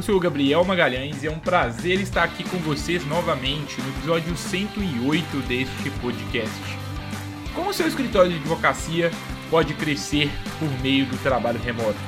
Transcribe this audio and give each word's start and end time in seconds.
Eu 0.00 0.04
sou 0.04 0.16
o 0.16 0.20
Gabriel 0.20 0.64
Magalhães 0.64 1.22
e 1.22 1.26
é 1.26 1.30
um 1.30 1.38
prazer 1.38 2.00
estar 2.00 2.22
aqui 2.22 2.42
com 2.42 2.56
vocês 2.56 3.06
novamente 3.06 3.78
no 3.82 3.88
episódio 3.90 4.34
108 4.34 5.36
deste 5.46 5.90
podcast. 6.00 6.58
Como 7.54 7.68
o 7.68 7.74
seu 7.74 7.86
escritório 7.86 8.30
de 8.30 8.38
advocacia 8.38 9.10
pode 9.50 9.74
crescer 9.74 10.30
por 10.58 10.70
meio 10.80 11.04
do 11.04 11.22
trabalho 11.22 11.60
remoto? 11.60 11.98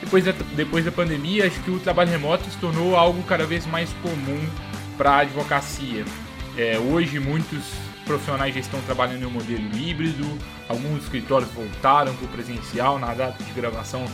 Depois 0.00 0.24
da, 0.24 0.30
depois 0.54 0.84
da 0.84 0.92
pandemia, 0.92 1.48
acho 1.48 1.60
que 1.62 1.70
o 1.72 1.80
trabalho 1.80 2.12
remoto 2.12 2.48
se 2.48 2.56
tornou 2.58 2.94
algo 2.94 3.20
cada 3.24 3.44
vez 3.44 3.66
mais 3.66 3.92
comum 3.94 4.48
para 4.96 5.14
a 5.14 5.18
advocacia. 5.22 6.04
É, 6.56 6.78
hoje, 6.78 7.18
muitos 7.18 7.72
profissionais 8.04 8.54
já 8.54 8.60
estão 8.60 8.80
trabalhando 8.82 9.22
em 9.22 9.26
um 9.26 9.30
modelo 9.30 9.76
híbrido, 9.76 10.38
alguns 10.68 11.02
escritórios 11.02 11.50
voltaram 11.50 12.14
para 12.14 12.24
o 12.24 12.28
presencial 12.28 13.00
na 13.00 13.12
data 13.14 13.42
de 13.42 13.50
gravação 13.50 14.06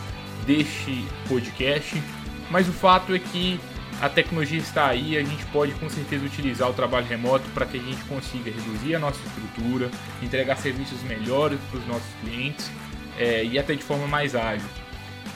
deste 0.47 1.05
podcast 1.29 2.03
mas 2.51 2.69
o 2.69 2.73
fato 2.73 3.15
é 3.15 3.19
que 3.19 3.59
a 4.01 4.09
tecnologia 4.09 4.59
está 4.59 4.87
aí, 4.87 5.17
a 5.17 5.23
gente 5.23 5.45
pode 5.47 5.73
com 5.75 5.89
certeza 5.91 6.25
utilizar 6.25 6.71
o 6.71 6.73
trabalho 6.73 7.07
remoto 7.07 7.45
para 7.51 7.67
que 7.67 7.77
a 7.77 7.81
gente 7.81 8.03
consiga 8.05 8.51
reduzir 8.51 8.95
a 8.95 8.99
nossa 8.99 9.21
estrutura, 9.27 9.91
entregar 10.23 10.57
serviços 10.57 11.03
melhores 11.03 11.61
para 11.71 11.79
os 11.79 11.87
nossos 11.87 12.09
clientes 12.23 12.71
é, 13.19 13.45
e 13.45 13.59
até 13.59 13.75
de 13.75 13.83
forma 13.83 14.07
mais 14.07 14.35
ágil. 14.35 14.67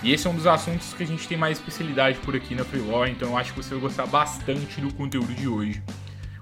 E 0.02 0.12
esse 0.12 0.26
é 0.26 0.30
um 0.30 0.34
dos 0.34 0.46
assuntos 0.46 0.92
que 0.94 1.02
a 1.02 1.06
gente 1.06 1.28
tem 1.28 1.36
mais 1.36 1.58
especialidade 1.58 2.18
por 2.20 2.34
aqui 2.34 2.54
na 2.54 2.64
Freelore, 2.64 3.10
então 3.10 3.30
eu 3.30 3.36
acho 3.36 3.52
que 3.52 3.62
você 3.62 3.70
vai 3.70 3.80
gostar 3.80 4.06
bastante 4.06 4.80
do 4.80 4.92
conteúdo 4.94 5.34
de 5.34 5.46
hoje. 5.46 5.82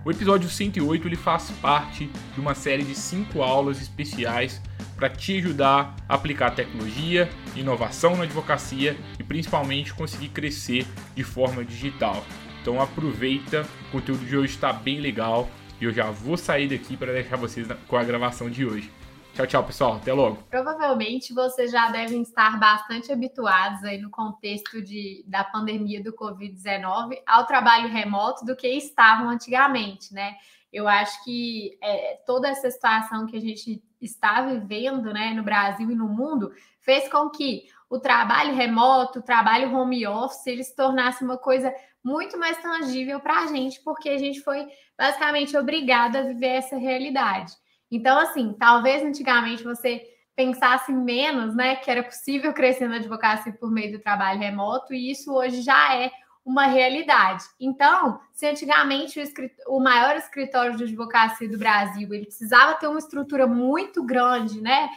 O 0.05 0.11
episódio 0.11 0.49
108 0.49 1.07
ele 1.07 1.17
faz 1.17 1.51
parte 1.61 2.11
de 2.35 2.41
uma 2.41 2.55
série 2.55 2.83
de 2.83 2.95
cinco 2.95 3.43
aulas 3.43 3.81
especiais 3.81 4.61
para 5.03 5.11
te 5.11 5.37
ajudar 5.39 5.97
a 6.09 6.15
aplicar 6.15 6.55
tecnologia, 6.55 7.29
inovação 7.57 8.17
na 8.17 8.23
advocacia 8.23 8.97
e 9.19 9.25
principalmente 9.25 9.93
conseguir 9.93 10.29
crescer 10.29 10.87
de 11.13 11.25
forma 11.25 11.65
digital. 11.65 12.23
Então 12.61 12.81
aproveita, 12.81 13.67
o 13.89 13.91
conteúdo 13.91 14.25
de 14.25 14.37
hoje 14.37 14.55
está 14.55 14.73
bem 14.73 15.01
legal 15.01 15.49
e 15.81 15.85
eu 15.87 15.93
já 15.93 16.09
vou 16.09 16.37
sair 16.37 16.69
daqui 16.69 16.97
para 16.97 17.13
deixar 17.13 17.35
vocês 17.35 17.67
com 17.89 17.97
a 17.97 18.05
gravação 18.05 18.49
de 18.49 18.65
hoje. 18.65 18.93
Tchau, 19.35 19.45
tchau, 19.45 19.65
pessoal. 19.65 19.97
Até 19.97 20.13
logo. 20.13 20.39
Provavelmente 20.49 21.35
vocês 21.35 21.73
já 21.73 21.91
devem 21.91 22.23
estar 22.23 22.61
bastante 22.61 23.11
habituados 23.11 23.83
aí 23.83 24.01
no 24.01 24.09
contexto 24.09 24.81
de, 24.81 25.25
da 25.27 25.43
pandemia 25.43 26.01
do 26.01 26.13
Covid-19 26.13 27.19
ao 27.27 27.45
trabalho 27.45 27.89
remoto 27.89 28.45
do 28.45 28.55
que 28.55 28.69
estavam 28.69 29.29
antigamente, 29.29 30.15
né? 30.15 30.37
Eu 30.73 30.87
acho 30.87 31.25
que 31.25 31.77
é, 31.83 32.21
toda 32.25 32.49
essa 32.49 32.71
situação 32.71 33.27
que 33.27 33.37
a 33.37 33.41
gente 33.41 33.83
está 34.03 34.43
vivendo 34.43 35.13
né, 35.13 35.33
no 35.35 35.43
Brasil 35.43 35.91
e 35.91 35.95
no 35.95 36.09
mundo 36.09 36.53
fez 36.81 37.09
com 37.09 37.31
que 37.31 37.65
o 37.89 37.99
trabalho 37.99 38.55
remoto, 38.55 39.19
o 39.19 39.23
trabalho 39.23 39.75
home 39.75 40.07
office, 40.07 40.47
ele 40.47 40.65
se 40.65 40.75
tornasse 40.75 41.23
uma 41.23 41.37
coisa 41.37 41.73
muito 42.03 42.39
mais 42.39 42.57
tangível 42.61 43.21
para 43.21 43.43
a 43.43 43.47
gente, 43.47 43.81
porque 43.83 44.09
a 44.09 44.19
gente 44.19 44.41
foi 44.41 44.67
basicamente 44.99 45.57
obrigado 45.57 46.17
a 46.17 46.23
viver 46.23 46.49
essa 46.49 46.77
realidade. 46.77 47.53
Então, 47.91 48.19
assim, 48.19 48.55
talvez 48.59 49.03
antigamente 49.03 49.63
você 49.63 50.03
pensasse 50.35 50.91
menos, 50.91 51.55
né, 51.55 51.77
que 51.77 51.91
era 51.91 52.03
possível 52.03 52.53
crescer 52.55 52.89
na 52.89 52.97
advocacia 52.97 53.53
por 53.53 53.71
meio 53.71 53.93
do 53.93 54.03
trabalho 54.03 54.41
remoto, 54.41 54.95
e 54.95 55.11
isso 55.11 55.33
hoje 55.33 55.61
já 55.61 55.95
é 55.95 56.11
uma 56.45 56.67
realidade. 56.67 57.45
Então, 57.61 58.21
se 58.33 58.47
antigamente 58.47 59.21
o, 59.21 59.77
o, 59.77 59.81
maior 59.81 60.17
escritório 60.17 60.77
de 60.77 60.85
advocacia 60.85 61.49
do 61.49 61.59
Brasil 61.59 62.13
ele 62.13 62.27
precisava 62.27 62.75
ter 62.75 62.89
uma 62.89 62.99
estrutura 62.99 63.47
muito 63.47 64.05
grande, 64.05 64.61
né, 64.61 64.89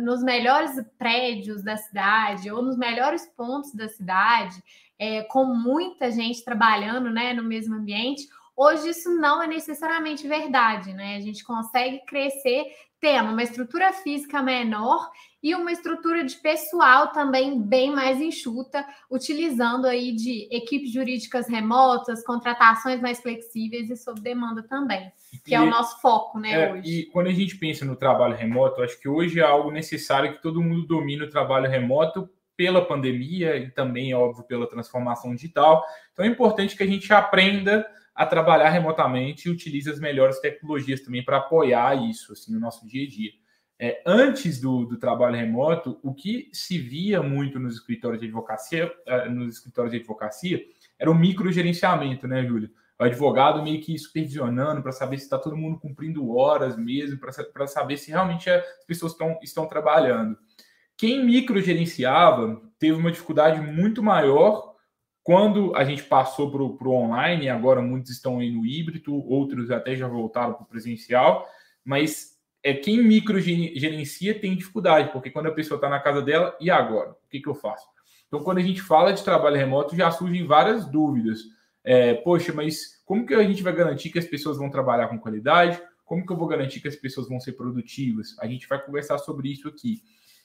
nos 0.00 0.22
melhores 0.22 0.72
prédios 0.98 1.62
da 1.62 1.76
cidade 1.76 2.50
ou 2.50 2.62
nos 2.62 2.78
melhores 2.78 3.26
pontos 3.36 3.74
da 3.74 3.86
cidade, 3.88 4.62
é, 4.98 5.22
com 5.24 5.44
muita 5.44 6.10
gente 6.10 6.42
trabalhando, 6.42 7.10
né, 7.10 7.34
no 7.34 7.44
mesmo 7.44 7.74
ambiente, 7.74 8.26
Hoje 8.60 8.88
isso 8.88 9.08
não 9.14 9.40
é 9.40 9.46
necessariamente 9.46 10.26
verdade, 10.26 10.92
né? 10.92 11.14
A 11.14 11.20
gente 11.20 11.44
consegue 11.44 12.04
crescer 12.04 12.64
tendo 12.98 13.30
uma 13.30 13.44
estrutura 13.44 13.92
física 13.92 14.42
menor 14.42 15.12
e 15.42 15.54
uma 15.54 15.70
estrutura 15.70 16.24
de 16.24 16.36
pessoal 16.36 17.08
também 17.12 17.62
bem 17.62 17.94
mais 17.94 18.20
enxuta, 18.20 18.84
utilizando 19.10 19.86
aí 19.86 20.12
de 20.12 20.48
equipes 20.50 20.92
jurídicas 20.92 21.48
remotas, 21.48 22.24
contratações 22.24 23.00
mais 23.00 23.20
flexíveis 23.20 23.88
e 23.88 23.96
sob 23.96 24.20
demanda 24.20 24.62
também, 24.62 25.12
que 25.44 25.52
e, 25.52 25.54
é 25.54 25.60
o 25.60 25.66
nosso 25.66 26.00
foco, 26.00 26.38
né, 26.38 26.52
é, 26.52 26.72
hoje. 26.72 26.90
E 26.90 27.06
quando 27.06 27.28
a 27.28 27.32
gente 27.32 27.56
pensa 27.56 27.84
no 27.84 27.94
trabalho 27.94 28.34
remoto, 28.34 28.82
acho 28.82 29.00
que 29.00 29.08
hoje 29.08 29.38
é 29.38 29.44
algo 29.44 29.70
necessário 29.70 30.32
que 30.32 30.42
todo 30.42 30.62
mundo 30.62 30.86
domine 30.86 31.22
o 31.22 31.30
trabalho 31.30 31.70
remoto 31.70 32.28
pela 32.56 32.84
pandemia 32.84 33.56
e 33.56 33.70
também, 33.70 34.12
óbvio, 34.12 34.42
pela 34.42 34.68
transformação 34.68 35.32
digital. 35.32 35.84
Então 36.12 36.24
é 36.24 36.28
importante 36.28 36.76
que 36.76 36.82
a 36.82 36.86
gente 36.86 37.12
aprenda 37.12 37.86
a 38.12 38.26
trabalhar 38.26 38.68
remotamente 38.70 39.46
e 39.46 39.52
utilize 39.52 39.88
as 39.88 40.00
melhores 40.00 40.40
tecnologias 40.40 41.00
também 41.00 41.24
para 41.24 41.36
apoiar 41.36 41.94
isso 42.10 42.32
assim, 42.32 42.52
no 42.52 42.58
nosso 42.58 42.84
dia 42.84 43.06
a 43.06 43.08
dia. 43.08 43.30
É, 43.80 44.02
antes 44.04 44.60
do, 44.60 44.84
do, 44.84 44.98
trabalho 44.98 45.36
remoto, 45.36 46.00
o 46.02 46.12
que 46.12 46.50
se 46.52 46.78
via 46.78 47.22
muito 47.22 47.60
nos 47.60 47.74
escritórios 47.74 48.20
de 48.20 48.26
advocacia, 48.26 48.92
uh, 49.06 49.30
nos 49.30 49.54
escritórios 49.54 49.92
de 49.92 49.98
advocacia, 49.98 50.60
era 50.98 51.10
o 51.10 51.14
microgerenciamento, 51.14 52.26
né, 52.26 52.44
Júlio? 52.44 52.70
O 52.98 53.04
advogado 53.04 53.62
meio 53.62 53.80
que 53.80 53.96
supervisionando 53.96 54.82
para 54.82 54.90
saber 54.90 55.18
se 55.18 55.24
está 55.24 55.38
todo 55.38 55.56
mundo 55.56 55.78
cumprindo 55.78 56.34
horas 56.34 56.76
mesmo, 56.76 57.20
para 57.52 57.66
saber 57.68 57.96
se 57.96 58.10
realmente 58.10 58.50
as 58.50 58.84
pessoas 58.84 59.14
tão, 59.14 59.38
estão 59.40 59.68
trabalhando. 59.68 60.36
Quem 60.96 61.24
microgerenciava 61.24 62.60
teve 62.76 62.98
uma 62.98 63.12
dificuldade 63.12 63.60
muito 63.60 64.02
maior 64.02 64.74
quando 65.22 65.76
a 65.76 65.84
gente 65.84 66.02
passou 66.02 66.50
para 66.50 66.62
o 66.62 66.92
online, 66.92 67.50
agora 67.50 67.82
muitos 67.82 68.10
estão 68.10 68.40
aí 68.40 68.50
no 68.50 68.64
híbrido, 68.64 69.14
outros 69.14 69.70
até 69.70 69.94
já 69.94 70.08
voltaram 70.08 70.54
para 70.54 70.62
o 70.62 70.66
presencial, 70.66 71.46
mas 71.84 72.37
é 72.70 72.74
quem 72.74 73.02
microgerencia 73.02 74.38
tem 74.38 74.56
dificuldade, 74.56 75.12
porque 75.12 75.30
quando 75.30 75.46
a 75.46 75.52
pessoa 75.52 75.76
está 75.76 75.88
na 75.88 76.00
casa 76.00 76.22
dela, 76.22 76.56
e 76.60 76.70
agora? 76.70 77.10
O 77.10 77.28
que, 77.30 77.40
que 77.40 77.48
eu 77.48 77.54
faço? 77.54 77.86
Então, 78.26 78.40
quando 78.40 78.58
a 78.58 78.62
gente 78.62 78.82
fala 78.82 79.12
de 79.12 79.24
trabalho 79.24 79.56
remoto, 79.56 79.96
já 79.96 80.10
surgem 80.10 80.46
várias 80.46 80.84
dúvidas. 80.84 81.40
É, 81.82 82.14
Poxa, 82.14 82.52
mas 82.52 83.02
como 83.04 83.26
que 83.26 83.34
a 83.34 83.42
gente 83.42 83.62
vai 83.62 83.72
garantir 83.72 84.10
que 84.10 84.18
as 84.18 84.26
pessoas 84.26 84.58
vão 84.58 84.70
trabalhar 84.70 85.08
com 85.08 85.18
qualidade? 85.18 85.80
Como 86.04 86.24
que 86.26 86.32
eu 86.32 86.36
vou 86.36 86.46
garantir 86.46 86.80
que 86.80 86.88
as 86.88 86.96
pessoas 86.96 87.28
vão 87.28 87.40
ser 87.40 87.52
produtivas? 87.52 88.36
A 88.40 88.46
gente 88.46 88.68
vai 88.68 88.82
conversar 88.84 89.18
sobre 89.18 89.50
isso 89.50 89.68
aqui. 89.68 90.02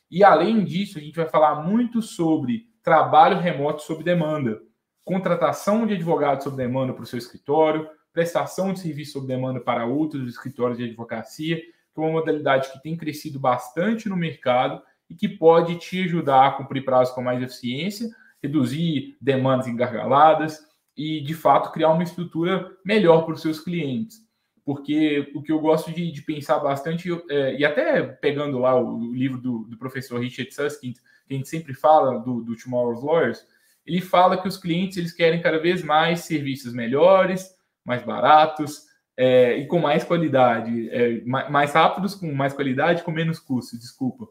E 0.10 0.24
além 0.24 0.64
disso, 0.64 0.98
a 0.98 1.02
gente 1.02 1.16
vai 1.16 1.28
falar 1.28 1.64
muito 1.64 2.02
sobre 2.02 2.68
trabalho 2.82 3.40
remoto 3.40 3.82
sob 3.82 4.04
demanda 4.04 4.62
contratação 5.04 5.86
de 5.86 5.94
advogado 5.94 6.44
sob 6.44 6.56
demanda 6.56 6.94
para 6.94 7.04
o 7.04 7.06
seu 7.06 7.20
escritório, 7.20 7.88
prestação 8.12 8.74
de 8.74 8.80
serviço 8.80 9.14
sob 9.14 9.28
demanda 9.28 9.60
para 9.60 9.86
outros 9.86 10.28
escritórios 10.28 10.78
de 10.78 10.86
advocacia, 10.86 11.62
que 11.94 12.02
é 12.02 12.04
uma 12.04 12.12
modalidade 12.12 12.72
que 12.72 12.82
tem 12.82 12.98
crescido 12.98 13.40
bastante 13.40 14.10
no 14.10 14.16
mercado 14.16 14.82
e 15.10 15.16
que 15.16 15.28
pode 15.28 15.76
te 15.78 16.04
ajudar 16.04 16.48
a 16.48 16.52
cumprir 16.52 16.84
prazos 16.84 17.14
com 17.14 17.22
mais 17.22 17.42
eficiência, 17.42 18.10
reduzir 18.42 19.16
demandas 19.22 19.68
engargaladas 19.68 20.60
e, 20.98 21.22
de 21.22 21.34
fato, 21.34 21.72
criar 21.72 21.92
uma 21.92 22.04
estrutura 22.04 22.72
melhor 22.84 23.24
para 23.24 23.34
os 23.34 23.42
seus 23.42 23.60
clientes. 23.60 24.22
Porque 24.66 25.32
o 25.36 25.42
que 25.42 25.52
eu 25.52 25.60
gosto 25.60 25.92
de, 25.92 26.12
de 26.12 26.22
pensar 26.22 26.60
bastante, 26.60 27.10
é, 27.30 27.56
e 27.58 27.66
até 27.66 28.02
pegando 28.02 28.58
lá 28.60 28.76
o, 28.76 28.98
o 28.98 29.14
livro 29.14 29.38
do, 29.38 29.66
do, 29.66 29.78
professor 29.78 30.22
Richard 30.22 30.54
Susskind, 30.54 30.96
que 31.28 31.34
a 31.34 31.38
gente 31.38 31.50
sempre 31.50 31.74
fala 31.74 32.20
do, 32.20 32.42
do 32.42 32.56
Tomorrow's 32.56 33.04
Lawyers, 33.04 33.46
ele 33.86 34.00
fala 34.00 34.42
que 34.42 34.48
os 34.48 34.58
clientes 34.58 34.98
eles 34.98 35.12
querem 35.12 35.42
cada 35.42 35.60
vez 35.60 35.84
mais 35.84 36.22
serviços 36.22 36.74
melhores, 36.74 37.54
mais 37.86 38.04
baratos 38.04 38.86
é, 39.18 39.58
e 39.58 39.68
com 39.68 39.80
mais 39.80 40.04
qualidade, 40.04 40.90
é, 40.90 41.22
mais 41.26 41.74
rápidos, 41.74 42.16
com 42.16 42.32
mais 42.34 42.54
qualidade, 42.54 43.04
com 43.04 43.12
menos 43.12 43.40
custos, 43.40 43.80
desculpa. 43.80 44.28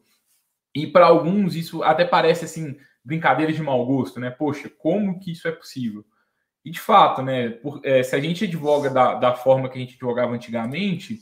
E 0.74 0.86
para 0.86 1.06
alguns 1.06 1.54
isso 1.54 1.82
até 1.82 2.04
parece 2.04 2.44
assim 2.44 2.76
brincadeira 3.04 3.52
de 3.52 3.62
mau 3.62 3.84
gosto, 3.84 4.18
né? 4.20 4.30
Poxa, 4.30 4.70
como 4.70 5.18
que 5.18 5.32
isso 5.32 5.46
é 5.46 5.52
possível? 5.52 6.04
E 6.64 6.70
de 6.70 6.80
fato, 6.80 7.22
né? 7.22 7.50
Por, 7.50 7.80
é, 7.84 8.02
se 8.02 8.14
a 8.14 8.20
gente 8.20 8.44
advoga 8.44 8.90
da, 8.90 9.14
da 9.14 9.34
forma 9.34 9.68
que 9.68 9.76
a 9.76 9.80
gente 9.80 9.94
advogava 9.94 10.32
antigamente, 10.32 11.18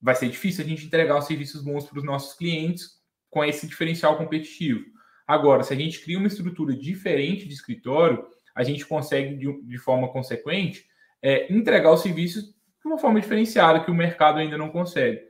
vai 0.00 0.14
ser 0.14 0.28
difícil 0.28 0.64
a 0.64 0.68
gente 0.68 0.86
entregar 0.86 1.18
os 1.18 1.26
serviços 1.26 1.62
bons 1.62 1.86
para 1.86 1.98
os 1.98 2.04
nossos 2.04 2.34
clientes 2.36 2.96
com 3.30 3.44
esse 3.44 3.66
diferencial 3.66 4.16
competitivo. 4.16 4.84
Agora, 5.26 5.62
se 5.62 5.72
a 5.72 5.76
gente 5.76 6.00
cria 6.00 6.18
uma 6.18 6.28
estrutura 6.28 6.74
diferente 6.74 7.46
de 7.46 7.54
escritório, 7.54 8.26
a 8.54 8.62
gente 8.62 8.86
consegue, 8.86 9.36
de, 9.36 9.62
de 9.62 9.78
forma 9.78 10.08
consequente, 10.08 10.86
é, 11.20 11.52
entregar 11.52 11.92
os 11.92 12.00
serviços 12.00 12.55
de 12.86 12.92
uma 12.92 12.98
forma 12.98 13.20
diferenciada 13.20 13.80
que 13.80 13.90
o 13.90 13.94
mercado 13.94 14.38
ainda 14.38 14.56
não 14.56 14.70
consegue. 14.70 15.20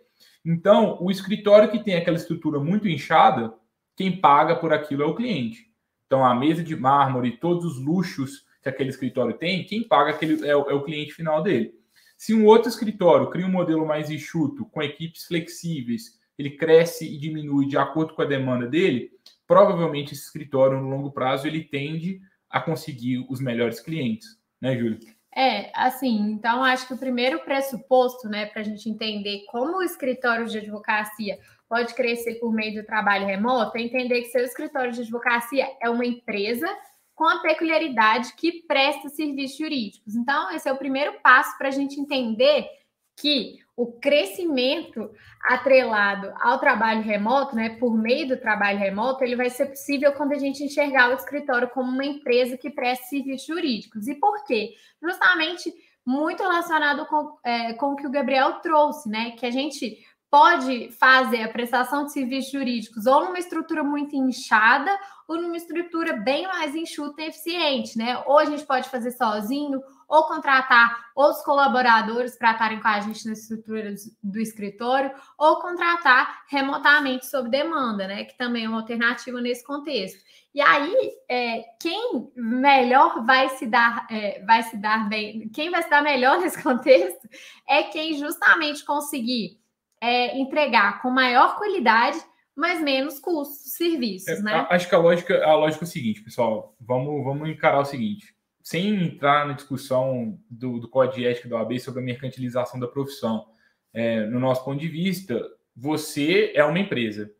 Então, 0.44 0.98
o 1.00 1.10
escritório 1.10 1.70
que 1.70 1.82
tem 1.82 1.94
aquela 1.94 2.18
estrutura 2.18 2.60
muito 2.60 2.86
inchada, 2.86 3.54
quem 3.96 4.20
paga 4.20 4.54
por 4.54 4.74
aquilo 4.74 5.02
é 5.02 5.06
o 5.06 5.14
cliente. 5.14 5.66
Então, 6.06 6.24
a 6.24 6.34
mesa 6.34 6.62
de 6.62 6.76
mármore, 6.76 7.38
todos 7.38 7.64
os 7.64 7.82
luxos 7.82 8.44
que 8.62 8.68
aquele 8.68 8.90
escritório 8.90 9.38
tem, 9.38 9.64
quem 9.64 9.82
paga 9.82 10.10
aquele, 10.10 10.46
é, 10.46 10.50
é 10.50 10.54
o 10.54 10.84
cliente 10.84 11.14
final 11.14 11.42
dele. 11.42 11.72
Se 12.16 12.34
um 12.34 12.44
outro 12.44 12.68
escritório 12.68 13.30
cria 13.30 13.46
um 13.46 13.50
modelo 13.50 13.86
mais 13.86 14.10
enxuto, 14.10 14.66
com 14.66 14.82
equipes 14.82 15.24
flexíveis, 15.24 16.18
ele 16.38 16.50
cresce 16.50 17.06
e 17.06 17.18
diminui 17.18 17.66
de 17.66 17.78
acordo 17.78 18.14
com 18.14 18.20
a 18.20 18.26
demanda 18.26 18.66
dele, 18.66 19.10
provavelmente 19.46 20.12
esse 20.12 20.24
escritório, 20.24 20.78
no 20.78 20.90
longo 20.90 21.10
prazo, 21.10 21.46
ele 21.46 21.64
tende 21.64 22.20
a 22.50 22.60
conseguir 22.60 23.26
os 23.30 23.40
melhores 23.40 23.80
clientes. 23.80 24.38
Né, 24.60 24.76
Júlia? 24.76 25.15
É, 25.38 25.70
assim, 25.74 26.16
então 26.30 26.64
acho 26.64 26.86
que 26.86 26.94
o 26.94 26.98
primeiro 26.98 27.40
pressuposto, 27.40 28.26
né, 28.26 28.46
para 28.46 28.62
a 28.62 28.64
gente 28.64 28.88
entender 28.88 29.44
como 29.50 29.76
o 29.76 29.82
escritório 29.82 30.46
de 30.46 30.56
advocacia 30.56 31.38
pode 31.68 31.92
crescer 31.92 32.36
por 32.36 32.50
meio 32.54 32.80
do 32.80 32.86
trabalho 32.86 33.26
remoto, 33.26 33.76
é 33.76 33.82
entender 33.82 34.22
que 34.22 34.28
seu 34.28 34.42
escritório 34.42 34.92
de 34.92 35.02
advocacia 35.02 35.68
é 35.82 35.90
uma 35.90 36.06
empresa 36.06 36.66
com 37.14 37.26
a 37.26 37.40
peculiaridade 37.40 38.32
que 38.34 38.62
presta 38.62 39.10
serviços 39.10 39.58
jurídicos. 39.58 40.14
Então, 40.14 40.50
esse 40.52 40.68
é 40.70 40.72
o 40.72 40.78
primeiro 40.78 41.20
passo 41.20 41.56
para 41.58 41.68
a 41.68 41.72
gente 41.72 42.00
entender 42.00 42.66
que 43.14 43.58
o 43.76 43.92
crescimento 44.00 45.10
atrelado 45.42 46.32
ao 46.40 46.58
trabalho 46.58 47.02
remoto, 47.02 47.54
né, 47.54 47.76
por 47.78 47.96
meio 47.96 48.26
do 48.28 48.40
trabalho 48.40 48.78
remoto, 48.78 49.22
ele 49.22 49.36
vai 49.36 49.50
ser 49.50 49.66
possível 49.66 50.12
quando 50.14 50.32
a 50.32 50.38
gente 50.38 50.64
enxergar 50.64 51.10
o 51.10 51.14
escritório 51.14 51.68
como 51.68 51.90
uma 51.90 52.04
empresa 52.04 52.56
que 52.56 52.70
presta 52.70 53.04
serviços 53.04 53.46
jurídicos. 53.46 54.08
E 54.08 54.14
por 54.14 54.44
quê? 54.44 54.74
Justamente 55.02 55.72
muito 56.06 56.42
relacionado 56.42 57.04
com, 57.06 57.36
é, 57.44 57.74
com 57.74 57.92
o 57.92 57.96
que 57.96 58.06
o 58.06 58.10
Gabriel 58.10 58.60
trouxe, 58.60 59.10
né? 59.10 59.32
Que 59.32 59.44
a 59.44 59.50
gente 59.50 59.98
pode 60.30 60.90
fazer 60.92 61.42
a 61.42 61.48
prestação 61.48 62.04
de 62.04 62.12
serviços 62.12 62.52
jurídicos 62.52 63.06
ou 63.06 63.24
numa 63.24 63.38
estrutura 63.38 63.82
muito 63.82 64.16
inchada 64.16 64.90
ou 65.28 65.40
numa 65.40 65.56
estrutura 65.56 66.14
bem 66.14 66.46
mais 66.46 66.74
enxuta 66.74 67.22
e 67.22 67.26
eficiente, 67.26 67.98
né? 67.98 68.22
Ou 68.26 68.38
a 68.38 68.44
gente 68.44 68.64
pode 68.64 68.88
fazer 68.88 69.10
sozinho, 69.12 69.82
ou 70.08 70.24
contratar 70.24 71.06
os 71.16 71.42
colaboradores 71.42 72.38
para 72.38 72.52
estarem 72.52 72.80
com 72.80 72.86
a 72.86 73.00
gente 73.00 73.26
na 73.26 73.32
estrutura 73.32 73.92
do 74.22 74.38
escritório, 74.38 75.10
ou 75.36 75.60
contratar 75.60 76.44
remotamente 76.48 77.26
sob 77.26 77.50
demanda, 77.50 78.06
né? 78.06 78.24
Que 78.24 78.36
também 78.38 78.64
é 78.64 78.68
uma 78.68 78.80
alternativa 78.80 79.40
nesse 79.40 79.64
contexto. 79.64 80.22
E 80.54 80.60
aí, 80.60 80.94
é, 81.28 81.64
quem 81.80 82.30
melhor 82.36 83.24
vai 83.24 83.48
se 83.50 83.66
dar, 83.66 84.06
é, 84.10 84.42
vai 84.44 84.62
se 84.62 84.76
dar 84.76 85.08
bem, 85.08 85.48
quem 85.48 85.70
vai 85.70 85.82
se 85.82 85.90
dar 85.90 86.02
melhor 86.02 86.38
nesse 86.40 86.62
contexto 86.62 87.28
é 87.68 87.82
quem 87.82 88.14
justamente 88.14 88.84
conseguir 88.84 89.58
é, 90.00 90.38
entregar 90.38 91.00
com 91.02 91.10
maior 91.10 91.56
qualidade, 91.56 92.18
mas 92.54 92.80
menos 92.80 93.18
custos, 93.18 93.72
serviços, 93.72 94.28
é, 94.28 94.42
né? 94.42 94.66
Acho 94.70 94.88
que 94.88 94.94
a 94.94 94.98
lógica, 94.98 95.44
a 95.44 95.54
lógica 95.54 95.84
é 95.84 95.88
o 95.88 95.90
seguinte, 95.90 96.22
pessoal. 96.22 96.74
Vamos, 96.80 97.24
vamos 97.24 97.48
encarar 97.48 97.80
o 97.80 97.84
seguinte 97.84 98.36
sem 98.66 99.04
entrar 99.04 99.46
na 99.46 99.52
discussão 99.52 100.40
do, 100.50 100.80
do 100.80 100.88
Código 100.88 101.18
de 101.18 101.24
Ética 101.24 101.48
da 101.48 101.54
OAB 101.54 101.78
sobre 101.78 102.00
a 102.00 102.04
mercantilização 102.04 102.80
da 102.80 102.88
profissão, 102.88 103.46
é, 103.94 104.26
no 104.26 104.40
nosso 104.40 104.64
ponto 104.64 104.80
de 104.80 104.88
vista, 104.88 105.40
você 105.74 106.50
é 106.52 106.64
uma 106.64 106.80
empresa. 106.80 107.32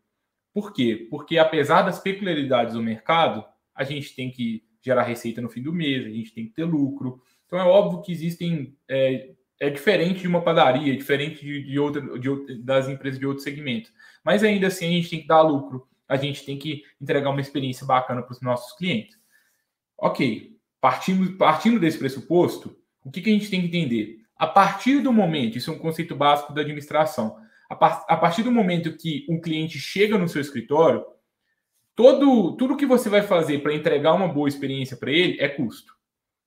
Por 0.53 0.71
quê? 0.71 1.05
Porque 1.11 1.37
apesar 1.37 1.81
das 1.81 1.99
peculiaridades 1.99 2.75
do 2.75 2.81
mercado, 2.81 3.43
a 3.75 3.83
gente 3.83 4.15
tem 4.15 4.31
que 4.31 4.63
gerar 4.81 5.03
receita 5.03 5.41
no 5.41 5.49
fim 5.49 5.61
do 5.61 5.73
mês, 5.73 6.05
a 6.05 6.09
gente 6.09 6.33
tem 6.33 6.45
que 6.45 6.53
ter 6.53 6.63
lucro. 6.63 7.21
Então 7.45 7.59
é 7.59 7.63
óbvio 7.63 8.01
que 8.01 8.11
existem. 8.13 8.77
É, 8.87 9.33
é 9.59 9.69
diferente 9.69 10.21
de 10.21 10.27
uma 10.27 10.41
padaria, 10.41 10.93
é 10.93 10.95
diferente 10.95 11.43
de, 11.43 11.63
de, 11.63 11.79
outra, 11.79 12.01
de, 12.19 12.61
das 12.61 12.87
empresas 12.87 13.19
de 13.19 13.25
outro 13.25 13.43
segmento. 13.43 13.91
Mas 14.23 14.43
ainda 14.43 14.67
assim 14.67 14.87
a 14.87 14.91
gente 14.91 15.09
tem 15.09 15.21
que 15.21 15.27
dar 15.27 15.41
lucro, 15.41 15.87
a 16.07 16.15
gente 16.15 16.45
tem 16.45 16.57
que 16.57 16.83
entregar 17.01 17.29
uma 17.29 17.41
experiência 17.41 17.85
bacana 17.85 18.21
para 18.21 18.33
os 18.33 18.41
nossos 18.41 18.77
clientes. 18.77 19.17
Ok, 19.97 20.55
partindo, 20.79 21.37
partindo 21.37 21.79
desse 21.79 21.97
pressuposto, 21.97 22.77
o 23.03 23.11
que, 23.11 23.21
que 23.21 23.29
a 23.29 23.33
gente 23.33 23.49
tem 23.49 23.61
que 23.61 23.67
entender? 23.67 24.19
A 24.35 24.45
partir 24.45 25.01
do 25.01 25.11
momento, 25.11 25.57
isso 25.57 25.71
é 25.71 25.73
um 25.73 25.79
conceito 25.79 26.15
básico 26.15 26.53
da 26.53 26.61
administração, 26.61 27.37
a, 27.69 27.75
par, 27.75 28.05
a 28.07 28.15
partir 28.15 28.43
do 28.43 28.51
momento 28.51 28.95
que 28.95 29.25
um 29.27 29.41
cliente 29.41 29.79
chega 29.79 30.17
no 30.17 30.29
seu 30.29 30.41
escritório, 30.41 31.03
todo, 31.95 32.55
tudo 32.55 32.77
que 32.77 32.85
você 32.85 33.09
vai 33.09 33.23
fazer 33.23 33.63
para 33.63 33.73
entregar 33.73 34.13
uma 34.13 34.27
boa 34.27 34.47
experiência 34.47 34.95
para 34.95 35.11
ele 35.11 35.39
é 35.39 35.49
custo. 35.49 35.93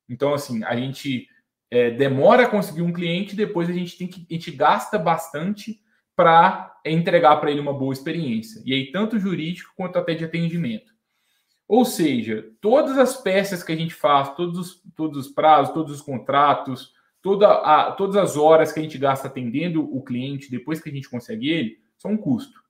Então, 0.08 0.32
assim, 0.32 0.62
a 0.64 0.76
gente 0.76 1.28
é, 1.70 1.90
demora 1.90 2.44
a 2.44 2.48
conseguir 2.48 2.82
um 2.82 2.92
cliente, 2.92 3.36
depois 3.36 3.68
a 3.70 3.72
gente 3.72 3.96
tem 3.96 4.08
que 4.08 4.26
a 4.28 4.34
gente 4.34 4.50
gasta 4.50 4.98
bastante 4.98 5.80
para 6.16 6.78
entregar 6.84 7.36
para 7.36 7.50
ele 7.50 7.60
uma 7.60 7.72
boa 7.72 7.92
experiência. 7.92 8.62
E 8.66 8.74
aí, 8.74 8.90
tanto 8.90 9.18
jurídico 9.18 9.72
quanto 9.76 9.98
até 9.98 10.14
de 10.14 10.24
atendimento. 10.24 10.92
Ou 11.66 11.84
seja, 11.84 12.50
todas 12.60 12.98
as 12.98 13.16
peças 13.16 13.62
que 13.62 13.72
a 13.72 13.76
gente 13.76 13.94
faz, 13.94 14.34
todos 14.34 14.58
os, 14.58 14.82
todos 14.96 15.26
os 15.26 15.32
prazos, 15.32 15.72
todos 15.72 15.94
os 15.94 16.02
contratos, 16.02 16.92
toda 17.22 17.48
a, 17.48 17.92
todas 17.92 18.16
as 18.16 18.36
horas 18.36 18.72
que 18.72 18.80
a 18.80 18.82
gente 18.82 18.98
gasta 18.98 19.28
atendendo 19.28 19.82
o 19.82 20.02
cliente 20.02 20.50
depois 20.50 20.80
que 20.80 20.90
a 20.90 20.92
gente 20.92 21.08
consegue 21.08 21.48
ele, 21.48 21.78
são 21.96 22.12
um 22.12 22.16
custo. 22.16 22.60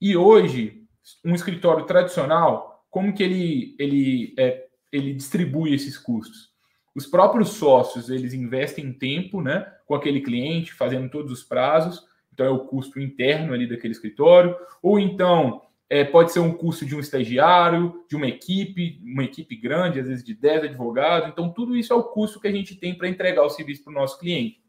E 0.00 0.16
hoje, 0.16 0.84
um 1.24 1.34
escritório 1.34 1.86
tradicional, 1.86 2.84
como 2.90 3.12
que 3.14 3.22
ele, 3.22 3.74
ele, 3.78 4.34
é, 4.38 4.66
ele 4.92 5.14
distribui 5.14 5.74
esses 5.74 5.98
custos? 5.98 6.53
Os 6.94 7.06
próprios 7.06 7.50
sócios, 7.50 8.08
eles 8.08 8.32
investem 8.32 8.92
tempo 8.92 9.42
né, 9.42 9.66
com 9.86 9.94
aquele 9.94 10.20
cliente, 10.20 10.72
fazendo 10.72 11.10
todos 11.10 11.32
os 11.32 11.42
prazos, 11.42 12.06
então 12.32 12.46
é 12.46 12.50
o 12.50 12.66
custo 12.66 13.00
interno 13.00 13.52
ali 13.52 13.68
daquele 13.68 13.92
escritório, 13.92 14.56
ou 14.82 14.98
então 14.98 15.62
é, 15.88 16.04
pode 16.04 16.32
ser 16.32 16.40
um 16.40 16.52
curso 16.52 16.86
de 16.86 16.94
um 16.94 17.00
estagiário, 17.00 18.04
de 18.08 18.16
uma 18.16 18.26
equipe, 18.26 19.00
uma 19.04 19.24
equipe 19.24 19.54
grande, 19.56 20.00
às 20.00 20.08
vezes 20.08 20.24
de 20.24 20.34
10 20.34 20.64
advogados. 20.64 21.28
Então, 21.28 21.52
tudo 21.52 21.76
isso 21.76 21.92
é 21.92 21.96
o 21.96 22.04
custo 22.04 22.40
que 22.40 22.48
a 22.48 22.52
gente 22.52 22.74
tem 22.74 22.96
para 22.96 23.08
entregar 23.08 23.44
o 23.44 23.50
serviço 23.50 23.84
para 23.84 23.92
o 23.92 23.94
nosso 23.94 24.18
cliente. 24.18 24.60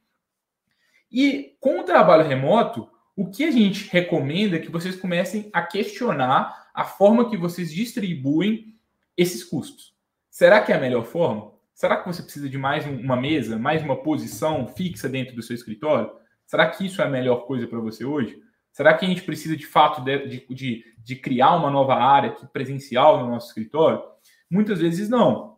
E 1.11 1.55
com 1.59 1.79
o 1.79 1.83
trabalho 1.83 2.27
remoto, 2.27 2.89
o 3.15 3.29
que 3.29 3.43
a 3.43 3.51
gente 3.51 3.89
recomenda 3.89 4.57
é 4.57 4.59
que 4.59 4.71
vocês 4.71 4.95
comecem 4.95 5.49
a 5.53 5.63
questionar 5.63 6.69
a 6.73 6.83
forma 6.83 7.29
que 7.29 7.37
vocês 7.37 7.73
distribuem 7.73 8.75
esses 9.15 9.43
custos. 9.43 9.95
Será 10.29 10.61
que 10.61 10.73
é 10.73 10.75
a 10.75 10.79
melhor 10.79 11.05
forma? 11.05 11.54
Será 11.75 11.97
que 11.97 12.07
você 12.07 12.23
precisa 12.23 12.47
de 12.47 12.57
mais 12.57 12.85
uma 12.87 13.17
mesa, 13.17 13.59
mais 13.59 13.83
uma 13.83 14.01
posição 14.01 14.65
fixa 14.65 15.09
dentro 15.09 15.35
do 15.35 15.41
seu 15.41 15.53
escritório? 15.53 16.09
Será 16.47 16.69
que 16.69 16.85
isso 16.85 17.01
é 17.01 17.05
a 17.05 17.09
melhor 17.09 17.45
coisa 17.45 17.67
para 17.67 17.81
você 17.81 18.05
hoje? 18.05 18.41
Será 18.71 18.93
que 18.93 19.05
a 19.05 19.09
gente 19.09 19.23
precisa 19.23 19.57
de 19.57 19.67
fato 19.67 20.01
de, 20.01 20.45
de, 20.49 20.85
de 20.97 21.15
criar 21.17 21.53
uma 21.53 21.69
nova 21.69 21.95
área 21.95 22.31
presencial 22.53 23.19
no 23.19 23.29
nosso 23.29 23.49
escritório? 23.49 24.01
Muitas 24.49 24.79
vezes 24.79 25.09
não. 25.09 25.57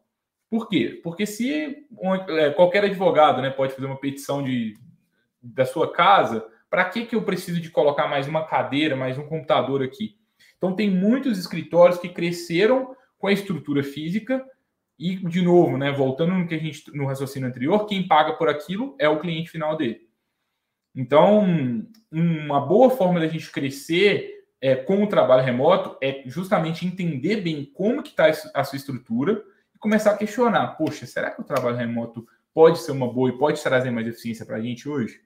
Por 0.49 0.67
quê? 0.67 0.99
Porque 1.03 1.27
se 1.27 1.85
é, 2.29 2.49
qualquer 2.49 2.85
advogado 2.85 3.39
né, 3.39 3.51
pode 3.51 3.73
fazer 3.73 3.85
uma 3.85 3.99
petição 3.99 4.41
de, 4.41 4.73
da 5.39 5.67
sua 5.67 5.93
casa, 5.93 6.43
para 6.67 6.85
que, 6.85 7.05
que 7.05 7.15
eu 7.15 7.21
preciso 7.21 7.61
de 7.61 7.69
colocar 7.69 8.07
mais 8.07 8.27
uma 8.27 8.43
cadeira, 8.43 8.95
mais 8.95 9.19
um 9.19 9.27
computador 9.27 9.83
aqui? 9.83 10.17
Então, 10.57 10.75
tem 10.75 10.89
muitos 10.89 11.37
escritórios 11.37 11.99
que 11.99 12.09
cresceram 12.09 12.95
com 13.19 13.27
a 13.27 13.31
estrutura 13.31 13.83
física 13.83 14.43
e, 14.99 15.15
de 15.17 15.41
novo, 15.41 15.77
né, 15.77 15.91
voltando 15.91 16.33
no 16.33 16.47
que 16.47 16.55
a 16.55 16.59
gente 16.59 16.91
no 16.95 17.05
raciocínio 17.05 17.47
anterior, 17.47 17.85
quem 17.85 18.07
paga 18.07 18.33
por 18.33 18.49
aquilo 18.49 18.95
é 18.99 19.07
o 19.07 19.19
cliente 19.19 19.51
final 19.51 19.77
dele. 19.77 20.07
Então, 20.95 21.45
uma 22.11 22.59
boa 22.59 22.89
forma 22.89 23.19
da 23.19 23.27
gente 23.27 23.51
crescer 23.51 24.37
é, 24.59 24.75
com 24.75 25.03
o 25.03 25.07
trabalho 25.07 25.43
remoto 25.43 25.95
é 26.01 26.23
justamente 26.25 26.85
entender 26.85 27.41
bem 27.41 27.63
como 27.65 28.01
que 28.01 28.09
está 28.09 28.25
a 28.53 28.63
sua 28.63 28.77
estrutura 28.77 29.43
e 29.75 29.77
começar 29.77 30.11
a 30.11 30.17
questionar, 30.17 30.69
poxa, 30.69 31.05
será 31.05 31.29
que 31.29 31.41
o 31.41 31.45
trabalho 31.45 31.77
remoto 31.77 32.27
pode 32.51 32.79
ser 32.79 32.91
uma 32.91 33.11
boa 33.11 33.29
e 33.29 33.37
pode 33.37 33.61
trazer 33.61 33.91
mais 33.91 34.07
eficiência 34.07 34.45
para 34.45 34.57
a 34.57 34.61
gente 34.61 34.89
hoje? 34.89 35.21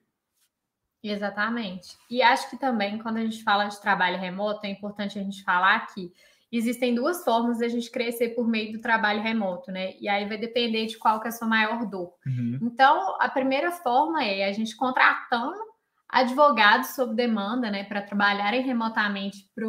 Exatamente. 1.01 1.97
E 2.09 2.21
acho 2.21 2.49
que 2.49 2.57
também, 2.57 2.99
quando 2.99 3.17
a 3.17 3.21
gente 3.21 3.41
fala 3.43 3.67
de 3.67 3.81
trabalho 3.81 4.19
remoto, 4.19 4.65
é 4.65 4.69
importante 4.69 5.17
a 5.17 5.23
gente 5.23 5.43
falar 5.43 5.87
que 5.87 6.13
existem 6.51 6.93
duas 6.93 7.23
formas 7.23 7.59
de 7.59 7.65
a 7.65 7.69
gente 7.69 7.89
crescer 7.89 8.29
por 8.29 8.47
meio 8.47 8.73
do 8.73 8.81
trabalho 8.81 9.21
remoto, 9.21 9.71
né? 9.71 9.93
E 9.99 10.09
aí 10.09 10.27
vai 10.27 10.37
depender 10.37 10.85
de 10.87 10.97
qual 10.97 11.19
que 11.19 11.27
é 11.27 11.29
a 11.29 11.33
sua 11.33 11.47
maior 11.47 11.85
dor. 11.85 12.13
Uhum. 12.25 12.59
Então, 12.61 13.15
a 13.19 13.29
primeira 13.29 13.71
forma 13.71 14.23
é 14.23 14.45
a 14.45 14.51
gente 14.51 14.75
contratando 14.75 15.71
advogados 16.11 16.89
sob 16.89 17.15
demanda, 17.15 17.71
né, 17.71 17.85
para 17.85 18.01
trabalharem 18.01 18.63
remotamente 18.63 19.49
para 19.55 19.65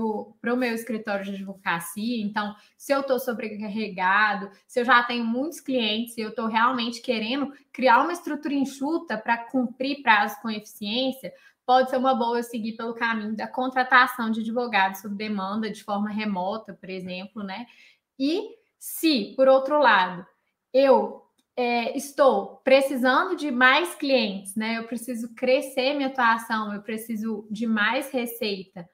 o 0.52 0.56
meu 0.56 0.74
escritório 0.74 1.24
de 1.24 1.34
advocacia. 1.36 2.20
Então, 2.20 2.52
se 2.76 2.92
eu 2.92 3.00
estou 3.00 3.20
sobrecarregado, 3.20 4.50
se 4.66 4.80
eu 4.80 4.84
já 4.84 5.04
tenho 5.04 5.24
muitos 5.24 5.60
clientes 5.60 6.18
e 6.18 6.20
eu 6.20 6.30
estou 6.30 6.48
realmente 6.48 7.00
querendo 7.00 7.52
criar 7.72 8.02
uma 8.02 8.12
estrutura 8.12 8.54
enxuta 8.54 9.16
para 9.16 9.38
cumprir 9.38 10.02
prazos 10.02 10.36
com 10.38 10.50
eficiência, 10.50 11.32
pode 11.66 11.90
ser 11.90 11.96
uma 11.96 12.14
boa 12.14 12.42
seguir 12.42 12.72
pelo 12.72 12.94
caminho 12.94 13.36
da 13.36 13.46
contratação 13.46 14.30
de 14.30 14.40
advogados 14.40 15.00
sob 15.00 15.14
demanda 15.14 15.70
de 15.70 15.82
forma 15.82 16.10
remota, 16.10 16.74
por 16.74 16.90
exemplo, 16.90 17.42
né? 17.42 17.66
E 18.18 18.56
se, 18.78 19.32
por 19.36 19.48
outro 19.48 19.78
lado, 19.78 20.26
eu 20.72 21.22
é, 21.56 21.96
estou 21.96 22.56
precisando 22.64 23.36
de 23.36 23.50
mais 23.50 23.94
clientes, 23.94 24.56
né? 24.56 24.78
Eu 24.78 24.84
preciso 24.84 25.34
crescer 25.34 25.94
minha 25.94 26.08
atuação, 26.08 26.74
eu 26.74 26.82
preciso 26.82 27.46
de 27.50 27.66
mais 27.66 28.10
receita. 28.10 28.88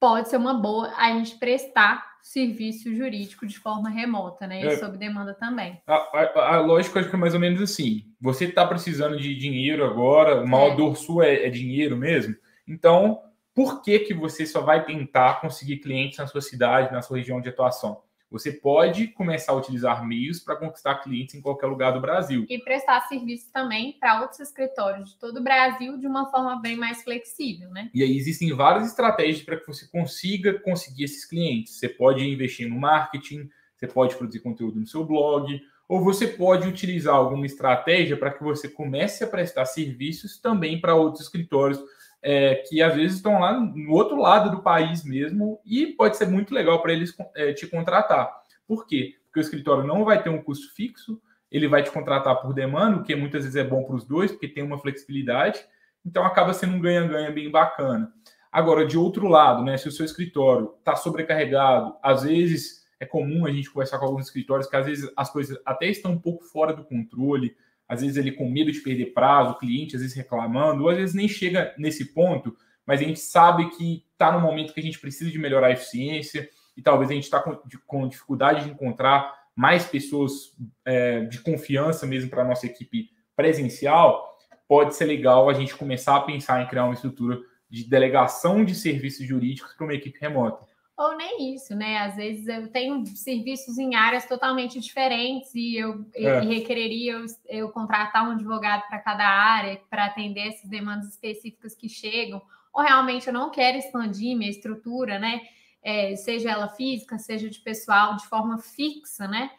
Pode 0.00 0.28
ser 0.28 0.36
uma 0.36 0.54
boa 0.54 0.92
a 0.96 1.10
gente 1.12 1.36
prestar 1.38 2.09
serviço 2.22 2.94
jurídico 2.94 3.46
de 3.46 3.58
forma 3.58 3.88
remota, 3.88 4.46
né? 4.46 4.62
E 4.62 4.66
é, 4.66 4.76
sob 4.76 4.96
demanda 4.96 5.34
também. 5.34 5.80
A, 5.86 5.94
a, 5.94 6.56
a, 6.56 6.60
lógica 6.60 7.02
que 7.02 7.14
é 7.14 7.18
mais 7.18 7.34
ou 7.34 7.40
menos 7.40 7.60
assim. 7.60 8.04
Você 8.20 8.46
está 8.46 8.66
precisando 8.66 9.16
de 9.16 9.34
dinheiro 9.34 9.84
agora, 9.84 10.42
o 10.42 10.48
maior 10.48 10.72
é. 10.72 10.76
dor 10.76 10.96
sua 10.96 11.26
é, 11.26 11.46
é 11.46 11.50
dinheiro 11.50 11.96
mesmo. 11.96 12.34
Então, 12.66 13.20
por 13.54 13.82
que, 13.82 13.98
que 14.00 14.14
você 14.14 14.46
só 14.46 14.60
vai 14.60 14.84
tentar 14.84 15.40
conseguir 15.40 15.78
clientes 15.78 16.18
na 16.18 16.26
sua 16.26 16.40
cidade, 16.40 16.92
na 16.92 17.02
sua 17.02 17.18
região 17.18 17.40
de 17.40 17.48
atuação? 17.48 18.02
Você 18.30 18.52
pode 18.52 19.08
começar 19.08 19.52
a 19.52 19.56
utilizar 19.56 20.06
meios 20.06 20.38
para 20.38 20.54
conquistar 20.54 20.96
clientes 20.96 21.34
em 21.34 21.40
qualquer 21.40 21.66
lugar 21.66 21.92
do 21.92 22.00
Brasil. 22.00 22.46
E 22.48 22.58
prestar 22.60 23.00
serviço 23.08 23.50
também 23.52 23.96
para 23.98 24.20
outros 24.20 24.38
escritórios 24.38 25.10
de 25.10 25.18
todo 25.18 25.38
o 25.38 25.42
Brasil 25.42 25.98
de 25.98 26.06
uma 26.06 26.30
forma 26.30 26.60
bem 26.60 26.76
mais 26.76 27.02
flexível, 27.02 27.70
né? 27.70 27.90
E 27.92 28.04
aí 28.04 28.16
existem 28.16 28.54
várias 28.54 28.86
estratégias 28.86 29.42
para 29.42 29.56
que 29.56 29.66
você 29.66 29.88
consiga 29.88 30.60
conseguir 30.60 31.04
esses 31.04 31.24
clientes. 31.24 31.74
Você 31.74 31.88
pode 31.88 32.24
investir 32.24 32.68
no 32.68 32.78
marketing, 32.78 33.50
você 33.76 33.88
pode 33.88 34.14
produzir 34.14 34.40
conteúdo 34.40 34.78
no 34.78 34.86
seu 34.86 35.04
blog, 35.04 35.60
ou 35.88 36.00
você 36.00 36.28
pode 36.28 36.68
utilizar 36.68 37.16
alguma 37.16 37.46
estratégia 37.46 38.16
para 38.16 38.30
que 38.30 38.44
você 38.44 38.68
comece 38.68 39.24
a 39.24 39.26
prestar 39.26 39.64
serviços 39.64 40.38
também 40.38 40.80
para 40.80 40.94
outros 40.94 41.24
escritórios 41.24 41.82
é, 42.22 42.56
que 42.68 42.82
às 42.82 42.94
vezes 42.94 43.16
estão 43.16 43.40
lá 43.40 43.58
no 43.58 43.92
outro 43.92 44.16
lado 44.16 44.50
do 44.50 44.62
país 44.62 45.04
mesmo 45.04 45.60
e 45.64 45.86
pode 45.86 46.16
ser 46.16 46.28
muito 46.28 46.54
legal 46.54 46.80
para 46.82 46.92
eles 46.92 47.14
é, 47.34 47.52
te 47.52 47.66
contratar. 47.66 48.30
Por 48.66 48.86
quê? 48.86 49.14
Porque 49.24 49.40
o 49.40 49.42
escritório 49.42 49.84
não 49.84 50.04
vai 50.04 50.22
ter 50.22 50.28
um 50.28 50.42
custo 50.42 50.74
fixo, 50.74 51.20
ele 51.50 51.66
vai 51.66 51.82
te 51.82 51.90
contratar 51.90 52.40
por 52.40 52.54
demanda, 52.54 52.98
o 52.98 53.02
que 53.02 53.14
muitas 53.16 53.42
vezes 53.44 53.56
é 53.56 53.64
bom 53.64 53.84
para 53.84 53.96
os 53.96 54.04
dois, 54.04 54.30
porque 54.30 54.48
tem 54.48 54.62
uma 54.62 54.78
flexibilidade, 54.78 55.60
então 56.04 56.24
acaba 56.24 56.52
sendo 56.52 56.76
um 56.76 56.80
ganha-ganha 56.80 57.30
bem 57.30 57.50
bacana. 57.50 58.12
Agora, 58.52 58.84
de 58.84 58.98
outro 58.98 59.28
lado, 59.28 59.62
né, 59.64 59.76
se 59.76 59.88
o 59.88 59.92
seu 59.92 60.04
escritório 60.04 60.74
está 60.78 60.96
sobrecarregado, 60.96 61.96
às 62.02 62.24
vezes 62.24 62.84
é 62.98 63.06
comum 63.06 63.46
a 63.46 63.50
gente 63.50 63.70
conversar 63.70 63.98
com 63.98 64.04
alguns 64.04 64.26
escritórios 64.26 64.68
que 64.68 64.76
às 64.76 64.86
vezes 64.86 65.10
as 65.16 65.30
coisas 65.30 65.58
até 65.64 65.86
estão 65.86 66.12
um 66.12 66.18
pouco 66.18 66.44
fora 66.44 66.72
do 66.72 66.84
controle, 66.84 67.56
às 67.90 68.02
vezes 68.02 68.16
ele 68.16 68.30
com 68.30 68.48
medo 68.48 68.70
de 68.70 68.78
perder 68.78 69.06
prazo, 69.06 69.50
o 69.50 69.58
cliente 69.58 69.96
às 69.96 70.02
vezes 70.02 70.16
reclamando, 70.16 70.84
ou 70.84 70.88
às 70.88 70.96
vezes 70.96 71.12
nem 71.12 71.26
chega 71.26 71.74
nesse 71.76 72.14
ponto, 72.14 72.56
mas 72.86 73.00
a 73.00 73.04
gente 73.04 73.18
sabe 73.18 73.68
que 73.70 74.04
está 74.12 74.30
no 74.30 74.40
momento 74.40 74.72
que 74.72 74.78
a 74.78 74.82
gente 74.82 75.00
precisa 75.00 75.28
de 75.28 75.38
melhorar 75.40 75.66
a 75.66 75.72
eficiência 75.72 76.48
e 76.76 76.80
talvez 76.80 77.10
a 77.10 77.14
gente 77.14 77.24
está 77.24 77.40
com, 77.40 77.58
com, 77.88 78.06
dificuldade 78.06 78.64
de 78.64 78.70
encontrar 78.70 79.34
mais 79.56 79.84
pessoas 79.84 80.56
é, 80.84 81.22
de 81.24 81.40
confiança 81.40 82.06
mesmo 82.06 82.30
para 82.30 82.42
a 82.42 82.46
nossa 82.46 82.64
equipe 82.64 83.10
presencial, 83.34 84.38
pode 84.68 84.94
ser 84.94 85.06
legal 85.06 85.50
a 85.50 85.52
gente 85.52 85.74
começar 85.74 86.14
a 86.14 86.20
pensar 86.20 86.62
em 86.62 86.68
criar 86.68 86.84
uma 86.84 86.94
estrutura 86.94 87.40
de 87.68 87.88
delegação 87.88 88.64
de 88.64 88.72
serviços 88.72 89.26
jurídicos 89.26 89.74
para 89.74 89.84
uma 89.84 89.94
equipe 89.94 90.18
remota 90.20 90.69
ou 91.00 91.16
nem 91.16 91.54
isso, 91.54 91.74
né? 91.74 91.96
Às 91.96 92.16
vezes 92.16 92.46
eu 92.46 92.68
tenho 92.68 93.06
serviços 93.06 93.78
em 93.78 93.94
áreas 93.94 94.26
totalmente 94.26 94.78
diferentes 94.78 95.54
e 95.54 95.74
eu 95.74 96.04
é. 96.14 96.44
e 96.44 96.46
requereria 96.46 97.12
eu, 97.14 97.26
eu, 97.48 97.68
contratar 97.70 98.28
um 98.28 98.32
advogado 98.32 98.86
para 98.86 98.98
cada 98.98 99.26
área 99.26 99.80
para 99.88 100.04
atender 100.04 100.48
essas 100.48 100.68
demandas 100.68 101.08
específicas 101.08 101.74
que 101.74 101.88
chegam, 101.88 102.42
ou 102.70 102.82
realmente 102.82 103.26
eu 103.26 103.32
não 103.32 103.50
quero 103.50 103.78
expandir 103.78 104.36
minha 104.36 104.50
estrutura, 104.50 105.18
né? 105.18 105.40
É, 105.82 106.14
seja 106.16 106.50
ela 106.50 106.68
física, 106.68 107.18
seja 107.18 107.48
de 107.48 107.60
pessoal, 107.60 108.16
de 108.16 108.26
forma 108.26 108.58
fixa, 108.58 109.26
né? 109.26 109.50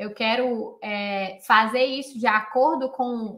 Eu 0.00 0.14
quero 0.14 0.78
é, 0.82 1.38
fazer 1.46 1.84
isso 1.84 2.18
de 2.18 2.26
acordo 2.26 2.88
com 2.88 3.36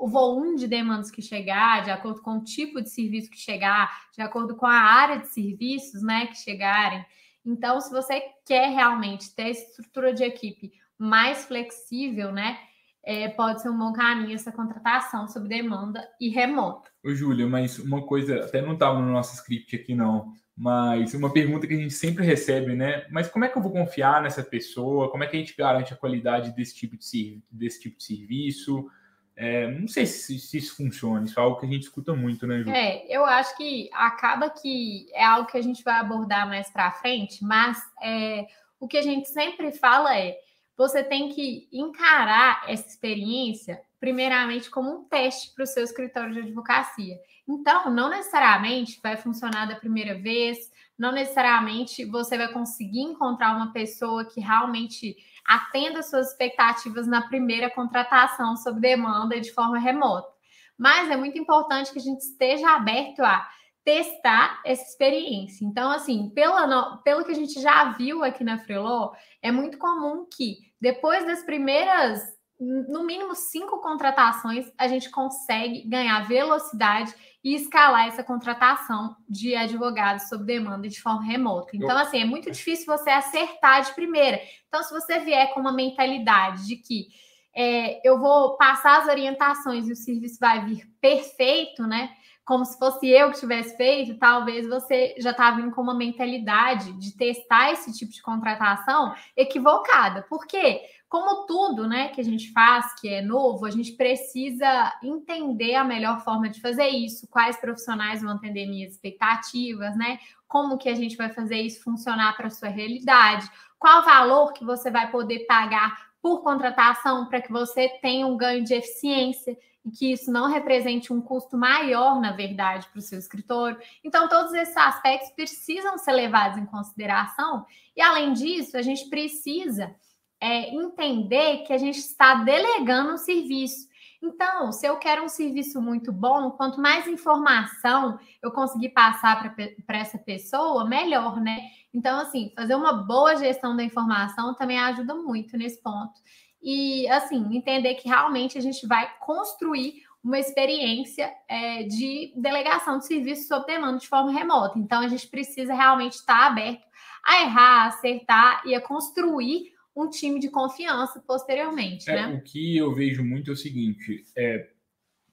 o 0.00 0.08
volume 0.08 0.56
de 0.56 0.66
demandas 0.66 1.08
que 1.08 1.22
chegar, 1.22 1.84
de 1.84 1.90
acordo 1.92 2.20
com 2.20 2.38
o 2.38 2.42
tipo 2.42 2.82
de 2.82 2.90
serviço 2.90 3.30
que 3.30 3.38
chegar, 3.38 4.08
de 4.12 4.20
acordo 4.20 4.56
com 4.56 4.66
a 4.66 4.74
área 4.74 5.20
de 5.20 5.28
serviços 5.28 6.02
né, 6.02 6.26
que 6.26 6.36
chegarem. 6.36 7.06
Então, 7.46 7.80
se 7.80 7.92
você 7.92 8.20
quer 8.44 8.70
realmente 8.70 9.32
ter 9.36 9.50
estrutura 9.50 10.12
de 10.12 10.24
equipe 10.24 10.72
mais 10.98 11.44
flexível, 11.44 12.32
né? 12.32 12.58
É, 13.02 13.28
pode 13.28 13.62
ser 13.62 13.70
um 13.70 13.78
bom 13.78 13.92
caminho 13.92 14.34
essa 14.34 14.52
contratação 14.52 15.26
sob 15.26 15.48
demanda 15.48 16.06
e 16.20 16.28
remota. 16.28 16.90
Ô, 17.02 17.14
Júlia, 17.14 17.46
mas 17.46 17.78
uma 17.78 18.02
coisa, 18.02 18.44
até 18.44 18.60
não 18.60 18.74
estava 18.74 19.00
no 19.00 19.12
nosso 19.12 19.34
script 19.34 19.74
aqui, 19.74 19.94
não. 19.94 20.32
Mas 20.56 21.14
uma 21.14 21.32
pergunta 21.32 21.66
que 21.66 21.72
a 21.72 21.76
gente 21.76 21.94
sempre 21.94 22.24
recebe, 22.24 22.74
né? 22.74 23.06
Mas 23.10 23.28
como 23.28 23.46
é 23.46 23.48
que 23.48 23.56
eu 23.56 23.62
vou 23.62 23.72
confiar 23.72 24.22
nessa 24.22 24.42
pessoa? 24.42 25.10
Como 25.10 25.24
é 25.24 25.26
que 25.26 25.34
a 25.34 25.40
gente 25.40 25.56
garante 25.56 25.94
a 25.94 25.96
qualidade 25.96 26.54
desse 26.54 26.74
tipo 26.74 26.98
de, 26.98 27.42
desse 27.50 27.80
tipo 27.80 27.96
de 27.96 28.04
serviço? 28.04 28.86
É, 29.34 29.70
não 29.70 29.88
sei 29.88 30.04
se, 30.04 30.38
se, 30.38 30.58
isso 30.58 30.76
funciona, 30.76 31.24
isso 31.24 31.40
é 31.40 31.42
algo 31.42 31.58
que 31.58 31.64
a 31.64 31.68
gente 31.68 31.84
escuta 31.84 32.14
muito, 32.14 32.46
né, 32.46 32.62
Ju? 32.62 32.68
É, 32.68 33.06
eu 33.08 33.24
acho 33.24 33.56
que 33.56 33.88
acaba 33.94 34.50
que 34.50 35.06
é 35.14 35.24
algo 35.24 35.50
que 35.50 35.56
a 35.56 35.62
gente 35.62 35.82
vai 35.82 35.94
abordar 35.94 36.46
mais 36.46 36.70
para 36.70 36.92
frente, 36.92 37.42
mas 37.42 37.78
é, 38.02 38.46
o 38.78 38.86
que 38.86 38.98
a 38.98 39.02
gente 39.02 39.30
sempre 39.30 39.72
fala 39.72 40.14
é 40.14 40.36
você 40.80 41.04
tem 41.04 41.28
que 41.28 41.68
encarar 41.70 42.64
essa 42.66 42.88
experiência 42.88 43.82
primeiramente 44.00 44.70
como 44.70 44.90
um 44.90 45.04
teste 45.04 45.54
para 45.54 45.64
o 45.64 45.66
seu 45.66 45.84
escritório 45.84 46.32
de 46.32 46.40
advocacia. 46.40 47.18
Então, 47.46 47.90
não 47.90 48.08
necessariamente 48.08 48.98
vai 49.02 49.14
funcionar 49.14 49.66
da 49.66 49.76
primeira 49.76 50.18
vez, 50.18 50.72
não 50.98 51.12
necessariamente 51.12 52.06
você 52.06 52.38
vai 52.38 52.50
conseguir 52.50 53.02
encontrar 53.02 53.54
uma 53.54 53.74
pessoa 53.74 54.24
que 54.24 54.40
realmente 54.40 55.18
atenda 55.44 56.02
suas 56.02 56.30
expectativas 56.30 57.06
na 57.06 57.28
primeira 57.28 57.68
contratação 57.68 58.56
sob 58.56 58.80
demanda 58.80 59.38
de 59.38 59.52
forma 59.52 59.78
remota. 59.78 60.32
Mas 60.78 61.10
é 61.10 61.16
muito 61.18 61.36
importante 61.36 61.92
que 61.92 61.98
a 61.98 62.02
gente 62.02 62.22
esteja 62.22 62.74
aberto 62.74 63.20
a 63.20 63.46
testar 63.84 64.60
essa 64.64 64.82
experiência. 64.82 65.64
Então, 65.64 65.90
assim, 65.90 66.30
pela, 66.30 66.98
pelo 66.98 67.24
que 67.24 67.32
a 67.32 67.34
gente 67.34 67.60
já 67.60 67.92
viu 67.92 68.22
aqui 68.22 68.44
na 68.44 68.58
Freeló, 68.58 69.12
é 69.42 69.50
muito 69.50 69.78
comum 69.78 70.26
que 70.30 70.58
depois 70.80 71.24
das 71.26 71.42
primeiras, 71.42 72.22
no 72.58 73.04
mínimo 73.04 73.34
cinco 73.34 73.78
contratações, 73.80 74.70
a 74.78 74.86
gente 74.86 75.10
consegue 75.10 75.88
ganhar 75.88 76.26
velocidade 76.26 77.14
e 77.42 77.54
escalar 77.54 78.06
essa 78.06 78.22
contratação 78.22 79.16
de 79.26 79.54
advogados 79.54 80.28
sob 80.28 80.44
demanda 80.44 80.88
de 80.88 81.00
forma 81.00 81.24
remota. 81.24 81.70
Então, 81.74 81.96
assim, 81.96 82.20
é 82.20 82.24
muito 82.24 82.50
difícil 82.50 82.86
você 82.86 83.08
acertar 83.08 83.82
de 83.82 83.94
primeira. 83.94 84.40
Então, 84.68 84.82
se 84.82 84.92
você 84.92 85.18
vier 85.20 85.52
com 85.54 85.60
uma 85.60 85.72
mentalidade 85.72 86.66
de 86.66 86.76
que 86.76 87.08
é, 87.56 88.06
eu 88.06 88.18
vou 88.18 88.56
passar 88.56 89.00
as 89.00 89.08
orientações 89.08 89.88
e 89.88 89.92
o 89.92 89.96
serviço 89.96 90.38
vai 90.38 90.64
vir 90.64 90.86
perfeito, 91.00 91.86
né? 91.86 92.10
Como 92.44 92.64
se 92.64 92.78
fosse 92.78 93.08
eu 93.08 93.30
que 93.30 93.38
tivesse 93.38 93.76
feito, 93.76 94.18
talvez 94.18 94.66
você 94.66 95.14
já 95.18 95.30
está 95.30 95.50
vindo 95.52 95.70
com 95.70 95.82
uma 95.82 95.94
mentalidade 95.94 96.92
de 96.94 97.16
testar 97.16 97.72
esse 97.72 97.96
tipo 97.96 98.10
de 98.10 98.22
contratação 98.22 99.14
equivocada. 99.36 100.22
Por 100.22 100.46
quê? 100.46 100.80
como 101.10 101.44
tudo, 101.44 101.88
né, 101.88 102.08
que 102.10 102.20
a 102.20 102.24
gente 102.24 102.52
faz, 102.52 102.94
que 103.00 103.08
é 103.08 103.20
novo, 103.20 103.66
a 103.66 103.70
gente 103.70 103.94
precisa 103.94 104.94
entender 105.02 105.74
a 105.74 105.82
melhor 105.82 106.20
forma 106.20 106.48
de 106.48 106.60
fazer 106.60 106.86
isso, 106.86 107.26
quais 107.26 107.56
profissionais 107.56 108.22
vão 108.22 108.30
atender 108.30 108.64
minhas 108.66 108.92
expectativas, 108.92 109.96
né? 109.96 110.20
Como 110.46 110.78
que 110.78 110.88
a 110.88 110.94
gente 110.94 111.16
vai 111.16 111.28
fazer 111.28 111.56
isso 111.56 111.82
funcionar 111.82 112.36
para 112.36 112.48
sua 112.48 112.68
realidade? 112.68 113.50
Qual 113.76 114.04
valor 114.04 114.52
que 114.52 114.64
você 114.64 114.88
vai 114.88 115.10
poder 115.10 115.46
pagar 115.46 116.10
por 116.22 116.44
contratação 116.44 117.26
para 117.26 117.42
que 117.42 117.50
você 117.50 117.88
tenha 118.00 118.24
um 118.24 118.36
ganho 118.36 118.62
de 118.62 118.74
eficiência 118.74 119.58
e 119.84 119.90
que 119.90 120.12
isso 120.12 120.30
não 120.30 120.48
represente 120.48 121.12
um 121.12 121.20
custo 121.20 121.56
maior, 121.56 122.20
na 122.20 122.32
verdade, 122.32 122.86
para 122.88 122.98
o 122.98 123.02
seu 123.02 123.18
escritório. 123.18 123.78
Então, 124.04 124.28
todos 124.28 124.52
esses 124.52 124.76
aspectos 124.76 125.30
precisam 125.30 125.96
ser 125.96 126.12
levados 126.12 126.58
em 126.58 126.66
consideração. 126.66 127.64
E, 127.96 128.02
além 128.02 128.32
disso, 128.32 128.76
a 128.76 128.82
gente 128.82 129.08
precisa 129.08 129.94
é, 130.40 130.74
entender 130.74 131.64
que 131.64 131.72
a 131.72 131.78
gente 131.78 131.98
está 131.98 132.34
delegando 132.34 133.14
um 133.14 133.18
serviço. 133.18 133.88
Então, 134.22 134.70
se 134.70 134.86
eu 134.86 134.98
quero 134.98 135.24
um 135.24 135.28
serviço 135.28 135.80
muito 135.80 136.12
bom, 136.12 136.50
quanto 136.50 136.78
mais 136.78 137.06
informação 137.06 138.18
eu 138.42 138.50
conseguir 138.50 138.90
passar 138.90 139.54
para 139.86 139.98
essa 139.98 140.18
pessoa, 140.18 140.86
melhor, 140.86 141.40
né? 141.40 141.58
Então, 141.92 142.20
assim, 142.20 142.52
fazer 142.54 142.74
uma 142.74 142.92
boa 142.92 143.36
gestão 143.36 143.74
da 143.74 143.82
informação 143.82 144.54
também 144.54 144.78
ajuda 144.78 145.14
muito 145.14 145.56
nesse 145.56 145.80
ponto. 145.82 146.20
E, 146.62 147.08
assim, 147.08 147.56
entender 147.56 147.94
que 147.94 148.08
realmente 148.08 148.58
a 148.58 148.60
gente 148.60 148.86
vai 148.86 149.10
construir 149.20 150.02
uma 150.22 150.38
experiência 150.38 151.32
é, 151.48 151.82
de 151.84 152.32
delegação 152.36 152.98
de 152.98 153.06
serviços 153.06 153.48
sob 153.48 153.66
demanda 153.66 153.98
de 153.98 154.06
forma 154.06 154.30
remota. 154.30 154.78
Então, 154.78 155.00
a 155.00 155.08
gente 155.08 155.26
precisa 155.26 155.72
realmente 155.72 156.14
estar 156.14 156.46
aberto 156.46 156.86
a 157.24 157.42
errar, 157.42 157.84
a 157.84 157.86
acertar 157.86 158.62
e 158.66 158.74
a 158.74 158.80
construir 158.80 159.72
um 159.96 160.08
time 160.08 160.38
de 160.38 160.48
confiança 160.48 161.22
posteriormente, 161.26 162.08
é, 162.10 162.14
né? 162.14 162.34
O 162.34 162.42
que 162.42 162.76
eu 162.76 162.94
vejo 162.94 163.24
muito 163.24 163.50
é 163.50 163.54
o 163.54 163.56
seguinte, 163.56 164.24
é, 164.36 164.68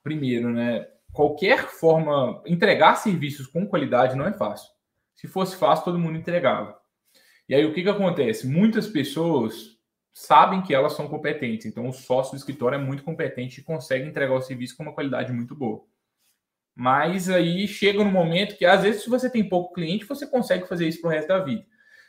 primeiro, 0.04 0.50
né, 0.52 0.88
qualquer 1.14 1.68
forma, 1.68 2.42
entregar 2.46 2.96
serviços 2.96 3.48
com 3.48 3.68
qualidade 3.68 4.16
não 4.16 4.28
é 4.28 4.34
fácil. 4.34 4.70
Se 5.16 5.28
fosse 5.28 5.56
fácil, 5.56 5.86
todo 5.86 6.00
mundo 6.00 6.18
entregava. 6.18 6.78
E 7.50 7.56
aí 7.56 7.66
o 7.66 7.74
que, 7.74 7.82
que 7.82 7.90
acontece? 7.90 8.48
Muitas 8.48 8.88
pessoas 8.88 9.77
sabem 10.18 10.64
que 10.64 10.74
elas 10.74 10.94
são 10.94 11.08
competentes. 11.08 11.68
Então, 11.68 11.88
o 11.88 11.94
sócio 11.94 12.32
do 12.32 12.38
escritório 12.38 12.76
é 12.76 12.82
muito 12.82 13.04
competente 13.04 13.60
e 13.60 13.64
consegue 13.64 14.08
entregar 14.08 14.34
o 14.34 14.42
serviço 14.42 14.76
com 14.76 14.82
uma 14.82 14.92
qualidade 14.92 15.32
muito 15.32 15.54
boa. 15.54 15.86
Mas 16.76 17.30
aí 17.30 17.68
chega 17.68 18.04
no 18.04 18.10
momento 18.10 18.58
que, 18.58 18.66
às 18.66 18.82
vezes, 18.82 19.04
se 19.04 19.10
você 19.12 19.30
tem 19.30 19.48
pouco 19.48 19.76
cliente, 19.76 20.06
você 20.06 20.26
consegue 20.26 20.68
fazer 20.68 20.88
isso 20.88 21.00
para 21.02 21.08
o 21.10 21.12
resto 21.12 21.28
da 21.28 21.38
vida. 21.38 21.64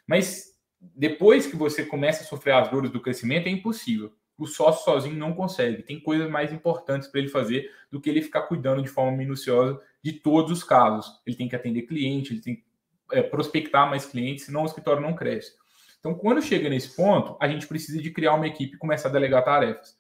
Mas 0.07 0.57
depois 0.81 1.47
que 1.47 1.55
você 1.55 1.85
começa 1.85 2.23
a 2.23 2.27
sofrer 2.27 2.53
as 2.53 2.71
dores 2.71 2.91
do 2.91 2.99
crescimento, 2.99 3.47
é 3.47 3.51
impossível. 3.51 4.11
O 4.39 4.47
sócio 4.47 4.87
sozinho 4.87 5.17
não 5.17 5.35
consegue. 5.35 5.83
Tem 5.83 6.01
coisas 6.01 6.31
mais 6.31 6.51
importantes 6.51 7.09
para 7.09 7.21
ele 7.21 7.29
fazer 7.29 7.71
do 7.91 8.01
que 8.01 8.09
ele 8.09 8.23
ficar 8.23 8.43
cuidando 8.43 8.83
de 8.83 8.89
forma 8.89 9.15
minuciosa 9.15 9.79
de 10.03 10.15
todos 10.15 10.51
os 10.51 10.65
casos. 10.65 11.21
Ele 11.27 11.37
tem 11.37 11.47
que 11.47 11.57
atender 11.57 11.83
cliente, 11.83 12.33
ele 12.33 12.41
tem 12.41 12.57
que 12.57 12.65
é, 13.13 13.21
prospectar 13.23 13.89
mais 13.89 14.07
clientes, 14.07 14.47
senão 14.47 14.63
o 14.63 14.67
escritório 14.67 15.03
não 15.03 15.15
cresce. 15.15 15.59
Então, 15.99 16.15
quando 16.15 16.41
chega 16.41 16.69
nesse 16.69 16.95
ponto, 16.95 17.37
a 17.41 17.49
gente 17.49 17.67
precisa 17.67 18.01
de 18.01 18.11
criar 18.11 18.35
uma 18.35 18.47
equipe 18.47 18.77
e 18.77 18.79
começar 18.79 19.09
a 19.09 19.13
delegar 19.13 19.45
tarefas. 19.45 19.97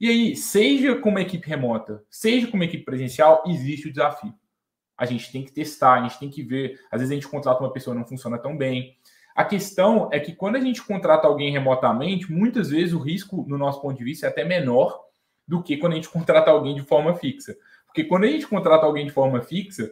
E 0.00 0.08
aí, 0.08 0.36
seja 0.36 0.96
com 0.96 1.10
uma 1.10 1.20
equipe 1.20 1.48
remota, 1.48 2.02
seja 2.10 2.46
com 2.48 2.56
uma 2.56 2.64
equipe 2.64 2.84
presencial, 2.84 3.44
existe 3.46 3.88
o 3.88 3.92
desafio. 3.92 4.34
A 4.96 5.04
gente 5.04 5.30
tem 5.30 5.44
que 5.44 5.52
testar, 5.52 5.94
a 5.94 6.02
gente 6.02 6.18
tem 6.18 6.30
que 6.30 6.42
ver. 6.42 6.80
Às 6.90 7.00
vezes 7.00 7.12
a 7.12 7.14
gente 7.14 7.28
contrata 7.28 7.60
uma 7.60 7.72
pessoa 7.72 7.94
e 7.94 7.98
não 7.98 8.06
funciona 8.06 8.38
tão 8.38 8.56
bem. 8.56 8.96
A 9.34 9.44
questão 9.44 10.08
é 10.12 10.20
que 10.20 10.34
quando 10.34 10.56
a 10.56 10.60
gente 10.60 10.82
contrata 10.82 11.26
alguém 11.26 11.50
remotamente, 11.50 12.30
muitas 12.30 12.70
vezes 12.70 12.92
o 12.92 12.98
risco, 12.98 13.44
no 13.48 13.56
nosso 13.56 13.80
ponto 13.80 13.96
de 13.96 14.04
vista, 14.04 14.26
é 14.26 14.28
até 14.28 14.44
menor 14.44 15.00
do 15.46 15.62
que 15.62 15.76
quando 15.76 15.92
a 15.92 15.96
gente 15.96 16.08
contrata 16.10 16.50
alguém 16.50 16.74
de 16.74 16.82
forma 16.82 17.14
fixa. 17.14 17.56
Porque 17.86 18.04
quando 18.04 18.24
a 18.24 18.28
gente 18.28 18.46
contrata 18.46 18.86
alguém 18.86 19.06
de 19.06 19.12
forma 19.12 19.40
fixa, 19.42 19.90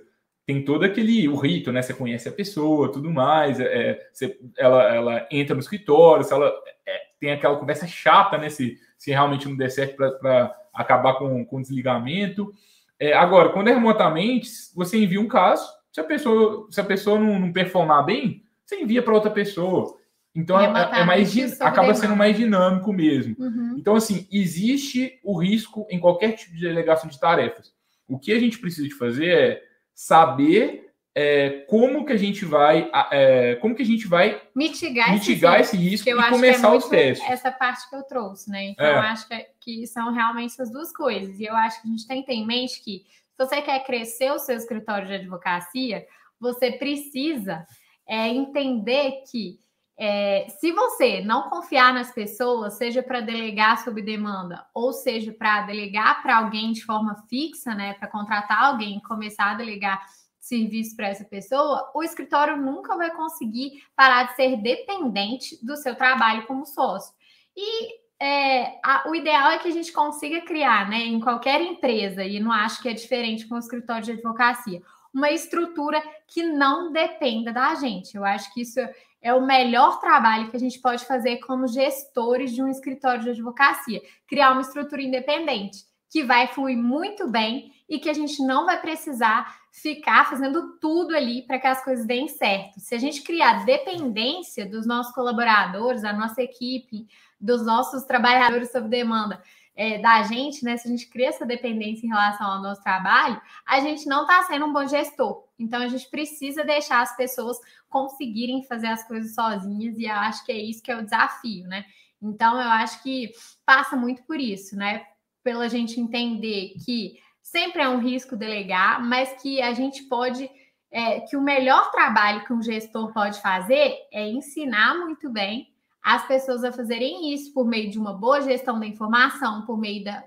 tem 0.50 0.64
todo 0.64 0.84
aquele 0.84 1.28
o 1.28 1.36
rito, 1.36 1.70
né? 1.70 1.80
Você 1.80 1.94
conhece 1.94 2.28
a 2.28 2.32
pessoa, 2.32 2.90
tudo 2.90 3.08
mais. 3.08 3.60
É, 3.60 4.00
você, 4.12 4.36
ela, 4.58 4.82
ela 4.92 5.28
entra 5.30 5.54
no 5.54 5.60
escritório, 5.60 6.24
se 6.24 6.32
ela 6.32 6.52
é, 6.84 7.02
tem 7.20 7.30
aquela 7.30 7.56
conversa 7.56 7.86
chata, 7.86 8.36
né? 8.36 8.50
Se, 8.50 8.76
se 8.98 9.12
realmente 9.12 9.48
não 9.48 9.56
der 9.56 9.70
certo 9.70 9.96
para 9.96 10.52
acabar 10.74 11.14
com, 11.14 11.44
com 11.44 11.58
o 11.58 11.62
desligamento. 11.62 12.52
É, 12.98 13.12
agora, 13.12 13.50
quando 13.50 13.68
é 13.68 13.72
remotamente, 13.72 14.50
você 14.74 14.98
envia 14.98 15.20
um 15.20 15.28
caso, 15.28 15.70
se 15.92 16.00
a 16.00 16.04
pessoa, 16.04 16.66
se 16.68 16.80
a 16.80 16.84
pessoa 16.84 17.16
não, 17.16 17.38
não 17.38 17.52
performar 17.52 18.04
bem, 18.04 18.42
você 18.66 18.80
envia 18.80 19.02
para 19.04 19.14
outra 19.14 19.30
pessoa. 19.30 19.96
Então 20.34 20.60
é, 20.60 20.64
é, 20.64 21.04
mais 21.04 21.60
acaba 21.60 21.94
sendo 21.94 22.16
mais 22.16 22.36
dinâmico 22.36 22.92
mesmo. 22.92 23.36
Uhum. 23.38 23.76
Então, 23.78 23.94
assim, 23.94 24.26
existe 24.32 25.20
o 25.22 25.38
risco 25.38 25.86
em 25.88 26.00
qualquer 26.00 26.32
tipo 26.32 26.54
de 26.54 26.62
delegação 26.62 27.08
de 27.08 27.20
tarefas. 27.20 27.72
O 28.08 28.18
que 28.18 28.32
a 28.32 28.40
gente 28.40 28.58
precisa 28.58 28.88
de 28.88 28.94
fazer 28.94 29.28
é 29.28 29.69
saber 30.00 30.90
é, 31.14 31.66
como 31.68 32.06
que 32.06 32.12
a 32.14 32.16
gente 32.16 32.42
vai 32.46 32.90
é, 33.12 33.56
como 33.56 33.74
que 33.74 33.82
a 33.82 33.86
gente 33.86 34.06
vai 34.06 34.40
mitigar, 34.54 35.12
mitigar 35.12 35.60
esse, 35.60 35.76
risco, 35.76 36.08
esse 36.08 36.16
risco 36.16 36.26
e 36.26 36.30
começar 36.30 36.68
é 36.68 36.76
os 36.78 36.88
testes. 36.88 37.28
Essa 37.28 37.52
parte 37.52 37.86
que 37.90 37.96
eu 37.96 38.02
trouxe, 38.04 38.48
né? 38.48 38.68
Então, 38.68 38.86
é. 38.86 38.94
eu 38.94 39.00
acho 39.00 39.28
que, 39.28 39.46
que 39.60 39.86
são 39.86 40.10
realmente 40.10 40.52
essas 40.52 40.72
duas 40.72 40.90
coisas. 40.90 41.38
E 41.38 41.44
eu 41.44 41.54
acho 41.54 41.82
que 41.82 41.88
a 41.88 41.90
gente 41.90 42.08
tem 42.08 42.22
que 42.22 42.28
ter 42.28 42.32
em 42.32 42.46
mente 42.46 42.82
que 42.82 43.04
se 43.04 43.46
você 43.46 43.60
quer 43.60 43.84
crescer 43.84 44.32
o 44.32 44.38
seu 44.38 44.56
escritório 44.56 45.06
de 45.06 45.14
advocacia, 45.14 46.06
você 46.40 46.72
precisa 46.72 47.66
é, 48.08 48.26
entender 48.28 49.22
que 49.30 49.60
é, 50.02 50.46
se 50.48 50.72
você 50.72 51.20
não 51.20 51.50
confiar 51.50 51.92
nas 51.92 52.10
pessoas, 52.10 52.78
seja 52.78 53.02
para 53.02 53.20
delegar 53.20 53.84
sob 53.84 54.00
demanda, 54.00 54.66
ou 54.72 54.94
seja 54.94 55.30
para 55.30 55.60
delegar 55.60 56.22
para 56.22 56.38
alguém 56.38 56.72
de 56.72 56.82
forma 56.82 57.22
fixa, 57.28 57.74
né, 57.74 57.92
para 57.92 58.08
contratar 58.08 58.64
alguém 58.64 58.96
e 58.96 59.02
começar 59.02 59.50
a 59.50 59.54
delegar 59.54 60.00
serviço 60.40 60.96
para 60.96 61.08
essa 61.08 61.26
pessoa, 61.26 61.90
o 61.94 62.02
escritório 62.02 62.56
nunca 62.56 62.96
vai 62.96 63.10
conseguir 63.10 63.84
parar 63.94 64.22
de 64.28 64.36
ser 64.36 64.56
dependente 64.56 65.62
do 65.62 65.76
seu 65.76 65.94
trabalho 65.94 66.46
como 66.46 66.64
sócio. 66.64 67.14
E 67.54 68.00
é, 68.18 68.80
a, 68.82 69.04
o 69.06 69.14
ideal 69.14 69.50
é 69.50 69.58
que 69.58 69.68
a 69.68 69.72
gente 69.72 69.92
consiga 69.92 70.40
criar, 70.40 70.88
né, 70.88 71.00
em 71.00 71.20
qualquer 71.20 71.60
empresa, 71.60 72.24
e 72.24 72.40
não 72.40 72.50
acho 72.50 72.80
que 72.80 72.88
é 72.88 72.94
diferente 72.94 73.46
com 73.46 73.56
o 73.56 73.58
escritório 73.58 74.04
de 74.04 74.12
advocacia, 74.12 74.80
uma 75.12 75.30
estrutura 75.30 76.02
que 76.26 76.42
não 76.42 76.90
dependa 76.90 77.52
da 77.52 77.74
gente. 77.74 78.16
Eu 78.16 78.24
acho 78.24 78.52
que 78.54 78.62
isso 78.62 78.80
é 79.22 79.34
o 79.34 79.44
melhor 79.44 80.00
trabalho 80.00 80.50
que 80.50 80.56
a 80.56 80.60
gente 80.60 80.80
pode 80.80 81.04
fazer 81.04 81.38
como 81.38 81.66
gestores 81.66 82.52
de 82.52 82.62
um 82.62 82.68
escritório 82.68 83.22
de 83.22 83.30
advocacia, 83.30 84.00
criar 84.26 84.52
uma 84.52 84.62
estrutura 84.62 85.02
independente 85.02 85.90
que 86.10 86.24
vai 86.24 86.48
fluir 86.48 86.76
muito 86.76 87.28
bem 87.28 87.72
e 87.88 87.98
que 87.98 88.10
a 88.10 88.12
gente 88.12 88.42
não 88.44 88.66
vai 88.66 88.80
precisar 88.80 89.60
ficar 89.70 90.28
fazendo 90.28 90.78
tudo 90.78 91.14
ali 91.14 91.42
para 91.42 91.58
que 91.58 91.66
as 91.66 91.84
coisas 91.84 92.04
deem 92.04 92.26
certo. 92.26 92.80
Se 92.80 92.94
a 92.94 92.98
gente 92.98 93.22
criar 93.22 93.64
dependência 93.64 94.68
dos 94.68 94.86
nossos 94.86 95.14
colaboradores, 95.14 96.02
da 96.02 96.12
nossa 96.12 96.42
equipe, 96.42 97.06
dos 97.40 97.64
nossos 97.64 98.02
trabalhadores 98.02 98.72
sob 98.72 98.88
demanda, 98.88 99.40
é, 99.76 99.98
da 99.98 100.22
gente, 100.24 100.64
né? 100.64 100.76
Se 100.76 100.88
a 100.88 100.90
gente 100.90 101.08
cria 101.08 101.28
essa 101.28 101.46
dependência 101.46 102.04
em 102.04 102.10
relação 102.10 102.46
ao 102.46 102.62
nosso 102.62 102.82
trabalho, 102.82 103.40
a 103.64 103.80
gente 103.80 104.06
não 104.06 104.22
está 104.22 104.42
sendo 104.42 104.66
um 104.66 104.72
bom 104.72 104.86
gestor. 104.86 105.44
Então 105.60 105.80
a 105.82 105.88
gente 105.88 106.08
precisa 106.08 106.64
deixar 106.64 107.02
as 107.02 107.14
pessoas 107.16 107.58
conseguirem 107.88 108.64
fazer 108.64 108.86
as 108.86 109.06
coisas 109.06 109.34
sozinhas, 109.34 109.98
e 109.98 110.04
eu 110.04 110.14
acho 110.14 110.44
que 110.44 110.52
é 110.52 110.58
isso 110.58 110.82
que 110.82 110.90
é 110.90 110.96
o 110.96 111.04
desafio, 111.04 111.66
né? 111.68 111.84
Então 112.22 112.60
eu 112.60 112.68
acho 112.70 113.02
que 113.02 113.32
passa 113.64 113.96
muito 113.96 114.22
por 114.24 114.40
isso, 114.40 114.74
né? 114.74 115.04
Pela 115.42 115.68
gente 115.68 116.00
entender 116.00 116.74
que 116.84 117.18
sempre 117.42 117.82
é 117.82 117.88
um 117.88 117.98
risco 117.98 118.36
delegar, 118.36 119.02
mas 119.02 119.40
que 119.40 119.60
a 119.60 119.72
gente 119.72 120.04
pode. 120.04 120.50
É, 120.92 121.20
que 121.20 121.36
o 121.36 121.40
melhor 121.40 121.92
trabalho 121.92 122.44
que 122.44 122.52
um 122.52 122.60
gestor 122.60 123.12
pode 123.12 123.40
fazer 123.40 123.94
é 124.12 124.28
ensinar 124.28 124.98
muito 124.98 125.30
bem 125.30 125.72
as 126.02 126.26
pessoas 126.26 126.64
a 126.64 126.72
fazerem 126.72 127.32
isso 127.32 127.52
por 127.52 127.64
meio 127.64 127.90
de 127.90 127.98
uma 127.98 128.12
boa 128.12 128.40
gestão 128.40 128.80
da 128.80 128.86
informação, 128.86 129.64
por 129.66 129.78
meio 129.78 130.02
da 130.02 130.24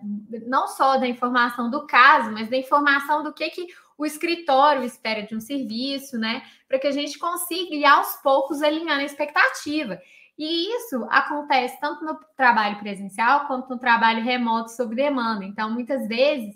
não 0.47 0.67
só 0.67 0.97
da 0.97 1.07
informação 1.07 1.69
do 1.69 1.85
caso, 1.85 2.31
mas 2.31 2.49
da 2.49 2.55
informação 2.55 3.23
do 3.23 3.33
que, 3.33 3.49
que 3.49 3.67
o 3.97 4.05
escritório 4.05 4.83
espera 4.83 5.23
de 5.23 5.35
um 5.35 5.39
serviço, 5.39 6.17
né? 6.17 6.43
Para 6.67 6.79
que 6.79 6.87
a 6.87 6.91
gente 6.91 7.17
consiga 7.17 7.89
aos 7.91 8.15
poucos 8.17 8.61
alinhando 8.61 9.01
a 9.01 9.05
expectativa. 9.05 9.99
E 10.37 10.75
isso 10.75 11.05
acontece 11.09 11.79
tanto 11.79 12.03
no 12.03 12.19
trabalho 12.35 12.79
presencial 12.79 13.45
quanto 13.45 13.69
no 13.69 13.77
trabalho 13.77 14.23
remoto 14.23 14.71
sob 14.71 14.95
demanda. 14.95 15.45
Então, 15.45 15.69
muitas 15.71 16.07
vezes, 16.07 16.55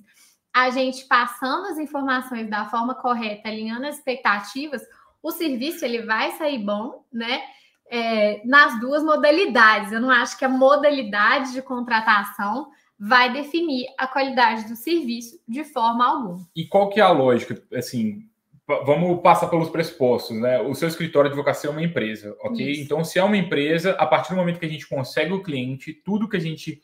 a 0.54 0.70
gente 0.72 1.06
passando 1.06 1.68
as 1.68 1.78
informações 1.78 2.50
da 2.50 2.66
forma 2.66 2.96
correta, 2.96 3.50
alinhando 3.50 3.86
as 3.86 3.98
expectativas, 3.98 4.82
o 5.22 5.32
serviço 5.32 5.86
ele 5.86 6.02
vai 6.04 6.32
sair 6.32 6.58
bom, 6.58 7.06
né? 7.14 7.42
é, 7.90 8.42
nas 8.46 8.80
duas 8.80 9.04
modalidades. 9.04 9.92
Eu 9.92 10.02
não 10.02 10.10
acho 10.10 10.38
que 10.38 10.46
a 10.46 10.50
modalidade 10.50 11.54
de 11.54 11.62
contratação 11.62 12.70
vai 13.00 13.32
definir 13.32 13.88
a 13.98 14.08
qualidade 14.08 14.68
do 14.68 14.76
serviço 14.76 15.40
de 15.48 15.64
forma 15.64 16.06
alguma. 16.06 16.48
E 16.56 16.66
qual 16.66 16.90
que 16.90 17.00
é 17.00 17.04
a 17.04 17.12
lógica? 17.12 17.62
Assim, 17.74 18.28
vamos 18.68 19.22
passar 19.22 19.48
pelos 19.48 19.70
pressupostos, 19.70 20.38
né? 20.40 20.60
O 20.62 20.74
seu 20.74 20.88
escritório 20.88 21.30
de 21.30 21.34
advocacia 21.34 21.70
é 21.70 21.72
uma 21.72 21.84
empresa, 21.84 22.36
ok? 22.42 22.72
Isso. 22.72 22.82
Então, 22.82 23.04
se 23.04 23.18
é 23.20 23.24
uma 23.24 23.38
empresa, 23.38 23.92
a 23.92 24.06
partir 24.06 24.30
do 24.32 24.36
momento 24.36 24.60
que 24.60 24.66
a 24.66 24.70
gente 24.70 24.88
consegue 24.88 25.32
o 25.32 25.44
cliente, 25.44 25.94
tudo 25.94 26.28
que 26.28 26.38
a 26.38 26.42
gente 26.42 26.82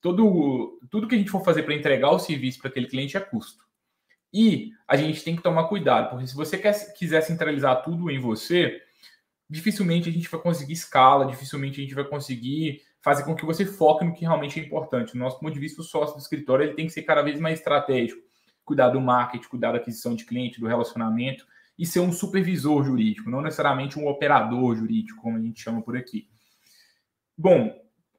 todo 0.00 0.78
tudo 0.90 1.08
que 1.08 1.16
a 1.16 1.18
gente 1.18 1.30
for 1.30 1.44
fazer 1.44 1.64
para 1.64 1.74
entregar 1.74 2.10
o 2.10 2.20
serviço 2.20 2.60
para 2.60 2.70
aquele 2.70 2.86
cliente 2.86 3.16
é 3.16 3.20
custo. 3.20 3.64
E 4.32 4.70
a 4.86 4.96
gente 4.96 5.24
tem 5.24 5.34
que 5.34 5.42
tomar 5.42 5.64
cuidado, 5.64 6.10
porque 6.10 6.26
se 6.26 6.36
você 6.36 6.58
quer, 6.58 6.92
quiser 6.92 7.22
centralizar 7.22 7.82
tudo 7.82 8.10
em 8.10 8.18
você, 8.18 8.80
dificilmente 9.48 10.08
a 10.08 10.12
gente 10.12 10.28
vai 10.28 10.40
conseguir 10.40 10.74
escala, 10.74 11.26
dificilmente 11.26 11.80
a 11.80 11.82
gente 11.82 11.94
vai 11.94 12.04
conseguir 12.04 12.82
fazer 13.02 13.24
com 13.24 13.34
que 13.34 13.44
você 13.44 13.64
foque 13.64 14.04
no 14.04 14.12
que 14.12 14.22
realmente 14.22 14.58
é 14.58 14.64
importante. 14.64 15.12
Do 15.12 15.18
nosso 15.18 15.38
ponto 15.38 15.52
de 15.52 15.60
vista, 15.60 15.80
o 15.80 15.84
sócio 15.84 16.16
do 16.16 16.20
escritório 16.20 16.64
ele 16.64 16.74
tem 16.74 16.86
que 16.86 16.92
ser 16.92 17.02
cada 17.02 17.22
vez 17.22 17.38
mais 17.38 17.58
estratégico, 17.58 18.20
cuidar 18.64 18.88
do 18.88 19.00
marketing, 19.00 19.48
cuidar 19.48 19.72
da 19.72 19.78
aquisição 19.78 20.14
de 20.14 20.24
cliente, 20.24 20.60
do 20.60 20.66
relacionamento 20.66 21.46
e 21.78 21.86
ser 21.86 22.00
um 22.00 22.12
supervisor 22.12 22.84
jurídico, 22.84 23.30
não 23.30 23.40
necessariamente 23.40 23.98
um 23.98 24.08
operador 24.08 24.74
jurídico, 24.74 25.22
como 25.22 25.36
a 25.36 25.40
gente 25.40 25.62
chama 25.62 25.80
por 25.80 25.96
aqui. 25.96 26.28
Bom, 27.36 27.72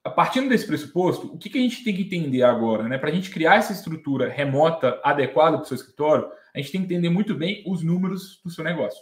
a 0.04 0.10
partir 0.10 0.48
desse 0.48 0.66
pressuposto, 0.66 1.28
o 1.28 1.38
que, 1.38 1.50
que 1.50 1.58
a 1.58 1.62
gente 1.62 1.84
tem 1.84 1.94
que 1.94 2.04
entender 2.04 2.42
agora? 2.42 2.88
Né? 2.88 2.98
Para 2.98 3.10
a 3.10 3.14
gente 3.14 3.30
criar 3.30 3.56
essa 3.56 3.74
estrutura 3.74 4.30
remota 4.30 5.00
adequada 5.04 5.58
para 5.58 5.66
o 5.66 5.68
seu 5.68 5.76
escritório, 5.76 6.30
a 6.56 6.58
gente 6.58 6.72
tem 6.72 6.82
que 6.82 6.86
entender 6.86 7.10
muito 7.10 7.36
bem 7.36 7.64
os 7.68 7.84
números 7.84 8.42
do 8.44 8.50
seu 8.50 8.64
negócio. 8.64 9.02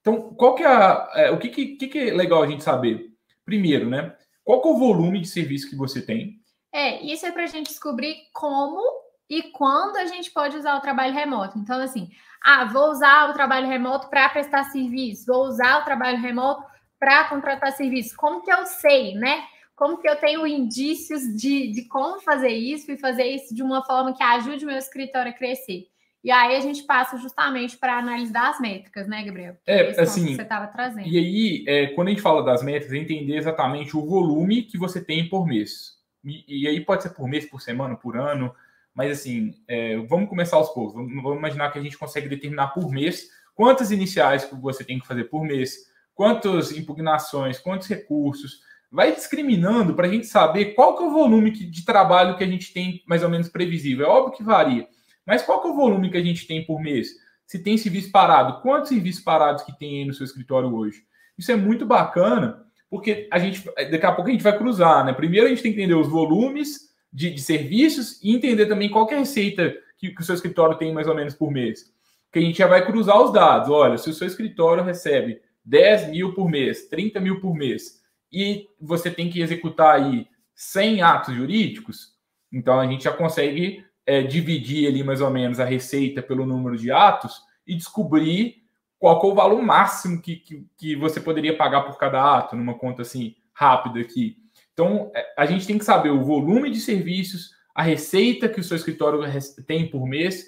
Então, 0.00 0.34
qual 0.34 0.54
que 0.54 0.64
é, 0.64 0.66
a, 0.66 1.10
é 1.14 1.30
o 1.30 1.38
que, 1.38 1.48
que, 1.48 1.88
que 1.88 1.98
é 1.98 2.12
legal 2.12 2.42
a 2.42 2.46
gente 2.46 2.64
saber? 2.64 3.12
Primeiro, 3.44 3.88
né? 3.88 4.14
Qual 4.48 4.62
é 4.64 4.66
o 4.66 4.78
volume 4.78 5.20
de 5.20 5.28
serviço 5.28 5.68
que 5.68 5.76
você 5.76 6.00
tem? 6.00 6.40
É, 6.72 7.02
isso 7.02 7.26
é 7.26 7.30
para 7.30 7.42
a 7.42 7.46
gente 7.46 7.66
descobrir 7.66 8.16
como 8.32 8.80
e 9.28 9.42
quando 9.42 9.98
a 9.98 10.06
gente 10.06 10.30
pode 10.30 10.56
usar 10.56 10.78
o 10.78 10.80
trabalho 10.80 11.12
remoto. 11.12 11.58
Então, 11.58 11.78
assim, 11.78 12.08
ah, 12.42 12.64
vou 12.64 12.90
usar 12.90 13.28
o 13.28 13.34
trabalho 13.34 13.66
remoto 13.66 14.08
para 14.08 14.26
prestar 14.30 14.64
serviço, 14.64 15.26
vou 15.26 15.44
usar 15.44 15.82
o 15.82 15.84
trabalho 15.84 16.22
remoto 16.22 16.64
para 16.98 17.28
contratar 17.28 17.72
serviço. 17.72 18.16
Como 18.16 18.40
que 18.40 18.50
eu 18.50 18.64
sei, 18.64 19.12
né? 19.16 19.44
Como 19.76 19.98
que 19.98 20.08
eu 20.08 20.16
tenho 20.16 20.46
indícios 20.46 21.24
de, 21.36 21.70
de 21.70 21.86
como 21.86 22.18
fazer 22.22 22.48
isso 22.48 22.90
e 22.90 22.96
fazer 22.96 23.24
isso 23.24 23.54
de 23.54 23.62
uma 23.62 23.84
forma 23.84 24.14
que 24.14 24.22
ajude 24.22 24.64
o 24.64 24.68
meu 24.68 24.78
escritório 24.78 25.30
a 25.30 25.34
crescer? 25.34 25.88
E 26.22 26.30
aí 26.30 26.56
a 26.56 26.60
gente 26.60 26.82
passa 26.82 27.16
justamente 27.16 27.76
para 27.76 27.98
análise 27.98 28.32
das 28.32 28.60
métricas, 28.60 29.06
né, 29.06 29.22
Gabriel? 29.22 29.56
é, 29.66 30.00
assim, 30.00 30.26
que 30.26 30.34
você 30.34 30.42
estava 30.42 30.66
trazendo. 30.66 31.06
E 31.06 31.16
aí, 31.16 31.64
é, 31.66 31.86
quando 31.88 32.08
a 32.08 32.10
gente 32.10 32.22
fala 32.22 32.42
das 32.42 32.62
métricas, 32.62 32.92
é 32.92 32.98
entender 32.98 33.36
exatamente 33.36 33.96
o 33.96 34.04
volume 34.04 34.62
que 34.62 34.76
você 34.76 35.00
tem 35.00 35.28
por 35.28 35.46
mês. 35.46 35.96
E, 36.24 36.64
e 36.64 36.68
aí 36.68 36.80
pode 36.80 37.04
ser 37.04 37.10
por 37.10 37.28
mês, 37.28 37.46
por 37.46 37.60
semana, 37.60 37.96
por 37.96 38.16
ano, 38.16 38.52
mas 38.92 39.12
assim, 39.12 39.54
é, 39.68 39.96
vamos 40.08 40.28
começar 40.28 40.56
aos 40.56 40.70
poucos. 40.70 40.94
Vamos, 40.94 41.22
vamos, 41.22 41.38
imaginar 41.38 41.70
que 41.70 41.78
a 41.78 41.82
gente 41.82 41.96
consegue 41.96 42.28
determinar 42.28 42.68
por 42.68 42.90
mês 42.90 43.28
quantas 43.54 43.92
iniciais 43.92 44.44
que 44.44 44.56
você 44.56 44.82
tem 44.82 44.98
que 44.98 45.06
fazer 45.06 45.24
por 45.24 45.44
mês, 45.44 45.88
quantas 46.14 46.72
impugnações, 46.72 47.60
quantos 47.60 47.86
recursos. 47.86 48.60
Vai 48.90 49.14
discriminando 49.14 49.94
para 49.94 50.08
a 50.08 50.10
gente 50.10 50.26
saber 50.26 50.74
qual 50.74 50.96
que 50.96 51.04
é 51.04 51.06
o 51.06 51.12
volume 51.12 51.52
de 51.52 51.84
trabalho 51.84 52.36
que 52.36 52.42
a 52.42 52.46
gente 52.46 52.72
tem 52.72 53.02
mais 53.06 53.22
ou 53.22 53.30
menos 53.30 53.48
previsível. 53.48 54.06
É 54.06 54.08
óbvio 54.08 54.36
que 54.36 54.42
varia 54.42 54.88
mas 55.28 55.42
qual 55.42 55.60
que 55.60 55.68
é 55.68 55.70
o 55.70 55.76
volume 55.76 56.10
que 56.10 56.16
a 56.16 56.22
gente 56.22 56.46
tem 56.46 56.64
por 56.64 56.80
mês? 56.80 57.10
Se 57.46 57.62
tem 57.62 57.76
serviço 57.76 58.10
parado, 58.10 58.62
quantos 58.62 58.88
serviços 58.88 59.22
parados 59.22 59.62
que 59.62 59.78
tem 59.78 59.98
aí 59.98 60.04
no 60.06 60.14
seu 60.14 60.24
escritório 60.24 60.74
hoje? 60.74 61.02
Isso 61.36 61.52
é 61.52 61.56
muito 61.56 61.84
bacana, 61.84 62.64
porque 62.88 63.28
a 63.30 63.38
gente 63.38 63.62
daqui 63.90 64.06
a 64.06 64.12
pouco 64.12 64.30
a 64.30 64.32
gente 64.32 64.42
vai 64.42 64.56
cruzar, 64.56 65.04
né? 65.04 65.12
Primeiro 65.12 65.46
a 65.46 65.50
gente 65.50 65.62
tem 65.62 65.70
que 65.70 65.78
entender 65.78 65.94
os 65.94 66.08
volumes 66.08 66.88
de, 67.12 67.30
de 67.30 67.42
serviços 67.42 68.18
e 68.22 68.34
entender 68.34 68.64
também 68.64 68.88
qual 68.88 69.06
é 69.10 69.16
a 69.16 69.18
receita 69.18 69.76
que, 69.98 70.10
que, 70.10 70.20
o 70.22 70.24
seu 70.24 70.34
escritório 70.34 70.78
tem 70.78 70.94
mais 70.94 71.06
ou 71.06 71.14
menos 71.14 71.34
por 71.34 71.50
mês. 71.50 71.92
Que 72.32 72.38
a 72.38 72.42
gente 72.42 72.56
já 72.56 72.66
vai 72.66 72.86
cruzar 72.86 73.20
os 73.20 73.30
dados. 73.30 73.68
Olha, 73.68 73.98
se 73.98 74.08
o 74.08 74.14
seu 74.14 74.26
escritório 74.26 74.82
recebe 74.82 75.42
10 75.62 76.08
mil 76.08 76.32
por 76.32 76.48
mês, 76.50 76.88
30 76.88 77.20
mil 77.20 77.38
por 77.38 77.54
mês, 77.54 78.00
e 78.32 78.66
você 78.80 79.10
tem 79.10 79.28
que 79.28 79.42
executar 79.42 79.96
aí 79.96 80.26
100 80.54 81.02
atos 81.02 81.34
jurídicos, 81.34 82.14
então 82.50 82.80
a 82.80 82.86
gente 82.86 83.04
já 83.04 83.12
consegue 83.12 83.84
é, 84.08 84.22
dividir 84.22 84.88
ali 84.88 85.04
mais 85.04 85.20
ou 85.20 85.28
menos 85.28 85.60
a 85.60 85.66
receita 85.66 86.22
pelo 86.22 86.46
número 86.46 86.78
de 86.78 86.90
atos 86.90 87.42
e 87.66 87.76
descobrir 87.76 88.62
qual 88.98 89.22
é 89.22 89.26
o 89.26 89.34
valor 89.34 89.60
máximo 89.60 90.22
que, 90.22 90.36
que, 90.36 90.66
que, 90.78 90.96
você 90.96 91.20
poderia 91.20 91.54
pagar 91.54 91.82
por 91.82 91.98
cada 91.98 92.38
ato, 92.38 92.56
numa 92.56 92.72
conta 92.72 93.02
assim 93.02 93.36
rápida 93.52 94.00
aqui. 94.00 94.38
Então, 94.72 95.12
é, 95.14 95.34
a 95.36 95.44
gente 95.44 95.66
tem 95.66 95.76
que 95.76 95.84
saber 95.84 96.08
o 96.08 96.24
volume 96.24 96.70
de 96.70 96.80
serviços, 96.80 97.50
a 97.74 97.82
receita 97.82 98.48
que 98.48 98.58
o 98.58 98.64
seu 98.64 98.78
escritório 98.78 99.20
tem 99.66 99.90
por 99.90 100.06
mês, 100.06 100.46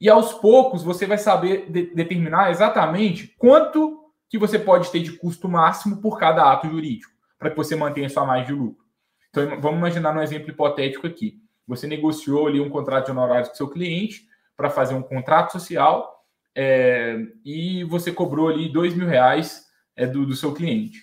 e 0.00 0.08
aos 0.08 0.32
poucos 0.32 0.82
você 0.82 1.04
vai 1.04 1.18
saber 1.18 1.70
de, 1.70 1.94
determinar 1.94 2.50
exatamente 2.50 3.34
quanto 3.36 4.02
que 4.30 4.38
você 4.38 4.58
pode 4.58 4.90
ter 4.90 5.00
de 5.00 5.12
custo 5.12 5.46
máximo 5.46 6.00
por 6.00 6.18
cada 6.18 6.50
ato 6.50 6.70
jurídico, 6.70 7.12
para 7.38 7.50
que 7.50 7.56
você 7.56 7.76
mantenha 7.76 8.08
sua 8.08 8.24
margem 8.24 8.46
de 8.46 8.52
lucro. 8.54 8.82
Então, 9.28 9.60
vamos 9.60 9.78
imaginar 9.78 10.16
um 10.16 10.22
exemplo 10.22 10.48
hipotético 10.48 11.06
aqui. 11.06 11.43
Você 11.66 11.86
negociou 11.86 12.46
ali 12.46 12.60
um 12.60 12.70
contrato 12.70 13.06
de 13.06 13.10
honorários 13.12 13.48
com 13.48 13.54
seu 13.54 13.68
cliente 13.68 14.26
para 14.56 14.70
fazer 14.70 14.94
um 14.94 15.02
contrato 15.02 15.52
social 15.52 16.14
é, 16.54 17.18
e 17.44 17.82
você 17.84 18.12
cobrou 18.12 18.48
ali 18.48 18.72
dois 18.72 18.94
mil 18.94 19.06
reais 19.06 19.64
é, 19.96 20.06
do, 20.06 20.24
do 20.24 20.36
seu 20.36 20.52
cliente. 20.52 21.00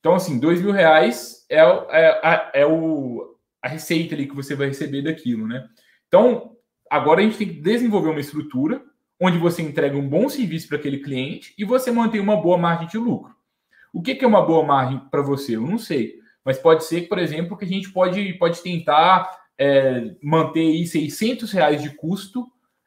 Então, 0.00 0.14
assim, 0.14 0.38
dois 0.38 0.62
mil 0.62 0.72
reais 0.72 1.44
é, 1.50 1.60
é, 1.60 2.50
é, 2.54 2.66
o, 2.66 3.36
a 3.62 3.68
receita 3.68 4.14
ali 4.14 4.26
que 4.26 4.34
você 4.34 4.54
vai 4.54 4.68
receber 4.68 5.02
daquilo, 5.02 5.46
né? 5.46 5.68
Então, 6.06 6.56
agora 6.90 7.20
a 7.20 7.22
gente 7.22 7.36
tem 7.36 7.48
que 7.48 7.60
desenvolver 7.60 8.10
uma 8.10 8.20
estrutura 8.20 8.82
onde 9.20 9.36
você 9.36 9.60
entrega 9.62 9.96
um 9.96 10.08
bom 10.08 10.28
serviço 10.28 10.68
para 10.68 10.78
aquele 10.78 10.98
cliente 10.98 11.52
e 11.58 11.64
você 11.64 11.90
mantém 11.90 12.20
uma 12.20 12.36
boa 12.40 12.56
margem 12.56 12.86
de 12.86 12.96
lucro. 12.96 13.34
O 13.92 14.00
que, 14.00 14.14
que 14.14 14.24
é 14.24 14.28
uma 14.28 14.44
boa 14.44 14.64
margem 14.64 14.98
para 15.10 15.22
você? 15.22 15.56
Eu 15.56 15.62
não 15.62 15.78
sei. 15.78 16.18
Mas 16.44 16.58
pode 16.58 16.84
ser, 16.84 17.08
por 17.08 17.18
exemplo, 17.18 17.56
que 17.56 17.64
a 17.64 17.68
gente 17.68 17.90
pode, 17.92 18.32
pode 18.34 18.62
tentar 18.62 19.37
é, 19.58 20.14
manter 20.22 20.60
aí 20.60 20.86
600 20.86 21.50
reais 21.52 21.82
de 21.82 21.90
custo 21.90 22.46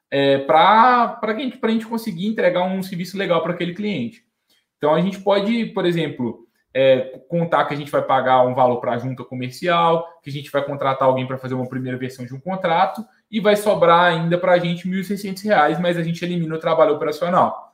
é, 0.10 0.40
para 0.40 1.20
a 1.22 1.34
gente, 1.34 1.60
gente 1.62 1.86
conseguir 1.86 2.28
entregar 2.28 2.64
um 2.64 2.82
serviço 2.82 3.18
legal 3.18 3.44
para 3.44 3.54
aquele 3.54 3.74
cliente. 3.74 4.24
Então, 4.78 4.94
a 4.94 5.02
gente 5.02 5.20
pode, 5.20 5.68
por 5.68 5.86
exemplo, 5.86 6.48
é, 6.74 7.20
contar 7.28 7.66
que 7.66 7.74
a 7.74 7.78
gente 7.78 7.92
vai 7.92 8.02
pagar 8.02 8.46
um 8.46 8.56
valor 8.56 8.80
para 8.80 8.94
a 8.94 8.98
junta 8.98 9.24
comercial, 9.24 10.08
que 10.24 10.30
a 10.30 10.34
gente 10.34 10.50
vai 10.50 10.64
contratar 10.66 11.08
alguém 11.08 11.28
para 11.28 11.38
fazer 11.38 11.54
uma 11.54 11.68
primeira 11.68 11.98
versão 11.98 12.26
de 12.26 12.34
um 12.34 12.40
contrato 12.40 13.06
e 13.30 13.40
vai 13.40 13.56
sobrar 13.56 14.12
ainda 14.12 14.38
para 14.38 14.54
a 14.54 14.60
gente 14.60 14.90
R$ 14.90 15.02
1.600, 15.02 15.80
mas 15.80 15.98
a 15.98 16.04
gente 16.04 16.24
elimina 16.24 16.56
o 16.56 16.60
trabalho 16.60 16.96
operacional. 16.96 17.72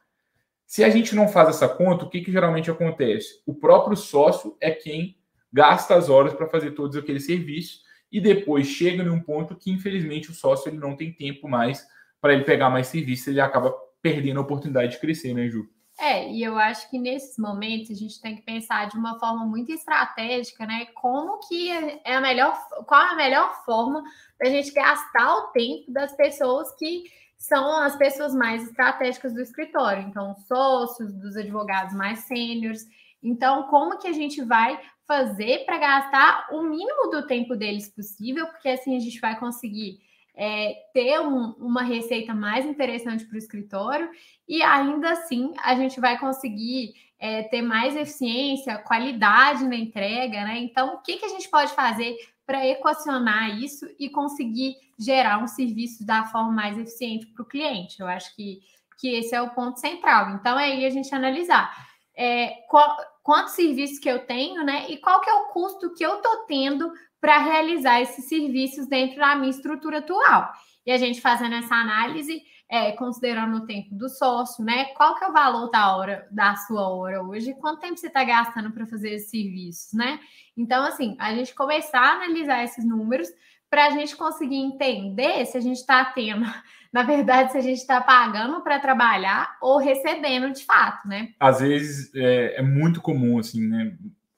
Se 0.65 0.83
a 0.83 0.89
gente 0.89 1.15
não 1.15 1.27
faz 1.27 1.49
essa 1.49 1.69
conta, 1.69 2.05
o 2.05 2.09
que, 2.09 2.21
que 2.21 2.31
geralmente 2.31 2.69
acontece? 2.69 3.41
O 3.45 3.53
próprio 3.53 3.95
sócio 3.95 4.57
é 4.59 4.69
quem 4.69 5.15
gasta 5.51 5.95
as 5.95 6.09
horas 6.09 6.33
para 6.33 6.47
fazer 6.47 6.71
todos 6.71 6.97
aqueles 6.97 7.25
serviços 7.25 7.86
e 8.11 8.21
depois 8.21 8.67
chega 8.67 9.03
num 9.03 9.19
ponto 9.19 9.55
que, 9.55 9.71
infelizmente, 9.71 10.31
o 10.31 10.33
sócio 10.33 10.69
ele 10.69 10.77
não 10.77 10.95
tem 10.95 11.11
tempo 11.11 11.47
mais 11.47 11.85
para 12.21 12.33
ele 12.33 12.43
pegar 12.43 12.69
mais 12.69 12.87
serviço, 12.87 13.29
ele 13.29 13.41
acaba 13.41 13.73
perdendo 14.01 14.39
a 14.39 14.43
oportunidade 14.43 14.93
de 14.93 14.99
crescer, 14.99 15.33
né, 15.33 15.47
Ju? 15.47 15.69
É, 15.99 16.31
e 16.31 16.43
eu 16.43 16.57
acho 16.57 16.89
que 16.91 16.99
nesses 16.99 17.37
momentos 17.39 17.89
a 17.89 17.95
gente 17.95 18.21
tem 18.21 18.35
que 18.35 18.43
pensar 18.43 18.87
de 18.87 18.95
uma 18.95 19.19
forma 19.19 19.45
muito 19.45 19.71
estratégica, 19.71 20.65
né? 20.65 20.85
Como 20.93 21.39
que 21.47 21.71
é 21.71 22.15
a 22.15 22.21
melhor, 22.21 22.55
qual 22.85 23.01
é 23.01 23.09
a 23.09 23.15
melhor 23.15 23.65
forma 23.65 24.03
da 24.39 24.47
gente 24.47 24.71
gastar 24.71 25.35
o 25.35 25.47
tempo 25.47 25.91
das 25.91 26.15
pessoas 26.15 26.71
que 26.75 27.03
são 27.35 27.81
as 27.81 27.95
pessoas 27.95 28.35
mais 28.35 28.63
estratégicas 28.63 29.33
do 29.33 29.41
escritório, 29.41 30.03
então 30.03 30.35
sócios, 30.47 31.13
dos 31.13 31.35
advogados 31.35 31.95
mais 31.95 32.19
sêniores. 32.19 32.85
Então, 33.21 33.63
como 33.63 33.97
que 33.97 34.07
a 34.07 34.13
gente 34.13 34.43
vai 34.43 34.79
fazer 35.07 35.65
para 35.65 35.77
gastar 35.77 36.47
o 36.51 36.61
mínimo 36.63 37.09
do 37.09 37.25
tempo 37.25 37.55
deles 37.55 37.89
possível, 37.89 38.45
porque 38.47 38.67
assim 38.67 38.95
a 38.95 38.99
gente 38.99 39.19
vai 39.19 39.39
conseguir 39.39 39.99
é, 40.35 40.75
ter 40.93 41.19
um, 41.21 41.53
uma 41.53 41.81
receita 41.81 42.33
mais 42.33 42.65
interessante 42.65 43.25
para 43.25 43.35
o 43.35 43.39
escritório 43.39 44.09
e 44.47 44.61
ainda 44.61 45.11
assim 45.11 45.53
a 45.63 45.73
gente 45.75 45.99
vai 45.99 46.19
conseguir 46.19 46.93
é, 47.17 47.43
ter 47.43 47.61
mais 47.61 47.95
eficiência, 47.95 48.77
qualidade 48.77 49.63
na 49.63 49.75
entrega, 49.75 50.43
né? 50.43 50.59
Então, 50.59 50.95
o 50.95 50.97
que, 50.99 51.17
que 51.17 51.25
a 51.25 51.29
gente 51.29 51.49
pode 51.49 51.73
fazer 51.73 52.15
para 52.45 52.65
equacionar 52.67 53.59
isso 53.59 53.87
e 53.99 54.09
conseguir 54.09 54.75
gerar 54.99 55.39
um 55.39 55.47
serviço 55.47 56.05
da 56.05 56.25
forma 56.25 56.51
mais 56.51 56.77
eficiente 56.77 57.25
para 57.27 57.41
o 57.41 57.47
cliente? 57.47 57.99
Eu 57.99 58.07
acho 58.07 58.35
que, 58.35 58.59
que 58.99 59.15
esse 59.15 59.33
é 59.33 59.41
o 59.41 59.49
ponto 59.49 59.79
central. 59.79 60.35
Então, 60.35 60.59
é 60.59 60.65
aí 60.65 60.85
a 60.85 60.89
gente 60.91 61.13
analisar 61.13 61.86
é, 62.17 62.63
qual, 62.67 62.97
quantos 63.21 63.53
serviços 63.53 63.99
que 63.99 64.09
eu 64.09 64.25
tenho, 64.25 64.63
né? 64.63 64.89
E 64.89 64.97
qual 64.97 65.21
que 65.21 65.29
é 65.29 65.33
o 65.33 65.49
custo 65.49 65.93
que 65.93 66.03
eu 66.03 66.15
estou 66.17 66.45
tendo 66.47 66.91
para 67.19 67.39
realizar 67.39 68.01
esses 68.01 68.25
serviços 68.25 68.87
dentro 68.87 69.17
da 69.17 69.35
minha 69.35 69.49
estrutura 69.49 69.99
atual. 69.99 70.51
E 70.85 70.91
a 70.91 70.97
gente 70.97 71.19
fazendo 71.19 71.55
essa 71.55 71.75
análise, 71.75 72.41
é, 72.69 72.91
considerando 72.93 73.57
o 73.57 73.65
tempo 73.65 73.93
do 73.95 74.07
sócio, 74.07 74.63
né? 74.63 74.85
Qual 74.95 75.15
que 75.15 75.23
é 75.23 75.27
o 75.27 75.33
valor 75.33 75.69
da 75.69 75.95
hora, 75.95 76.27
da 76.31 76.55
sua 76.55 76.87
hora 76.87 77.21
hoje? 77.21 77.53
Quanto 77.55 77.81
tempo 77.81 77.97
você 77.97 78.07
está 78.07 78.23
gastando 78.23 78.71
para 78.71 78.85
fazer 78.85 79.11
esses 79.11 79.29
serviços, 79.29 79.93
né? 79.93 80.19
Então, 80.55 80.83
assim, 80.85 81.15
a 81.19 81.33
gente 81.35 81.53
começar 81.53 81.99
a 81.99 82.13
analisar 82.13 82.63
esses 82.63 82.85
números 82.85 83.27
para 83.69 83.87
a 83.87 83.89
gente 83.89 84.15
conseguir 84.15 84.57
entender 84.57 85.45
se 85.45 85.57
a 85.57 85.61
gente 85.61 85.77
está 85.77 86.05
tendo 86.05 86.45
na 86.93 87.03
verdade, 87.03 87.51
se 87.51 87.57
a 87.57 87.61
gente 87.61 87.79
está 87.79 88.01
pagando 88.01 88.61
para 88.61 88.79
trabalhar 88.79 89.57
ou 89.61 89.77
recebendo 89.77 90.51
de 90.51 90.63
fato, 90.65 91.07
né? 91.07 91.29
Às 91.39 91.59
vezes 91.59 92.13
é, 92.15 92.59
é, 92.59 92.61
muito 92.61 93.01
comum, 93.01 93.39
assim, 93.39 93.67
né? 93.67 93.95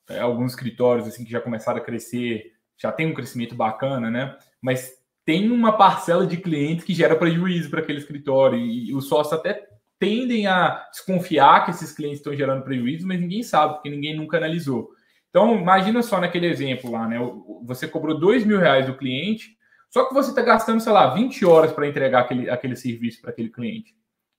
É, 0.09 0.19
alguns 0.19 0.53
escritórios 0.53 1.07
assim 1.07 1.23
que 1.23 1.31
já 1.31 1.39
começaram 1.39 1.77
a 1.77 1.83
crescer, 1.83 2.53
já 2.77 2.91
tem 2.91 3.05
um 3.05 3.13
crescimento 3.13 3.55
bacana, 3.55 4.09
né? 4.09 4.35
Mas 4.61 4.91
tem 5.25 5.51
uma 5.51 5.77
parcela 5.77 6.25
de 6.25 6.37
clientes 6.37 6.83
que 6.83 6.93
gera 6.93 7.15
prejuízo 7.15 7.69
para 7.69 7.81
aquele 7.81 7.99
escritório 7.99 8.57
e 8.57 8.93
os 8.95 9.07
sócios 9.07 9.37
até 9.37 9.67
tendem 9.99 10.47
a 10.47 10.87
desconfiar 10.89 11.65
que 11.65 11.71
esses 11.71 11.91
clientes 11.91 12.19
estão 12.19 12.33
gerando 12.33 12.63
prejuízo, 12.63 13.05
mas 13.05 13.19
ninguém 13.19 13.43
sabe, 13.43 13.73
porque 13.75 13.89
ninguém 13.89 14.15
nunca 14.15 14.37
analisou. 14.37 14.89
Então, 15.29 15.59
imagina 15.59 16.01
só 16.01 16.19
naquele 16.19 16.47
exemplo 16.47 16.89
lá, 16.89 17.07
né? 17.07 17.17
Você 17.65 17.87
cobrou 17.87 18.17
dois 18.17 18.43
mil 18.43 18.57
reais 18.57 18.87
do 18.87 18.97
cliente, 18.97 19.55
só 19.89 20.05
que 20.05 20.13
você 20.13 20.29
está 20.29 20.41
gastando, 20.41 20.79
sei 20.79 20.91
lá, 20.91 21.13
20 21.13 21.45
horas 21.45 21.71
para 21.71 21.87
entregar 21.87 22.21
aquele, 22.21 22.49
aquele 22.49 22.75
serviço 22.75 23.21
para 23.21 23.31
aquele 23.31 23.49
cliente. 23.49 23.95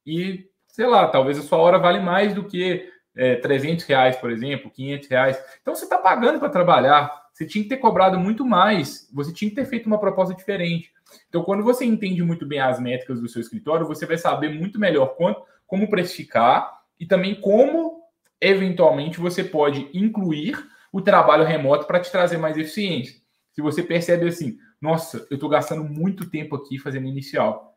E, 0.06 0.46
sei 0.68 0.86
lá, 0.86 1.08
talvez 1.08 1.38
a 1.38 1.42
sua 1.42 1.58
hora 1.58 1.78
vale 1.78 2.00
mais 2.00 2.34
do 2.34 2.44
que 2.44 2.88
é, 3.16 3.36
300 3.36 3.84
reais, 3.84 4.16
por 4.16 4.30
exemplo, 4.30 4.70
500 4.70 5.08
reais. 5.08 5.44
Então 5.60 5.74
você 5.74 5.84
está 5.84 5.98
pagando 5.98 6.38
para 6.38 6.48
trabalhar. 6.48 7.20
Você 7.32 7.46
tinha 7.46 7.62
que 7.62 7.68
ter 7.68 7.78
cobrado 7.78 8.18
muito 8.18 8.44
mais. 8.44 9.08
Você 9.12 9.32
tinha 9.32 9.48
que 9.48 9.56
ter 9.56 9.64
feito 9.64 9.86
uma 9.86 9.98
proposta 9.98 10.34
diferente. 10.34 10.92
Então, 11.28 11.42
quando 11.42 11.64
você 11.64 11.84
entende 11.84 12.22
muito 12.22 12.46
bem 12.46 12.60
as 12.60 12.78
métricas 12.78 13.20
do 13.20 13.28
seu 13.28 13.40
escritório, 13.40 13.86
você 13.86 14.06
vai 14.06 14.16
saber 14.16 14.50
muito 14.50 14.78
melhor 14.78 15.16
quanto, 15.16 15.42
como 15.66 15.90
precificar 15.90 16.80
e 16.98 17.06
também 17.06 17.34
como, 17.40 18.02
eventualmente, 18.40 19.18
você 19.18 19.42
pode 19.42 19.88
incluir 19.92 20.56
o 20.92 21.00
trabalho 21.00 21.44
remoto 21.44 21.86
para 21.86 22.00
te 22.00 22.10
trazer 22.10 22.36
mais 22.36 22.56
eficiência. 22.56 23.20
Se 23.52 23.60
você 23.60 23.82
percebe 23.82 24.28
assim, 24.28 24.56
nossa, 24.80 25.26
eu 25.30 25.34
estou 25.34 25.48
gastando 25.48 25.84
muito 25.84 26.30
tempo 26.30 26.56
aqui 26.56 26.78
fazendo 26.78 27.06
inicial. 27.06 27.74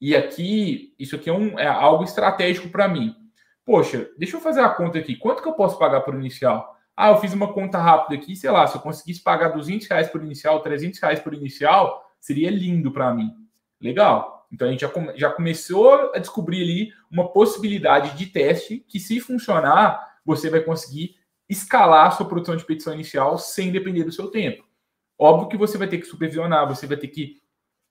E 0.00 0.14
aqui, 0.14 0.94
isso 0.98 1.16
aqui 1.16 1.28
é, 1.28 1.32
um, 1.32 1.58
é 1.58 1.66
algo 1.66 2.04
estratégico 2.04 2.68
para 2.68 2.88
mim. 2.88 3.14
Poxa, 3.64 4.10
deixa 4.18 4.36
eu 4.36 4.40
fazer 4.40 4.60
a 4.60 4.68
conta 4.68 4.98
aqui. 4.98 5.16
Quanto 5.16 5.42
que 5.42 5.48
eu 5.48 5.54
posso 5.54 5.78
pagar 5.78 6.02
por 6.02 6.14
inicial? 6.14 6.76
Ah, 6.96 7.08
eu 7.08 7.16
fiz 7.18 7.32
uma 7.32 7.52
conta 7.52 7.78
rápida 7.78 8.20
aqui, 8.20 8.36
sei 8.36 8.50
lá, 8.50 8.66
se 8.66 8.76
eu 8.76 8.80
conseguisse 8.80 9.22
pagar 9.22 9.48
200 9.48 9.88
reais 9.88 10.08
por 10.08 10.22
inicial, 10.22 10.60
300 10.60 11.00
reais 11.00 11.18
por 11.18 11.34
inicial, 11.34 12.04
seria 12.20 12.50
lindo 12.50 12.92
para 12.92 13.12
mim. 13.12 13.30
Legal. 13.80 14.46
Então 14.52 14.68
a 14.68 14.70
gente 14.70 14.82
já, 14.82 14.88
come, 14.88 15.12
já 15.16 15.30
começou 15.30 16.12
a 16.14 16.18
descobrir 16.18 16.62
ali 16.62 16.92
uma 17.10 17.32
possibilidade 17.32 18.16
de 18.16 18.26
teste 18.26 18.84
que, 18.86 19.00
se 19.00 19.18
funcionar, 19.18 20.18
você 20.24 20.48
vai 20.48 20.60
conseguir 20.60 21.16
escalar 21.48 22.06
a 22.06 22.10
sua 22.12 22.28
produção 22.28 22.56
de 22.56 22.64
petição 22.64 22.94
inicial 22.94 23.36
sem 23.38 23.72
depender 23.72 24.04
do 24.04 24.12
seu 24.12 24.28
tempo. 24.28 24.64
Óbvio 25.18 25.48
que 25.48 25.56
você 25.56 25.78
vai 25.78 25.88
ter 25.88 25.98
que 25.98 26.06
supervisionar, 26.06 26.66
você 26.66 26.86
vai 26.86 26.96
ter 26.96 27.08
que 27.08 27.42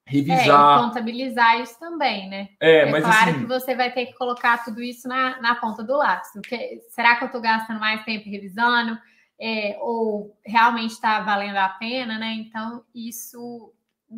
revisar. 0.06 0.78
É, 0.78 0.80
e 0.80 0.86
contabilizar 0.86 1.60
isso 1.60 1.78
também, 1.78 2.28
né? 2.28 2.48
É, 2.60 2.80
é 2.80 2.90
mas 2.90 3.04
claro 3.04 3.30
assim, 3.30 3.40
que 3.40 3.46
você 3.46 3.74
vai 3.74 3.92
ter 3.92 4.06
que 4.06 4.14
colocar 4.14 4.64
tudo 4.64 4.82
isso 4.82 5.08
na, 5.08 5.40
na 5.40 5.54
ponta 5.54 5.82
do 5.82 5.96
lápis. 5.96 6.28
Que, 6.46 6.80
será 6.90 7.16
que 7.16 7.24
eu 7.24 7.26
estou 7.26 7.40
gastando 7.40 7.80
mais 7.80 8.04
tempo 8.04 8.28
revisando? 8.28 8.98
É, 9.40 9.76
ou 9.80 10.36
realmente 10.44 10.92
está 10.92 11.20
valendo 11.20 11.56
a 11.56 11.68
pena, 11.68 12.18
né? 12.18 12.34
Então, 12.38 12.84
isso 12.94 13.72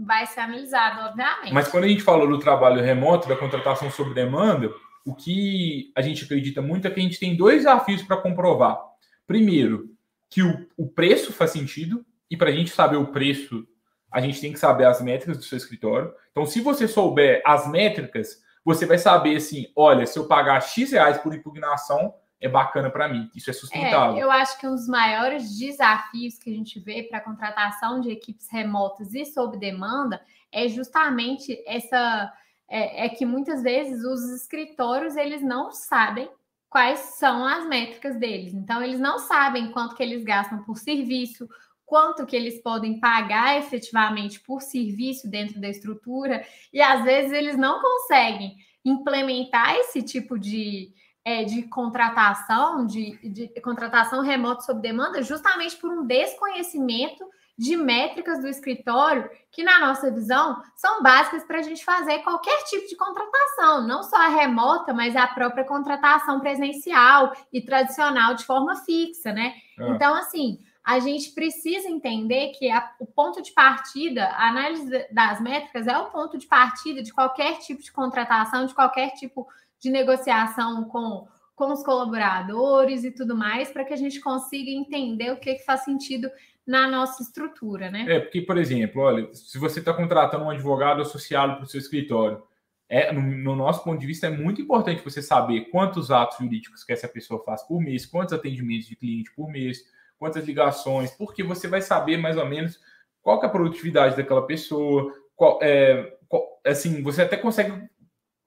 vai 0.05 0.27
ser 0.27 0.41
analisado, 0.41 1.09
obviamente. 1.09 1.55
Mas 1.55 1.69
quando 1.69 1.85
a 1.85 1.89
gente 1.89 2.03
falou 2.03 2.29
do 2.29 2.39
trabalho 2.39 2.83
remoto, 2.83 3.29
da 3.29 3.37
contratação 3.37 3.91
sob 3.91 4.13
demanda, 4.13 4.71
o 5.05 5.15
que 5.15 5.93
a 5.97 6.03
gente 6.03 6.25
acredita 6.25 6.61
muito 6.61 6.87
é 6.87 6.91
que 6.91 7.01
a 7.01 7.03
gente 7.03 7.19
tem 7.19 7.37
dois 7.37 7.59
desafios 7.59 8.03
para 8.03 8.21
comprovar. 8.21 8.79
Primeiro, 9.27 9.89
que 10.29 10.43
o, 10.43 10.67
o 10.77 10.89
preço 10.89 11.33
faz 11.33 11.53
sentido, 11.53 12.05
e 12.31 12.37
para 12.37 12.51
a 12.51 12.53
gente 12.53 12.71
saber 12.71 12.97
o 12.97 13.09
preço, 13.09 13.67
a 14.13 14.21
gente 14.21 14.41
tem 14.41 14.53
que 14.53 14.59
saber 14.59 14.85
as 14.85 15.01
métricas 15.01 15.37
do 15.37 15.45
seu 15.45 15.59
escritório. 15.59 16.13
Então, 16.31 16.47
se 16.47 16.61
você 16.61 16.87
souber 16.89 17.43
as 17.45 17.69
métricas, 17.69 18.41
você 18.65 18.87
vai 18.87 18.99
saber 18.99 19.37
assim: 19.37 19.67
olha, 19.77 20.07
se 20.07 20.19
eu 20.19 20.27
pagar 20.27 20.61
X 20.61 20.93
reais 20.93 21.19
por 21.19 21.35
impugnação, 21.35 22.15
é 22.41 22.49
bacana 22.49 22.91
para 22.91 23.09
mim. 23.09 23.31
Isso 23.35 23.51
é 23.51 23.53
sustentável. 23.53 24.17
É, 24.17 24.23
eu 24.23 24.31
acho 24.31 24.59
que 24.59 24.67
um 24.67 24.75
dos 24.75 24.89
maiores 24.89 25.59
desafios 25.59 26.39
que 26.39 26.51
a 26.51 26.53
gente 26.53 26.79
vê 26.81 27.03
para 27.03 27.19
a 27.19 27.23
contratação 27.23 28.01
de 28.01 28.11
equipes 28.11 28.49
remotas 28.51 29.15
e 29.15 29.25
sob 29.25 29.57
demanda 29.57 30.21
é 30.53 30.69
justamente 30.69 31.63
essa 31.67 32.33
é, 32.69 33.07
é, 33.07 33.09
que 33.09 33.25
muitas 33.25 33.63
vezes 33.63 34.05
os 34.05 34.23
escritórios 34.31 35.17
eles 35.17 35.43
não 35.43 35.73
sabem 35.73 36.29
quais 36.69 36.99
são 37.19 37.47
as 37.47 37.67
métricas 37.67 38.19
deles. 38.19 38.53
Então 38.53 38.83
eles 38.83 39.01
não 39.01 39.19
sabem 39.19 39.73
quanto 39.73 39.95
que 39.95 40.03
eles 40.03 40.25
gastam 40.25 40.63
por 40.63 40.77
serviço, 40.77 41.49
quanto 41.87 42.27
que 42.27 42.37
eles 42.37 42.61
podem 42.61 43.01
pagar 43.01 43.57
efetivamente 43.59 44.41
por 44.41 44.61
serviço 44.61 45.31
dentro 45.31 45.61
da 45.61 45.69
estrutura 45.69 46.45
e 46.73 46.83
às 46.83 47.05
vezes 47.05 47.33
eles 47.33 47.57
não 47.57 47.81
conseguem 47.81 48.57
implementar 48.85 49.77
esse 49.77 50.03
tipo 50.03 50.39
de 50.39 50.93
é, 51.25 51.43
de 51.43 51.63
contratação, 51.65 52.87
de, 52.87 53.19
de 53.29 53.49
contratação 53.61 54.23
remota 54.23 54.61
sob 54.61 54.81
demanda, 54.81 55.21
justamente 55.23 55.75
por 55.77 55.91
um 55.91 56.07
desconhecimento 56.07 57.25
de 57.59 57.77
métricas 57.77 58.41
do 58.41 58.47
escritório, 58.47 59.29
que, 59.51 59.65
na 59.65 59.81
nossa 59.81 60.09
visão, 60.09 60.63
são 60.77 61.03
básicas 61.03 61.43
para 61.43 61.59
a 61.59 61.63
gente 61.63 61.85
fazer 61.85 62.19
qualquer 62.19 62.63
tipo 62.65 62.87
de 62.87 62.95
contratação, 62.95 63.87
não 63.89 64.05
só 64.05 64.17
a 64.17 64.29
remota, 64.29 64.95
mas 64.95 65.17
a 65.17 65.27
própria 65.27 65.65
contratação 65.65 66.39
presencial 66.39 67.33
e 67.53 67.61
tradicional 67.61 68.35
de 68.35 68.45
forma 68.45 68.77
fixa, 68.77 69.33
né? 69.33 69.55
É. 69.81 69.89
Então, 69.89 70.15
assim, 70.15 70.61
a 70.87 71.01
gente 71.01 71.33
precisa 71.33 71.89
entender 71.89 72.53
que 72.53 72.71
a, 72.71 72.93
o 73.01 73.07
ponto 73.07 73.43
de 73.43 73.51
partida, 73.51 74.27
a 74.27 74.49
análise 74.49 74.89
das 75.11 75.41
métricas 75.41 75.89
é 75.89 75.99
o 75.99 76.11
ponto 76.11 76.39
de 76.39 76.47
partida 76.47 77.03
de 77.03 77.13
qualquer 77.13 77.59
tipo 77.59 77.83
de 77.83 77.91
contratação, 77.91 78.67
de 78.67 78.73
qualquer 78.73 79.11
tipo 79.15 79.49
de 79.81 79.91
negociação 79.91 80.85
com, 80.85 81.27
com 81.57 81.73
os 81.73 81.83
colaboradores 81.83 83.03
e 83.03 83.11
tudo 83.11 83.37
mais, 83.37 83.69
para 83.69 83.85
que 83.85 83.93
a 83.93 83.97
gente 83.97 84.21
consiga 84.21 84.71
entender 84.71 85.33
o 85.33 85.41
que, 85.41 85.57
que 85.57 85.65
faz 85.65 85.81
sentido 85.81 86.31
na 86.65 86.89
nossa 86.89 87.21
estrutura, 87.21 87.91
né? 87.91 88.05
É, 88.09 88.21
porque, 88.21 88.43
por 88.43 88.57
exemplo, 88.57 89.03
olha, 89.03 89.29
se 89.35 89.59
você 89.59 89.81
está 89.81 89.93
contratando 89.93 90.45
um 90.45 90.51
advogado 90.51 91.03
associado 91.03 91.57
para 91.57 91.65
o 91.65 91.67
seu 91.67 91.81
escritório, 91.81 92.41
é, 92.89 93.13
no, 93.13 93.23
no, 93.23 93.57
nosso 93.57 93.83
ponto 93.83 93.99
de 93.99 94.07
vista, 94.07 94.29
é 94.29 94.31
muito 94.31 94.63
importante 94.63 95.03
você 95.03 95.21
saber 95.21 95.63
quantos 95.63 96.13
atos 96.13 96.39
jurídicos 96.39 96.85
que 96.85 96.93
essa 96.93 97.09
pessoa 97.09 97.43
faz 97.43 97.65
por 97.65 97.81
mês, 97.81 98.07
quantos 98.07 98.33
atendimentos 98.33 98.87
de 98.87 98.95
cliente 98.95 99.35
por 99.35 99.51
mês, 99.51 99.96
quantas 100.19 100.45
ligações, 100.45 101.11
porque 101.13 101.43
você 101.43 101.69
vai 101.69 101.81
saber 101.81 102.17
mais 102.17 102.37
ou 102.37 102.47
menos 102.47 102.79
qual 103.23 103.43
é 103.43 103.47
a 103.47 103.51
produtividade 103.51 104.17
daquela 104.17 104.47
pessoa, 104.47 105.13
qual, 105.35 105.59
é, 105.63 106.17
qual, 106.29 106.45
assim, 106.65 107.03
você 107.03 107.23
até 107.23 107.37
consegue 107.37 107.89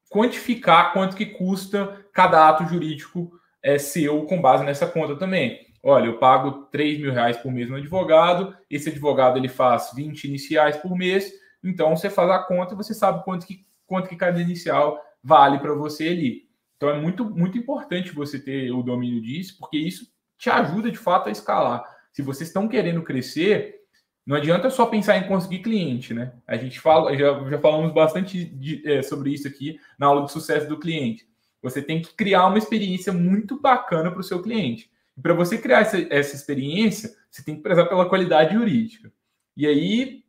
quantificar 0.09 0.93
quanto 0.93 1.15
que 1.15 1.25
custa 1.25 2.05
cada 2.13 2.49
ato 2.49 2.65
jurídico 2.65 3.31
é, 3.61 3.77
seu 3.77 4.25
com 4.25 4.41
base 4.41 4.63
nessa 4.63 4.87
conta 4.87 5.15
também. 5.15 5.67
Olha, 5.83 6.07
eu 6.07 6.17
pago 6.17 6.65
3 6.71 6.99
mil 6.99 7.13
reais 7.13 7.37
por 7.37 7.51
mês 7.51 7.69
no 7.69 7.77
advogado, 7.77 8.55
esse 8.69 8.89
advogado 8.89 9.37
ele 9.37 9.47
faz 9.47 9.91
20 9.95 10.25
iniciais 10.25 10.75
por 10.77 10.95
mês, 10.95 11.31
então 11.63 11.95
você 11.95 12.09
faz 12.09 12.29
a 12.29 12.39
conta 12.39 12.73
e 12.73 12.77
você 12.77 12.93
sabe 12.93 13.23
quanto 13.23 13.45
que, 13.45 13.65
quanto 13.85 14.09
que 14.09 14.15
cada 14.15 14.41
inicial 14.41 14.99
vale 15.23 15.59
para 15.59 15.73
você 15.73 16.07
ali. 16.09 16.49
Então 16.75 16.89
é 16.89 16.99
muito, 16.99 17.25
muito 17.25 17.57
importante 17.57 18.13
você 18.13 18.39
ter 18.39 18.71
o 18.71 18.81
domínio 18.81 19.21
disso, 19.21 19.57
porque 19.59 19.77
isso 19.77 20.05
te 20.39 20.49
ajuda 20.49 20.89
de 20.89 20.97
fato 20.97 21.27
a 21.27 21.31
escalar. 21.31 21.83
Se 22.13 22.21
vocês 22.23 22.49
estão 22.49 22.67
querendo 22.67 23.03
crescer, 23.03 23.81
não 24.25 24.37
adianta 24.37 24.69
só 24.69 24.85
pensar 24.85 25.17
em 25.17 25.27
conseguir 25.27 25.59
cliente, 25.59 26.13
né? 26.13 26.33
A 26.47 26.55
gente 26.55 26.79
fala, 26.79 27.15
já, 27.15 27.49
já 27.49 27.59
falamos 27.59 27.93
bastante 27.93 28.45
de, 28.45 28.81
é, 28.89 29.03
sobre 29.03 29.31
isso 29.31 29.47
aqui 29.47 29.77
na 29.97 30.07
aula 30.07 30.25
de 30.25 30.31
sucesso 30.31 30.67
do 30.67 30.79
cliente. 30.79 31.27
Você 31.61 31.81
tem 31.81 32.01
que 32.01 32.15
criar 32.15 32.47
uma 32.47 32.57
experiência 32.57 33.11
muito 33.11 33.59
bacana 33.59 34.09
para 34.09 34.21
o 34.21 34.23
seu 34.23 34.41
cliente. 34.41 34.89
E 35.17 35.21
para 35.21 35.33
você 35.33 35.57
criar 35.57 35.81
essa, 35.81 35.97
essa 36.09 36.35
experiência, 36.35 37.13
você 37.29 37.43
tem 37.43 37.57
que 37.57 37.61
prezar 37.61 37.89
pela 37.89 38.07
qualidade 38.07 38.53
jurídica. 38.53 39.11
E 39.57 39.67
aí, 39.67 40.23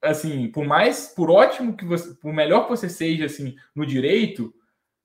assim, 0.00 0.48
por 0.48 0.64
mais, 0.64 1.08
por 1.08 1.30
ótimo 1.30 1.76
que 1.76 1.84
você, 1.84 2.14
por 2.14 2.32
melhor 2.32 2.62
que 2.62 2.70
você 2.70 2.88
seja 2.88 3.26
assim 3.26 3.56
no 3.74 3.84
direito, 3.84 4.54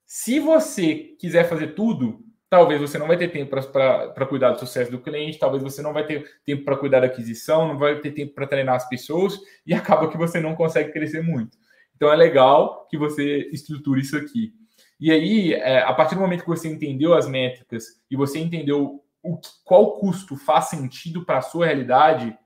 se 0.06 0.40
você 0.40 1.14
quiser 1.18 1.46
fazer 1.46 1.74
tudo, 1.74 2.24
talvez 2.50 2.80
você 2.80 2.98
não 2.98 3.06
vai 3.06 3.16
ter 3.16 3.28
tempo 3.28 3.48
para 3.72 4.26
cuidar 4.26 4.50
do 4.50 4.58
sucesso 4.58 4.90
do 4.90 5.00
cliente, 5.00 5.38
talvez 5.38 5.62
você 5.62 5.80
não 5.80 5.92
vai 5.92 6.04
ter 6.04 6.28
tempo 6.44 6.64
para 6.64 6.76
cuidar 6.76 7.00
da 7.00 7.06
aquisição, 7.06 7.68
não 7.68 7.78
vai 7.78 8.00
ter 8.00 8.10
tempo 8.10 8.34
para 8.34 8.46
treinar 8.46 8.74
as 8.74 8.88
pessoas 8.88 9.38
e 9.64 9.72
acaba 9.72 10.10
que 10.10 10.18
você 10.18 10.40
não 10.40 10.56
consegue 10.56 10.92
crescer 10.92 11.22
muito. 11.22 11.56
Então 11.94 12.12
é 12.12 12.16
legal 12.16 12.88
que 12.90 12.98
você 12.98 13.48
estruture 13.52 14.00
isso 14.00 14.16
aqui. 14.16 14.52
E 14.98 15.12
aí, 15.12 15.54
é, 15.54 15.78
a 15.82 15.92
partir 15.94 16.16
do 16.16 16.20
momento 16.20 16.42
que 16.42 16.48
você 16.48 16.68
entendeu 16.68 17.14
as 17.14 17.28
métricas 17.28 18.00
e 18.10 18.16
você 18.16 18.38
entendeu 18.38 19.02
o, 19.22 19.38
qual 19.64 19.98
custo 19.98 20.36
faz 20.36 20.66
sentido 20.66 21.24
para 21.24 21.38
a 21.38 21.42
sua 21.42 21.66
realidade, 21.66 22.36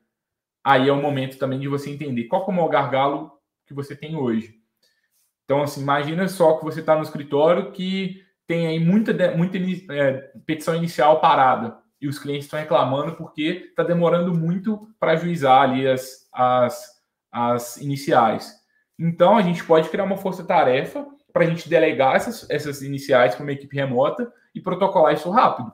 aí 0.63 0.89
é 0.89 0.93
o 0.93 1.01
momento 1.01 1.39
também 1.39 1.59
de 1.59 1.67
você 1.67 1.91
entender 1.91 2.25
qual 2.25 2.47
é 2.49 2.61
o 2.61 2.69
gargalo 2.69 3.33
que 3.67 3.73
você 3.73 3.97
tem 3.97 4.17
hoje. 4.17 4.61
Então, 5.45 5.63
assim, 5.63 5.81
imagina 5.81 6.29
só 6.29 6.59
que 6.59 6.65
você 6.65 6.81
está 6.81 6.95
no 6.95 7.03
escritório 7.03 7.73
que 7.73 8.24
tem 8.47 8.67
aí 8.67 8.79
muita, 8.79 9.13
muita 9.37 9.59
é, 9.93 10.13
petição 10.47 10.75
inicial 10.75 11.21
parada 11.21 11.79
e 12.01 12.09
os 12.09 12.19
clientes 12.19 12.45
estão 12.45 12.59
reclamando 12.59 13.17
porque 13.17 13.67
está 13.71 13.83
demorando 13.83 14.35
muito 14.35 14.89
para 15.01 15.13
ajuizar 15.13 15.63
ali 15.63 15.89
as, 15.89 16.29
as, 16.33 17.03
as 17.33 17.77
iniciais. 17.79 18.53
Então, 18.99 19.37
a 19.37 19.43
gente 19.43 19.65
pode 19.65 19.89
criar 19.89 20.05
uma 20.05 20.17
força-tarefa 20.17 21.07
para 21.33 21.45
a 21.45 21.47
gente 21.47 21.69
delegar 21.69 22.15
essas, 22.15 22.49
essas 22.49 22.83
iniciais 22.83 23.35
para 23.35 23.43
uma 23.43 23.53
equipe 23.53 23.75
remota 23.75 24.33
e 24.55 24.61
protocolar 24.61 25.15
isso 25.15 25.31
rápido. 25.31 25.73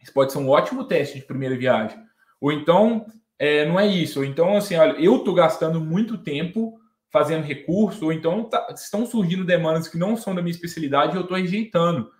Isso 0.00 0.12
pode 0.12 0.30
ser 0.30 0.38
um 0.38 0.48
ótimo 0.48 0.84
teste 0.84 1.18
de 1.18 1.24
primeira 1.24 1.56
viagem. 1.56 1.98
Ou 2.40 2.52
então, 2.52 3.06
é, 3.38 3.66
não 3.66 3.80
é 3.80 3.86
isso. 3.86 4.20
Ou 4.20 4.24
então, 4.24 4.56
assim, 4.56 4.76
olha, 4.76 4.92
eu 5.00 5.16
estou 5.16 5.34
gastando 5.34 5.80
muito 5.80 6.18
tempo 6.18 6.78
fazendo 7.10 7.44
recurso, 7.44 8.04
ou 8.06 8.12
então 8.12 8.44
tá, 8.44 8.66
estão 8.74 9.06
surgindo 9.06 9.44
demandas 9.44 9.88
que 9.88 9.98
não 9.98 10.16
são 10.16 10.34
da 10.34 10.42
minha 10.42 10.54
especialidade 10.54 11.14
e 11.14 11.16
eu 11.16 11.22
estou 11.22 11.36
rejeitando. 11.36 12.10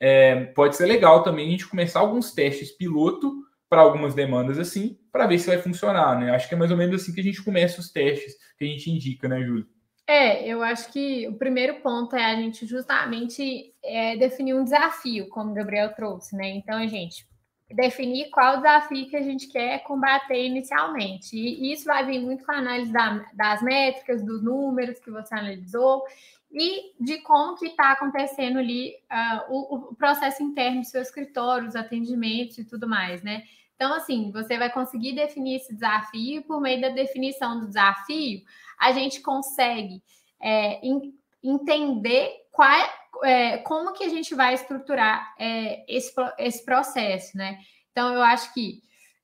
É, 0.00 0.44
pode 0.46 0.76
ser 0.76 0.86
legal 0.86 1.22
também 1.22 1.48
a 1.48 1.50
gente 1.50 1.68
começar 1.68 2.00
alguns 2.00 2.32
testes 2.32 2.70
piloto 2.70 3.34
para 3.68 3.80
algumas 3.80 4.14
demandas 4.14 4.58
assim, 4.58 4.98
para 5.10 5.26
ver 5.26 5.38
se 5.38 5.48
vai 5.48 5.58
funcionar, 5.58 6.18
né? 6.18 6.30
Acho 6.30 6.48
que 6.48 6.54
é 6.54 6.58
mais 6.58 6.70
ou 6.70 6.76
menos 6.76 7.02
assim 7.02 7.12
que 7.12 7.20
a 7.20 7.24
gente 7.24 7.42
começa 7.42 7.80
os 7.80 7.90
testes 7.90 8.34
que 8.58 8.64
a 8.64 8.68
gente 8.68 8.90
indica, 8.90 9.28
né, 9.28 9.42
Júlio? 9.42 9.66
É, 10.08 10.46
eu 10.46 10.62
acho 10.62 10.92
que 10.92 11.26
o 11.26 11.36
primeiro 11.36 11.80
ponto 11.80 12.14
é 12.14 12.24
a 12.24 12.36
gente 12.36 12.64
justamente 12.64 13.74
é, 13.84 14.16
definir 14.16 14.54
um 14.54 14.62
desafio, 14.62 15.28
como 15.28 15.50
o 15.50 15.54
Gabriel 15.54 15.92
trouxe, 15.94 16.36
né? 16.36 16.48
Então, 16.50 16.86
gente, 16.86 17.26
definir 17.70 18.30
qual 18.30 18.58
desafio 18.58 19.08
que 19.08 19.16
a 19.16 19.22
gente 19.22 19.48
quer 19.48 19.82
combater 19.82 20.46
inicialmente. 20.46 21.36
E 21.36 21.72
isso 21.72 21.84
vai 21.84 22.04
vir 22.06 22.20
muito 22.20 22.44
com 22.44 22.52
a 22.52 22.58
análise 22.58 22.92
da, 22.92 23.24
das 23.34 23.62
métricas, 23.62 24.24
dos 24.24 24.42
números 24.42 24.98
que 25.00 25.10
você 25.10 25.34
analisou 25.34 26.04
e 26.52 26.92
de 27.00 27.18
como 27.18 27.56
que 27.56 27.66
está 27.66 27.92
acontecendo 27.92 28.58
ali 28.58 28.94
uh, 29.10 29.52
o, 29.52 29.74
o, 29.90 29.94
processo 29.96 30.42
interno 30.42 30.80
do 30.80 30.86
seu 30.86 31.02
escritório, 31.02 31.66
os 31.66 31.74
atendimentos 31.74 32.56
e 32.58 32.64
tudo 32.64 32.88
mais, 32.88 33.22
né? 33.22 33.42
Então, 33.74 33.92
assim, 33.92 34.30
você 34.32 34.56
vai 34.56 34.72
conseguir 34.72 35.14
definir 35.14 35.56
esse 35.56 35.74
desafio 35.74 36.38
e 36.38 36.44
por 36.44 36.60
meio 36.60 36.80
da 36.80 36.88
definição 36.88 37.60
do 37.60 37.66
desafio, 37.66 38.40
a 38.78 38.92
gente 38.92 39.20
consegue 39.20 40.02
é, 40.40 40.80
entender 41.48 42.32
qual, 42.52 42.68
é, 42.70 42.90
é, 43.24 43.58
como 43.58 43.92
que 43.92 44.04
a 44.04 44.08
gente 44.08 44.34
vai 44.34 44.54
estruturar 44.54 45.34
é, 45.38 45.84
esse, 45.88 46.12
esse 46.38 46.64
processo, 46.64 47.36
né? 47.36 47.58
Então, 47.92 48.12
eu 48.12 48.22
acho 48.22 48.52
que, 48.52 48.82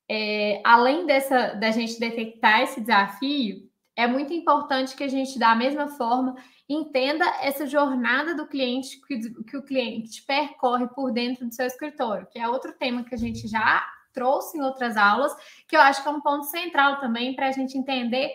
é, 0.08 0.60
além 0.64 1.06
dessa 1.06 1.54
da 1.54 1.70
gente 1.70 1.98
detectar 1.98 2.62
esse 2.62 2.80
desafio, 2.80 3.70
é 3.96 4.06
muito 4.06 4.32
importante 4.32 4.96
que 4.96 5.04
a 5.04 5.08
gente, 5.08 5.38
da 5.38 5.54
mesma 5.54 5.88
forma, 5.88 6.34
entenda 6.68 7.24
essa 7.42 7.66
jornada 7.66 8.34
do 8.34 8.46
cliente 8.46 9.00
que, 9.06 9.18
que 9.44 9.56
o 9.56 9.62
cliente 9.62 10.22
percorre 10.22 10.86
por 10.88 11.12
dentro 11.12 11.46
do 11.46 11.54
seu 11.54 11.66
escritório, 11.66 12.26
que 12.30 12.38
é 12.38 12.48
outro 12.48 12.72
tema 12.72 13.04
que 13.04 13.14
a 13.14 13.18
gente 13.18 13.46
já 13.46 13.86
trouxe 14.12 14.56
em 14.56 14.62
outras 14.62 14.96
aulas, 14.96 15.34
que 15.66 15.76
eu 15.76 15.80
acho 15.80 16.02
que 16.02 16.08
é 16.08 16.12
um 16.12 16.20
ponto 16.20 16.44
central 16.44 17.00
também 17.00 17.34
para 17.34 17.48
a 17.48 17.52
gente 17.52 17.76
entender 17.76 18.30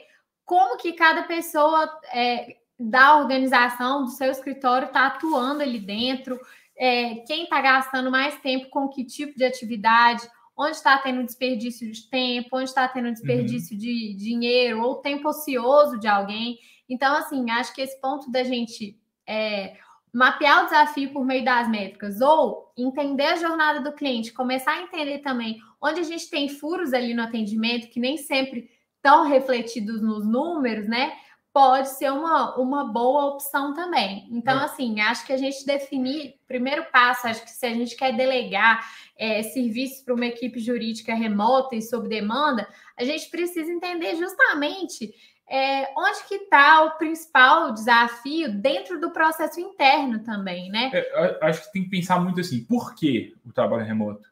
como 0.45 0.77
que 0.77 0.93
cada 0.93 1.23
pessoa 1.23 1.89
é, 2.13 2.57
da 2.79 3.17
organização, 3.17 4.03
do 4.03 4.11
seu 4.11 4.29
escritório, 4.31 4.87
está 4.87 5.07
atuando 5.07 5.63
ali 5.63 5.79
dentro, 5.79 6.39
é, 6.77 7.15
quem 7.27 7.43
está 7.43 7.59
gastando 7.59 8.11
mais 8.11 8.39
tempo 8.39 8.69
com 8.69 8.87
que 8.87 9.03
tipo 9.03 9.35
de 9.35 9.43
atividade, 9.43 10.27
onde 10.55 10.75
está 10.75 10.97
tendo 10.97 11.23
desperdício 11.23 11.91
de 11.91 12.09
tempo, 12.09 12.49
onde 12.53 12.65
está 12.65 12.87
tendo 12.87 13.11
desperdício 13.11 13.73
uhum. 13.73 13.79
de 13.79 14.13
dinheiro 14.15 14.81
ou 14.81 14.95
tempo 14.95 15.29
ocioso 15.29 15.99
de 15.99 16.07
alguém. 16.07 16.57
Então, 16.89 17.15
assim, 17.15 17.49
acho 17.51 17.73
que 17.73 17.81
esse 17.81 17.99
ponto 17.99 18.31
da 18.31 18.43
gente 18.43 18.99
é, 19.27 19.75
mapear 20.13 20.63
o 20.63 20.65
desafio 20.65 21.11
por 21.11 21.25
meio 21.25 21.43
das 21.43 21.69
métricas 21.69 22.21
ou 22.21 22.71
entender 22.77 23.25
a 23.25 23.35
jornada 23.35 23.81
do 23.81 23.93
cliente, 23.93 24.33
começar 24.33 24.71
a 24.71 24.81
entender 24.81 25.19
também 25.19 25.59
onde 25.81 25.99
a 25.99 26.03
gente 26.03 26.29
tem 26.29 26.49
furos 26.49 26.93
ali 26.93 27.13
no 27.13 27.21
atendimento 27.21 27.89
que 27.89 27.99
nem 27.99 28.17
sempre 28.17 28.69
estão 28.95 29.27
refletidos 29.27 30.01
nos 30.01 30.25
números, 30.25 30.87
né? 30.87 31.13
Pode 31.53 31.89
ser 31.89 32.11
uma, 32.11 32.55
uma 32.57 32.85
boa 32.85 33.25
opção 33.33 33.73
também. 33.73 34.27
Então, 34.31 34.59
é. 34.59 34.65
assim, 34.65 34.99
acho 35.01 35.25
que 35.25 35.33
a 35.33 35.37
gente 35.37 35.65
definir, 35.65 36.35
primeiro 36.47 36.85
passo, 36.91 37.27
acho 37.27 37.43
que 37.43 37.49
se 37.49 37.65
a 37.65 37.73
gente 37.73 37.95
quer 37.95 38.15
delegar 38.15 38.87
é, 39.17 39.41
serviços 39.41 40.03
para 40.03 40.13
uma 40.13 40.25
equipe 40.25 40.59
jurídica 40.59 41.15
remota 41.15 41.75
e 41.75 41.81
sob 41.81 42.07
demanda, 42.07 42.67
a 42.97 43.03
gente 43.03 43.29
precisa 43.29 43.71
entender 43.71 44.15
justamente 44.15 45.11
é, 45.49 45.87
onde 45.97 46.27
que 46.27 46.35
está 46.35 46.83
o 46.83 46.97
principal 46.97 47.71
desafio 47.73 48.53
dentro 48.53 48.99
do 48.99 49.11
processo 49.11 49.59
interno 49.59 50.19
também, 50.19 50.69
né? 50.69 50.91
É, 50.93 51.39
acho 51.41 51.65
que 51.65 51.71
tem 51.71 51.83
que 51.83 51.89
pensar 51.89 52.19
muito 52.19 52.41
assim, 52.41 52.65
por 52.65 52.93
que 52.93 53.33
o 53.45 53.53
trabalho 53.53 53.85
remoto? 53.85 54.27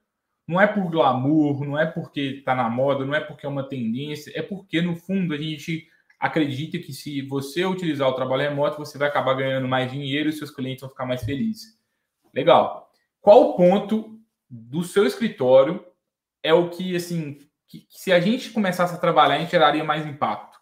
Não 0.47 0.61
é 0.61 0.67
por 0.67 0.89
glamour, 0.91 1.65
não 1.65 1.79
é 1.79 1.85
porque 1.85 2.19
está 2.19 2.53
na 2.53 2.69
moda, 2.69 3.05
não 3.05 3.15
é 3.15 3.19
porque 3.19 3.45
é 3.45 3.49
uma 3.49 3.67
tendência, 3.67 4.31
é 4.35 4.43
porque, 4.43 4.81
no 4.81 4.95
fundo, 4.95 5.33
a 5.33 5.37
gente 5.37 5.87
acredita 6.19 6.77
que 6.79 6.93
se 6.93 7.21
você 7.21 7.65
utilizar 7.65 8.07
o 8.07 8.13
trabalho 8.13 8.43
remoto, 8.43 8.77
você 8.77 8.97
vai 8.97 9.07
acabar 9.07 9.33
ganhando 9.33 9.67
mais 9.67 9.91
dinheiro 9.91 10.29
e 10.29 10.33
seus 10.33 10.51
clientes 10.51 10.81
vão 10.81 10.89
ficar 10.89 11.05
mais 11.05 11.23
felizes. 11.23 11.77
Legal. 12.33 12.89
Qual 13.21 13.55
ponto 13.55 14.19
do 14.49 14.83
seu 14.83 15.05
escritório 15.05 15.85
é 16.43 16.53
o 16.53 16.69
que, 16.69 16.95
assim, 16.95 17.39
que, 17.67 17.79
que 17.81 17.99
se 17.99 18.11
a 18.11 18.19
gente 18.19 18.51
começasse 18.51 18.93
a 18.93 18.99
trabalhar, 18.99 19.35
a 19.35 19.39
gente 19.39 19.51
geraria 19.51 19.83
mais 19.83 20.05
impacto? 20.05 20.57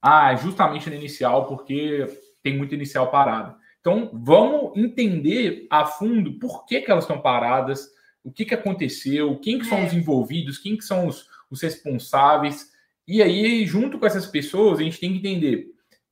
Ah, 0.00 0.34
justamente 0.34 0.90
no 0.90 0.96
inicial, 0.96 1.46
porque 1.46 2.06
tem 2.42 2.56
muito 2.56 2.74
inicial 2.74 3.10
parado. 3.10 3.56
Então, 3.80 4.10
vamos 4.12 4.76
entender 4.76 5.66
a 5.70 5.84
fundo 5.84 6.38
por 6.38 6.66
que, 6.66 6.80
que 6.80 6.90
elas 6.90 7.04
estão 7.04 7.20
paradas, 7.20 7.88
o 8.22 8.32
que, 8.32 8.44
que 8.44 8.54
aconteceu, 8.54 9.38
quem 9.38 9.58
que 9.58 9.66
são 9.66 9.78
é. 9.78 9.86
os 9.86 9.92
envolvidos, 9.92 10.58
quem 10.58 10.76
que 10.76 10.84
são 10.84 11.06
os, 11.06 11.28
os, 11.50 11.62
responsáveis. 11.62 12.72
E 13.06 13.22
aí, 13.22 13.66
junto 13.66 13.98
com 13.98 14.06
essas 14.06 14.26
pessoas, 14.26 14.78
a 14.78 14.82
gente 14.82 14.98
tem 14.98 15.12
que 15.12 15.18
entender 15.18 15.66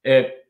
é, 0.04 0.42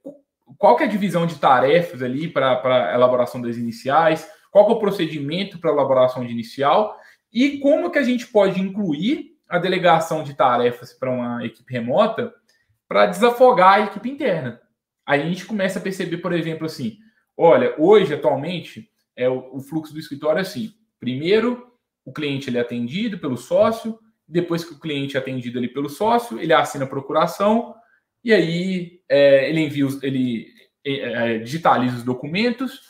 qual 0.58 0.76
que 0.76 0.82
é 0.82 0.86
a 0.86 0.90
divisão 0.90 1.26
de 1.26 1.38
tarefas 1.38 2.02
ali 2.02 2.28
para 2.28 2.60
a 2.90 2.94
elaboração 2.94 3.40
das 3.40 3.56
iniciais, 3.56 4.28
qual 4.50 4.66
que 4.66 4.72
é 4.72 4.74
o 4.74 4.80
procedimento 4.80 5.58
para 5.58 5.70
elaboração 5.70 6.24
de 6.24 6.32
inicial 6.32 6.96
e 7.32 7.58
como 7.58 7.90
que 7.90 7.98
a 7.98 8.02
gente 8.02 8.26
pode 8.26 8.60
incluir 8.60 9.32
a 9.48 9.58
delegação 9.58 10.22
de 10.22 10.34
tarefas 10.34 10.92
para 10.92 11.10
uma 11.10 11.44
equipe 11.44 11.72
remota 11.72 12.32
para 12.88 13.06
desafogar 13.06 13.74
a 13.74 13.80
equipe 13.80 14.10
interna. 14.10 14.60
Aí 15.06 15.22
a 15.22 15.26
gente 15.26 15.46
começa 15.46 15.78
a 15.78 15.82
perceber, 15.82 16.18
por 16.18 16.32
exemplo, 16.32 16.66
assim: 16.66 16.98
olha, 17.36 17.74
hoje, 17.78 18.14
atualmente, 18.14 18.90
é 19.16 19.28
o, 19.28 19.56
o 19.56 19.60
fluxo 19.60 19.92
do 19.92 20.00
escritório 20.00 20.38
é 20.38 20.42
assim. 20.42 20.74
Primeiro, 20.98 21.72
o 22.04 22.12
cliente 22.12 22.48
ele 22.48 22.58
é 22.58 22.60
atendido 22.60 23.18
pelo 23.18 23.36
sócio, 23.36 23.98
depois 24.26 24.64
que 24.64 24.74
o 24.74 24.78
cliente 24.78 25.16
é 25.16 25.20
atendido 25.20 25.58
ali 25.58 25.68
pelo 25.68 25.88
sócio, 25.88 26.40
ele 26.40 26.52
assina 26.52 26.84
a 26.84 26.88
procuração, 26.88 27.74
e 28.24 28.32
aí 28.32 29.00
é, 29.08 29.48
ele 29.48 29.60
envia, 29.60 29.86
os, 29.86 30.02
ele 30.02 30.46
é, 30.84 30.92
é, 30.92 31.38
digitaliza 31.38 31.96
os 31.96 32.02
documentos, 32.02 32.80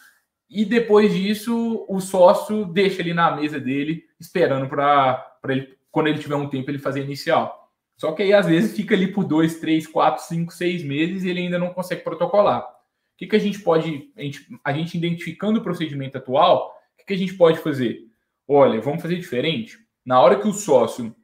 e 0.49 0.65
depois 0.65 1.15
disso 1.15 1.87
o 1.89 2.01
sócio 2.01 2.67
deixa 2.67 3.01
ele 3.01 3.15
na 3.15 3.35
mesa 3.35 3.59
dele, 3.59 4.05
esperando 4.21 4.69
para 4.69 5.35
ele, 5.49 5.77
quando 5.91 6.09
ele 6.09 6.19
tiver 6.19 6.37
um 6.37 6.49
tempo, 6.49 6.71
ele 6.71 6.79
fazer 6.79 7.03
inicial. 7.03 7.63
Só 7.97 8.13
que 8.13 8.23
aí, 8.23 8.33
às 8.33 8.47
vezes, 8.47 8.77
fica 8.77 8.95
ali 8.95 9.07
por 9.13 9.25
dois, 9.25 9.61
três, 9.61 9.87
quatro, 9.87 10.25
cinco, 10.25 10.53
seis 10.53 10.83
meses 10.83 11.23
e 11.23 11.31
ele 11.31 11.41
ainda 11.41 11.59
não 11.59 11.73
consegue 11.73 12.03
protocolar. 12.03 12.63
O 12.63 13.17
que, 13.17 13.27
que 13.27 13.37
a 13.37 13.39
gente 13.39 13.61
pode, 13.61 14.11
a 14.17 14.23
gente, 14.23 14.47
a 14.65 14.73
gente 14.73 14.97
identificando 14.97 15.61
o 15.61 15.63
procedimento 15.63 16.19
atual, 16.19 16.75
o 16.95 16.99
que, 16.99 17.07
que 17.07 17.15
a 17.15 17.19
gente 17.19 17.35
pode 17.35 17.59
fazer? 17.59 18.01
Olha, 18.47 18.81
vamos 18.81 19.01
fazer 19.01 19.17
diferente. 19.17 19.79
Na 20.05 20.21
hora 20.21 20.39
que 20.39 20.49
o 20.49 20.53
sócio 20.53 21.15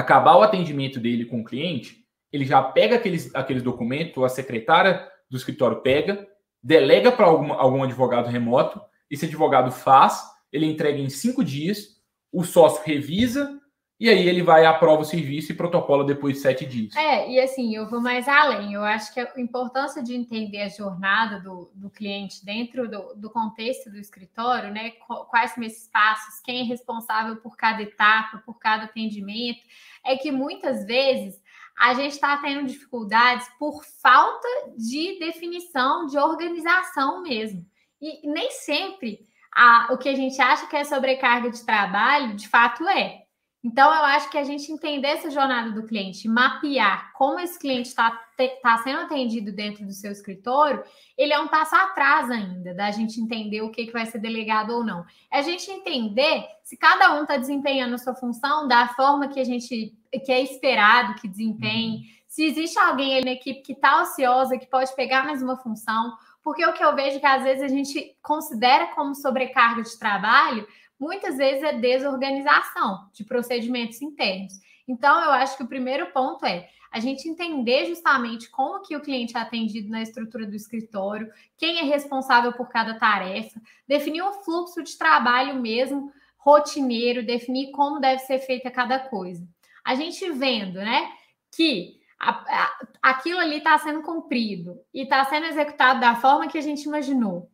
acabar 0.00 0.36
o 0.36 0.42
atendimento 0.42 0.98
dele 0.98 1.24
com 1.24 1.40
o 1.40 1.44
cliente, 1.44 2.04
ele 2.32 2.44
já 2.44 2.62
pega 2.62 2.96
aqueles, 2.96 3.34
aqueles 3.34 3.62
documentos, 3.62 4.22
a 4.22 4.28
secretária 4.28 5.06
do 5.28 5.36
escritório 5.36 5.82
pega, 5.82 6.26
delega 6.62 7.12
para 7.12 7.26
algum, 7.26 7.52
algum 7.52 7.82
advogado 7.82 8.28
remoto, 8.28 8.80
esse 9.10 9.26
advogado 9.26 9.70
faz, 9.70 10.22
ele 10.52 10.66
entrega 10.66 10.98
em 10.98 11.08
cinco 11.08 11.44
dias, 11.44 12.00
o 12.32 12.44
sócio 12.44 12.82
revisa, 12.84 13.59
e 14.00 14.08
aí 14.08 14.26
ele 14.26 14.42
vai 14.42 14.64
aprova 14.64 15.02
o 15.02 15.04
serviço 15.04 15.52
e 15.52 15.54
protocola 15.54 16.06
depois 16.06 16.36
de 16.36 16.40
sete 16.40 16.64
dias. 16.64 16.96
É, 16.96 17.30
e 17.30 17.38
assim, 17.38 17.76
eu 17.76 17.86
vou 17.86 18.00
mais 18.00 18.26
além. 18.26 18.72
Eu 18.72 18.82
acho 18.82 19.12
que 19.12 19.20
a 19.20 19.30
importância 19.36 20.02
de 20.02 20.14
entender 20.14 20.62
a 20.62 20.68
jornada 20.68 21.38
do, 21.38 21.70
do 21.74 21.90
cliente 21.90 22.42
dentro 22.42 22.90
do, 22.90 23.14
do 23.14 23.28
contexto 23.28 23.90
do 23.90 23.98
escritório, 23.98 24.72
né? 24.72 24.92
Quais 25.28 25.50
são 25.50 25.62
esses 25.62 25.86
passos, 25.86 26.40
quem 26.40 26.62
é 26.62 26.64
responsável 26.64 27.36
por 27.36 27.58
cada 27.58 27.82
etapa, 27.82 28.38
por 28.38 28.58
cada 28.58 28.84
atendimento, 28.84 29.60
é 30.02 30.16
que 30.16 30.32
muitas 30.32 30.86
vezes 30.86 31.38
a 31.78 31.92
gente 31.92 32.12
está 32.12 32.38
tendo 32.38 32.66
dificuldades 32.66 33.46
por 33.58 33.84
falta 33.84 34.48
de 34.78 35.18
definição, 35.18 36.06
de 36.06 36.18
organização 36.18 37.22
mesmo. 37.22 37.66
E 38.00 38.26
nem 38.26 38.50
sempre 38.50 39.20
a, 39.54 39.88
o 39.92 39.98
que 39.98 40.08
a 40.08 40.14
gente 40.14 40.40
acha 40.40 40.66
que 40.66 40.76
é 40.76 40.84
sobrecarga 40.84 41.50
de 41.50 41.62
trabalho, 41.66 42.34
de 42.34 42.48
fato 42.48 42.88
é. 42.88 43.24
Então, 43.62 43.94
eu 43.94 44.04
acho 44.04 44.30
que 44.30 44.38
a 44.38 44.44
gente 44.44 44.72
entender 44.72 45.08
essa 45.08 45.30
jornada 45.30 45.70
do 45.70 45.86
cliente, 45.86 46.26
mapear 46.26 47.12
como 47.12 47.38
esse 47.38 47.58
cliente 47.58 47.88
está 47.88 48.18
tá 48.62 48.78
sendo 48.78 49.00
atendido 49.00 49.52
dentro 49.52 49.84
do 49.84 49.92
seu 49.92 50.10
escritório, 50.10 50.82
ele 51.16 51.34
é 51.34 51.38
um 51.38 51.48
passo 51.48 51.76
atrás 51.76 52.30
ainda 52.30 52.72
da 52.72 52.90
gente 52.90 53.20
entender 53.20 53.60
o 53.60 53.70
que, 53.70 53.86
que 53.86 53.92
vai 53.92 54.06
ser 54.06 54.18
delegado 54.18 54.70
ou 54.70 54.82
não. 54.82 55.04
É 55.30 55.40
a 55.40 55.42
gente 55.42 55.70
entender 55.70 56.46
se 56.64 56.74
cada 56.74 57.18
um 57.18 57.22
está 57.22 57.36
desempenhando 57.36 57.94
a 57.94 57.98
sua 57.98 58.14
função 58.14 58.66
da 58.66 58.88
forma 58.88 59.28
que 59.28 59.38
a 59.38 59.44
gente 59.44 59.94
que 60.10 60.32
é 60.32 60.40
esperado 60.40 61.14
que 61.20 61.28
desempenhe, 61.28 61.96
uhum. 61.96 62.02
se 62.26 62.44
existe 62.44 62.78
alguém 62.78 63.14
aí 63.14 63.24
na 63.24 63.32
equipe 63.32 63.60
que 63.60 63.72
está 63.72 64.02
ociosa, 64.02 64.58
que 64.58 64.66
pode 64.66 64.94
pegar 64.96 65.24
mais 65.24 65.42
uma 65.42 65.56
função, 65.56 66.16
porque 66.42 66.64
o 66.64 66.72
que 66.72 66.82
eu 66.82 66.94
vejo 66.94 67.18
é 67.18 67.20
que 67.20 67.26
às 67.26 67.42
vezes 67.42 67.62
a 67.62 67.68
gente 67.68 68.16
considera 68.22 68.88
como 68.88 69.14
sobrecarga 69.14 69.82
de 69.82 69.98
trabalho, 69.98 70.66
muitas 71.00 71.38
vezes 71.38 71.62
é 71.62 71.72
desorganização 71.72 73.08
de 73.12 73.24
procedimentos 73.24 74.02
internos. 74.02 74.52
Então, 74.86 75.24
eu 75.24 75.30
acho 75.32 75.56
que 75.56 75.62
o 75.62 75.68
primeiro 75.68 76.12
ponto 76.12 76.44
é 76.44 76.68
a 76.92 77.00
gente 77.00 77.28
entender 77.28 77.86
justamente 77.86 78.50
como 78.50 78.82
que 78.82 78.96
o 78.96 79.00
cliente 79.00 79.36
é 79.36 79.40
atendido 79.40 79.88
na 79.88 80.02
estrutura 80.02 80.44
do 80.44 80.56
escritório, 80.56 81.32
quem 81.56 81.78
é 81.78 81.84
responsável 81.84 82.52
por 82.52 82.68
cada 82.68 82.98
tarefa, 82.98 83.60
definir 83.86 84.22
um 84.22 84.32
fluxo 84.42 84.82
de 84.82 84.98
trabalho 84.98 85.54
mesmo 85.54 86.12
rotineiro, 86.36 87.24
definir 87.24 87.70
como 87.70 88.00
deve 88.00 88.20
ser 88.20 88.40
feita 88.40 88.70
cada 88.70 88.98
coisa. 88.98 89.46
A 89.84 89.94
gente 89.94 90.28
vendo, 90.32 90.80
né, 90.80 91.08
que 91.54 92.00
a, 92.18 92.30
a, 92.30 92.78
aquilo 93.02 93.38
ali 93.38 93.58
está 93.58 93.78
sendo 93.78 94.02
cumprido 94.02 94.80
e 94.92 95.02
está 95.02 95.24
sendo 95.24 95.46
executado 95.46 96.00
da 96.00 96.16
forma 96.16 96.48
que 96.48 96.58
a 96.58 96.62
gente 96.62 96.82
imaginou 96.82 97.48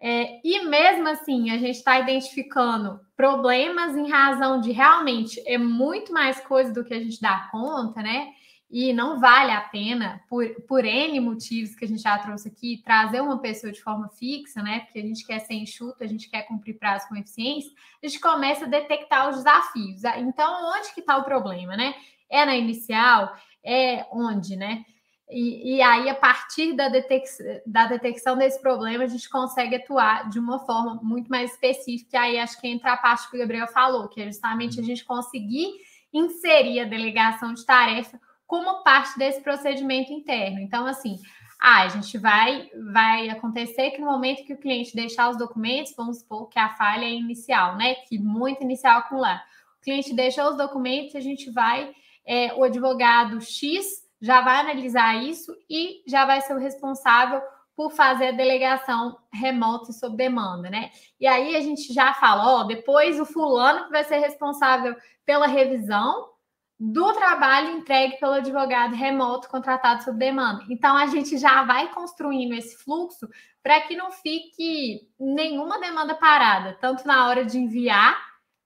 é, 0.00 0.40
e 0.44 0.64
mesmo 0.64 1.08
assim, 1.08 1.50
a 1.50 1.58
gente 1.58 1.76
está 1.76 1.98
identificando 1.98 3.00
problemas 3.16 3.96
em 3.96 4.08
razão 4.08 4.60
de 4.60 4.70
realmente 4.70 5.42
é 5.44 5.58
muito 5.58 6.12
mais 6.12 6.40
coisa 6.40 6.72
do 6.72 6.84
que 6.84 6.94
a 6.94 7.00
gente 7.00 7.20
dá 7.20 7.48
conta, 7.50 8.00
né? 8.00 8.32
E 8.70 8.92
não 8.92 9.18
vale 9.18 9.50
a 9.50 9.62
pena, 9.62 10.20
por, 10.28 10.46
por 10.68 10.84
N 10.84 11.18
motivos 11.20 11.74
que 11.74 11.86
a 11.86 11.88
gente 11.88 12.02
já 12.02 12.18
trouxe 12.18 12.48
aqui, 12.48 12.82
trazer 12.84 13.22
uma 13.22 13.38
pessoa 13.38 13.72
de 13.72 13.82
forma 13.82 14.08
fixa, 14.10 14.62
né? 14.62 14.80
Porque 14.80 14.98
a 14.98 15.02
gente 15.02 15.26
quer 15.26 15.40
ser 15.40 15.54
enxuto, 15.54 16.04
a 16.04 16.06
gente 16.06 16.30
quer 16.30 16.42
cumprir 16.42 16.78
prazo 16.78 17.08
com 17.08 17.16
eficiência, 17.16 17.72
a 18.02 18.06
gente 18.06 18.20
começa 18.20 18.66
a 18.66 18.68
detectar 18.68 19.28
os 19.30 19.36
desafios. 19.36 20.04
Então, 20.18 20.76
onde 20.76 20.92
que 20.92 21.00
está 21.00 21.16
o 21.16 21.24
problema, 21.24 21.76
né? 21.76 21.94
É 22.30 22.44
na 22.44 22.54
inicial? 22.56 23.34
É 23.64 24.06
onde, 24.12 24.54
né? 24.54 24.84
E, 25.30 25.76
e, 25.76 25.82
aí, 25.82 26.08
a 26.08 26.14
partir 26.14 26.72
da, 26.74 26.88
detec 26.88 27.26
da 27.66 27.86
detecção 27.86 28.36
desse 28.36 28.60
problema, 28.60 29.04
a 29.04 29.08
gente 29.08 29.28
consegue 29.28 29.76
atuar 29.76 30.28
de 30.30 30.38
uma 30.38 30.58
forma 30.60 30.98
muito 31.02 31.28
mais 31.28 31.52
específica. 31.52 32.16
E 32.16 32.18
aí, 32.18 32.38
acho 32.38 32.58
que 32.58 32.66
entra 32.66 32.92
a 32.94 32.96
parte 32.96 33.28
que 33.30 33.36
o 33.36 33.40
Gabriel 33.40 33.68
falou, 33.68 34.08
que 34.08 34.22
é 34.22 34.26
justamente 34.26 34.80
a 34.80 34.82
gente 34.82 35.04
conseguir 35.04 35.68
inserir 36.12 36.80
a 36.80 36.84
delegação 36.84 37.52
de 37.52 37.64
tarefa 37.66 38.18
como 38.46 38.82
parte 38.82 39.18
desse 39.18 39.42
procedimento 39.42 40.10
interno. 40.10 40.60
Então, 40.60 40.86
assim, 40.86 41.16
ah, 41.60 41.82
a 41.82 41.88
gente 41.88 42.16
vai, 42.16 42.70
vai 42.92 43.28
acontecer 43.28 43.90
que 43.90 44.00
no 44.00 44.06
momento 44.06 44.44
que 44.44 44.54
o 44.54 44.58
cliente 44.58 44.96
deixar 44.96 45.28
os 45.28 45.36
documentos, 45.36 45.92
vamos 45.94 46.20
supor 46.20 46.48
que 46.48 46.58
a 46.58 46.70
falha 46.70 47.04
é 47.04 47.12
inicial, 47.12 47.76
né? 47.76 47.96
Que 48.08 48.18
muito 48.18 48.62
inicial 48.62 49.00
acumular. 49.00 49.44
O 49.78 49.84
cliente 49.84 50.14
deixou 50.14 50.48
os 50.50 50.56
documentos, 50.56 51.14
a 51.14 51.20
gente 51.20 51.50
vai, 51.50 51.92
é, 52.24 52.54
o 52.54 52.64
advogado 52.64 53.40
X 53.42 54.07
já 54.20 54.40
vai 54.40 54.60
analisar 54.60 55.22
isso 55.22 55.54
e 55.68 56.02
já 56.06 56.24
vai 56.24 56.40
ser 56.40 56.54
o 56.54 56.58
responsável 56.58 57.40
por 57.76 57.92
fazer 57.92 58.28
a 58.28 58.32
delegação 58.32 59.16
remota 59.32 59.92
sob 59.92 60.16
demanda, 60.16 60.68
né? 60.68 60.90
E 61.20 61.26
aí 61.26 61.54
a 61.54 61.60
gente 61.60 61.92
já 61.94 62.12
fala, 62.14 62.60
ó, 62.60 62.64
depois 62.64 63.20
o 63.20 63.24
fulano 63.24 63.84
que 63.84 63.92
vai 63.92 64.02
ser 64.02 64.18
responsável 64.18 64.96
pela 65.24 65.46
revisão 65.46 66.28
do 66.80 67.12
trabalho 67.12 67.76
entregue 67.76 68.18
pelo 68.18 68.34
advogado 68.34 68.94
remoto 68.94 69.48
contratado 69.48 70.02
sob 70.02 70.18
demanda. 70.18 70.64
Então 70.70 70.96
a 70.96 71.06
gente 71.06 71.36
já 71.36 71.64
vai 71.64 71.92
construindo 71.92 72.54
esse 72.54 72.76
fluxo 72.82 73.28
para 73.62 73.80
que 73.80 73.96
não 73.96 74.10
fique 74.10 75.08
nenhuma 75.18 75.80
demanda 75.80 76.14
parada, 76.14 76.76
tanto 76.80 77.06
na 77.06 77.28
hora 77.28 77.44
de 77.44 77.58
enviar 77.58 78.16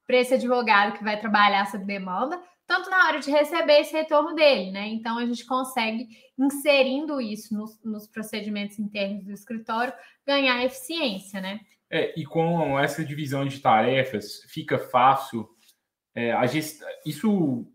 para 0.06 0.16
esse 0.16 0.34
advogado 0.34 0.92
que 0.92 1.04
vai 1.04 1.18
trabalhar 1.18 1.66
sob 1.66 1.84
demanda, 1.84 2.40
tanto 2.72 2.88
na 2.88 3.06
hora 3.06 3.20
de 3.20 3.30
receber 3.30 3.80
esse 3.80 3.92
retorno 3.92 4.34
dele, 4.34 4.70
né? 4.70 4.88
Então 4.88 5.18
a 5.18 5.26
gente 5.26 5.44
consegue, 5.44 6.08
inserindo 6.38 7.20
isso 7.20 7.54
nos, 7.54 7.78
nos 7.84 8.06
procedimentos 8.06 8.78
internos 8.78 9.26
do 9.26 9.32
escritório, 9.32 9.92
ganhar 10.26 10.64
eficiência, 10.64 11.38
né? 11.38 11.60
É, 11.90 12.18
e 12.18 12.24
com 12.24 12.80
essa 12.80 13.04
divisão 13.04 13.44
de 13.44 13.60
tarefas, 13.60 14.42
fica 14.48 14.78
fácil. 14.78 15.46
É, 16.14 16.32
a 16.32 16.46
gest... 16.46 16.82
Isso, 17.04 17.66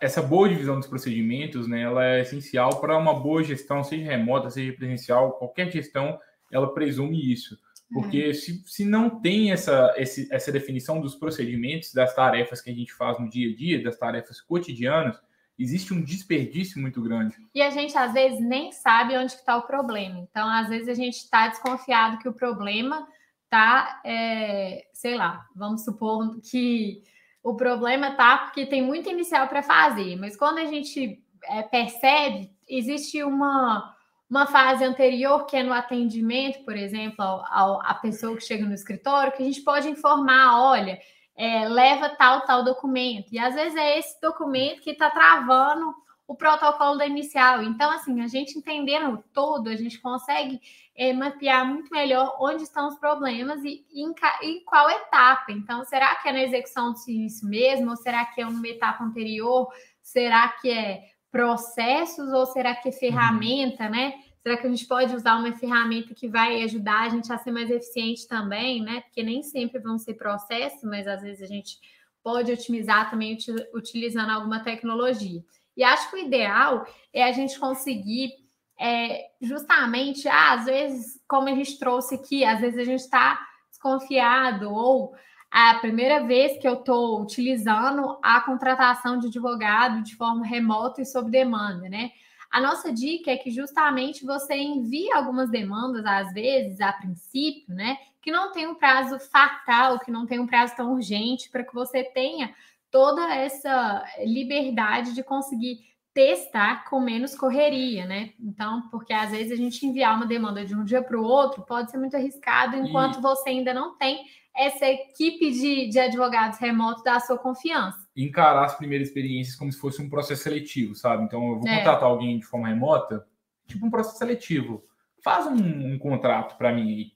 essa 0.00 0.22
boa 0.22 0.48
divisão 0.48 0.78
dos 0.78 0.86
procedimentos, 0.86 1.66
né, 1.66 1.82
ela 1.82 2.04
é 2.04 2.20
essencial 2.20 2.80
para 2.80 2.96
uma 2.96 3.12
boa 3.12 3.42
gestão, 3.42 3.82
seja 3.82 4.04
remota, 4.04 4.50
seja 4.50 4.72
presencial, 4.72 5.32
qualquer 5.32 5.68
gestão, 5.68 6.16
ela 6.52 6.72
presume 6.72 7.32
isso. 7.32 7.58
Porque 7.94 8.30
é. 8.30 8.34
se, 8.34 8.60
se 8.66 8.84
não 8.84 9.08
tem 9.20 9.52
essa, 9.52 9.94
esse, 9.96 10.28
essa 10.32 10.50
definição 10.50 11.00
dos 11.00 11.14
procedimentos, 11.14 11.94
das 11.94 12.12
tarefas 12.12 12.60
que 12.60 12.68
a 12.68 12.74
gente 12.74 12.92
faz 12.92 13.20
no 13.20 13.30
dia 13.30 13.52
a 13.52 13.56
dia, 13.56 13.82
das 13.84 13.96
tarefas 13.96 14.40
cotidianas, 14.40 15.16
existe 15.56 15.94
um 15.94 16.02
desperdício 16.02 16.82
muito 16.82 17.00
grande. 17.00 17.36
E 17.54 17.62
a 17.62 17.70
gente, 17.70 17.96
às 17.96 18.12
vezes, 18.12 18.40
nem 18.40 18.72
sabe 18.72 19.16
onde 19.16 19.32
está 19.32 19.56
o 19.56 19.62
problema. 19.62 20.18
Então, 20.18 20.48
às 20.48 20.68
vezes, 20.68 20.88
a 20.88 20.94
gente 20.94 21.18
está 21.18 21.46
desconfiado 21.46 22.18
que 22.18 22.28
o 22.28 22.32
problema 22.32 23.06
está, 23.44 24.00
é, 24.04 24.88
sei 24.92 25.14
lá, 25.14 25.46
vamos 25.54 25.84
supor 25.84 26.40
que 26.40 27.00
o 27.44 27.54
problema 27.54 28.08
está 28.08 28.38
porque 28.38 28.66
tem 28.66 28.82
muito 28.82 29.08
inicial 29.08 29.46
para 29.46 29.62
fazer, 29.62 30.16
mas 30.16 30.34
quando 30.36 30.58
a 30.58 30.64
gente 30.64 31.22
é, 31.44 31.62
percebe, 31.62 32.50
existe 32.66 33.22
uma 33.22 33.93
uma 34.34 34.48
fase 34.48 34.82
anterior, 34.82 35.46
que 35.46 35.56
é 35.56 35.62
no 35.62 35.72
atendimento, 35.72 36.64
por 36.64 36.76
exemplo, 36.76 37.24
ao, 37.24 37.80
a 37.80 37.94
pessoa 37.94 38.36
que 38.36 38.42
chega 38.42 38.64
no 38.64 38.74
escritório, 38.74 39.30
que 39.30 39.40
a 39.40 39.46
gente 39.46 39.60
pode 39.60 39.88
informar, 39.88 40.60
olha, 40.60 40.98
é, 41.36 41.68
leva 41.68 42.08
tal, 42.08 42.40
tal 42.40 42.64
documento. 42.64 43.28
E 43.30 43.38
às 43.38 43.54
vezes 43.54 43.76
é 43.76 43.96
esse 43.96 44.20
documento 44.20 44.80
que 44.80 44.90
está 44.90 45.08
travando 45.08 45.94
o 46.26 46.34
protocolo 46.34 46.98
da 46.98 47.06
inicial. 47.06 47.62
Então, 47.62 47.92
assim, 47.92 48.20
a 48.22 48.26
gente 48.26 48.58
entendendo 48.58 49.22
todo, 49.32 49.68
a 49.68 49.76
gente 49.76 50.00
consegue 50.00 50.60
é, 50.96 51.12
mapear 51.12 51.64
muito 51.64 51.90
melhor 51.90 52.36
onde 52.40 52.64
estão 52.64 52.88
os 52.88 52.98
problemas 52.98 53.62
e, 53.62 53.86
em, 53.94 54.12
em, 54.42 54.64
qual 54.64 54.90
etapa. 54.90 55.52
Então, 55.52 55.84
será 55.84 56.12
que 56.16 56.28
é 56.28 56.32
na 56.32 56.42
execução 56.42 56.90
do 56.90 56.98
serviço 56.98 57.46
mesmo? 57.46 57.90
Ou 57.90 57.96
será 57.96 58.24
que 58.24 58.40
é 58.40 58.44
numa 58.44 58.66
etapa 58.66 59.04
anterior? 59.04 59.68
Será 60.02 60.48
que 60.48 60.70
é 60.70 61.13
processos 61.34 62.32
ou 62.32 62.46
será 62.46 62.76
que 62.76 62.90
é 62.90 62.92
ferramenta, 62.92 63.88
né? 63.88 64.14
Será 64.40 64.56
que 64.56 64.68
a 64.68 64.70
gente 64.70 64.86
pode 64.86 65.16
usar 65.16 65.34
uma 65.36 65.52
ferramenta 65.56 66.14
que 66.14 66.28
vai 66.28 66.62
ajudar 66.62 67.00
a 67.00 67.08
gente 67.08 67.32
a 67.32 67.38
ser 67.38 67.50
mais 67.50 67.68
eficiente 67.68 68.28
também, 68.28 68.80
né? 68.80 69.00
Porque 69.00 69.20
nem 69.20 69.42
sempre 69.42 69.80
vão 69.80 69.98
ser 69.98 70.14
processos, 70.14 70.84
mas 70.84 71.08
às 71.08 71.22
vezes 71.22 71.42
a 71.42 71.52
gente 71.52 71.76
pode 72.22 72.52
otimizar 72.52 73.10
também 73.10 73.36
utilizando 73.74 74.30
alguma 74.30 74.60
tecnologia. 74.60 75.42
E 75.76 75.82
acho 75.82 76.08
que 76.08 76.14
o 76.14 76.24
ideal 76.24 76.86
é 77.12 77.24
a 77.24 77.32
gente 77.32 77.58
conseguir 77.58 78.30
é, 78.78 79.24
justamente, 79.40 80.28
ah, 80.28 80.52
às 80.52 80.66
vezes, 80.66 81.20
como 81.26 81.48
a 81.48 81.54
gente 81.54 81.80
trouxe 81.80 82.14
aqui, 82.14 82.44
às 82.44 82.60
vezes 82.60 82.78
a 82.78 82.84
gente 82.84 83.00
está 83.00 83.44
desconfiado 83.72 84.72
ou 84.72 85.16
a 85.56 85.74
primeira 85.74 86.26
vez 86.26 86.58
que 86.58 86.66
eu 86.66 86.74
estou 86.74 87.22
utilizando 87.22 88.18
a 88.20 88.40
contratação 88.40 89.20
de 89.20 89.28
advogado 89.28 90.02
de 90.02 90.16
forma 90.16 90.44
remota 90.44 91.00
e 91.00 91.06
sob 91.06 91.30
demanda, 91.30 91.88
né? 91.88 92.10
A 92.50 92.60
nossa 92.60 92.92
dica 92.92 93.30
é 93.30 93.36
que 93.36 93.52
justamente 93.52 94.26
você 94.26 94.56
envie 94.56 95.12
algumas 95.12 95.48
demandas, 95.48 96.04
às 96.04 96.32
vezes, 96.32 96.80
a 96.80 96.92
princípio, 96.92 97.72
né? 97.72 97.98
Que 98.20 98.32
não 98.32 98.50
tem 98.50 98.66
um 98.66 98.74
prazo 98.74 99.20
fatal, 99.20 100.00
que 100.00 100.10
não 100.10 100.26
tem 100.26 100.40
um 100.40 100.46
prazo 100.46 100.74
tão 100.74 100.92
urgente, 100.92 101.48
para 101.48 101.62
que 101.62 101.72
você 101.72 102.02
tenha 102.02 102.52
toda 102.90 103.32
essa 103.32 104.04
liberdade 104.24 105.14
de 105.14 105.22
conseguir 105.22 105.93
testar 106.14 106.88
com 106.88 107.00
menos 107.00 107.34
correria, 107.34 108.06
né? 108.06 108.32
Então, 108.38 108.88
porque 108.88 109.12
às 109.12 109.32
vezes 109.32 109.50
a 109.50 109.56
gente 109.56 109.84
enviar 109.84 110.16
uma 110.16 110.26
demanda 110.26 110.64
de 110.64 110.74
um 110.74 110.84
dia 110.84 111.02
para 111.02 111.18
o 111.18 111.24
outro 111.24 111.62
pode 111.62 111.90
ser 111.90 111.98
muito 111.98 112.16
arriscado 112.16 112.76
enquanto 112.76 113.18
e... 113.18 113.20
você 113.20 113.50
ainda 113.50 113.74
não 113.74 113.98
tem 113.98 114.24
essa 114.56 114.86
equipe 114.86 115.50
de, 115.50 115.88
de 115.88 115.98
advogados 115.98 116.60
remotos 116.60 117.02
da 117.02 117.18
sua 117.18 117.36
confiança. 117.36 117.98
Encarar 118.16 118.64
as 118.64 118.76
primeiras 118.76 119.08
experiências 119.08 119.56
como 119.56 119.72
se 119.72 119.80
fosse 119.80 120.00
um 120.00 120.08
processo 120.08 120.44
seletivo, 120.44 120.94
sabe? 120.94 121.24
Então, 121.24 121.42
eu 121.50 121.58
vou 121.58 121.68
é. 121.68 121.78
contratar 121.78 122.04
alguém 122.04 122.38
de 122.38 122.46
forma 122.46 122.68
remota, 122.68 123.26
tipo 123.66 123.84
um 123.84 123.90
processo 123.90 124.18
seletivo. 124.18 124.84
Faz 125.24 125.48
um, 125.48 125.94
um 125.94 125.98
contrato 125.98 126.56
para 126.56 126.72
mim 126.72 126.82
aí. 126.82 127.06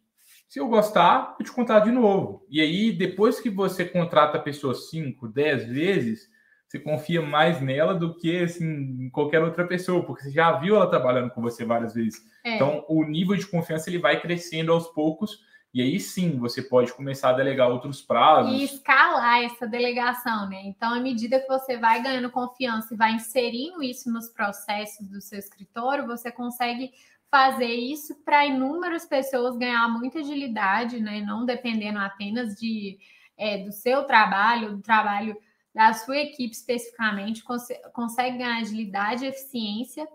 Se 0.49 0.59
eu 0.59 0.67
gostar, 0.67 1.37
eu 1.39 1.45
te 1.45 1.53
contrato 1.53 1.85
de 1.85 1.93
novo. 1.93 2.45
E 2.51 2.61
aí, 2.61 2.91
depois 2.91 3.39
que 3.39 3.49
você 3.49 3.85
contrata 3.85 4.39
a 4.39 4.43
pessoa 4.43 4.75
5, 4.75 5.29
10 5.29 5.69
vezes, 5.69 6.29
você 6.69 6.79
confia 6.79 7.23
mais 7.23 7.63
nela 7.63 7.95
do 7.95 8.15
que 8.15 8.43
assim, 8.43 9.09
qualquer 9.09 9.43
outra 9.43 9.67
pessoa, 9.67 10.05
porque 10.05 10.25
você 10.25 10.31
já 10.31 10.53
viu 10.53 10.77
ela 10.77 10.89
trabalhando 10.89 11.31
com 11.31 11.41
você 11.41 11.65
várias 11.65 11.95
vezes. 11.95 12.23
É. 12.45 12.57
Então, 12.57 12.85
o 12.87 13.03
nível 13.05 13.35
de 13.37 13.47
confiança 13.47 13.89
ele 13.89 13.99
vai 13.99 14.21
crescendo 14.21 14.71
aos 14.71 14.87
poucos 14.89 15.41
e 15.73 15.81
aí 15.81 15.99
sim 15.99 16.39
você 16.39 16.61
pode 16.61 16.93
começar 16.93 17.31
a 17.31 17.35
delegar 17.35 17.71
outros 17.71 18.03
prazos. 18.03 18.53
E 18.53 18.65
escalar 18.65 19.45
essa 19.45 19.67
delegação, 19.67 20.47
né? 20.49 20.61
Então, 20.65 20.93
à 20.93 21.01
medida 21.01 21.41
que 21.41 21.49
você 21.49 21.79
vai 21.79 22.03
ganhando 22.03 22.31
confiança 22.31 22.93
e 22.93 22.97
vai 22.97 23.13
inserindo 23.13 23.83
isso 23.83 24.13
nos 24.13 24.29
processos 24.29 25.09
do 25.09 25.23
seu 25.23 25.39
escritório, 25.39 26.07
você 26.07 26.31
consegue 26.31 26.93
fazer 27.31 27.73
isso 27.73 28.15
para 28.25 28.47
inúmeras 28.47 29.07
pessoas 29.07 29.57
ganhar 29.57 29.89
muita 29.89 30.19
agilidade, 30.19 31.01
né? 31.01 31.21
Não 31.21 31.47
dependendo 31.47 31.99
apenas 31.99 32.55
de, 32.55 32.99
é, 33.39 33.59
do 33.59 33.73
seu 33.73 34.05
trabalho, 34.05 34.77
do 34.77 34.83
trabalho 34.83 35.37
da 35.79 35.93
sua 35.93 36.17
equipe 36.17 36.53
especificamente, 36.53 37.45
cons 37.45 37.69
consegue 37.93 38.39
ganhar 38.39 38.57
agilidade 38.57 39.25
e 39.25 39.29
eficiência 39.29 40.09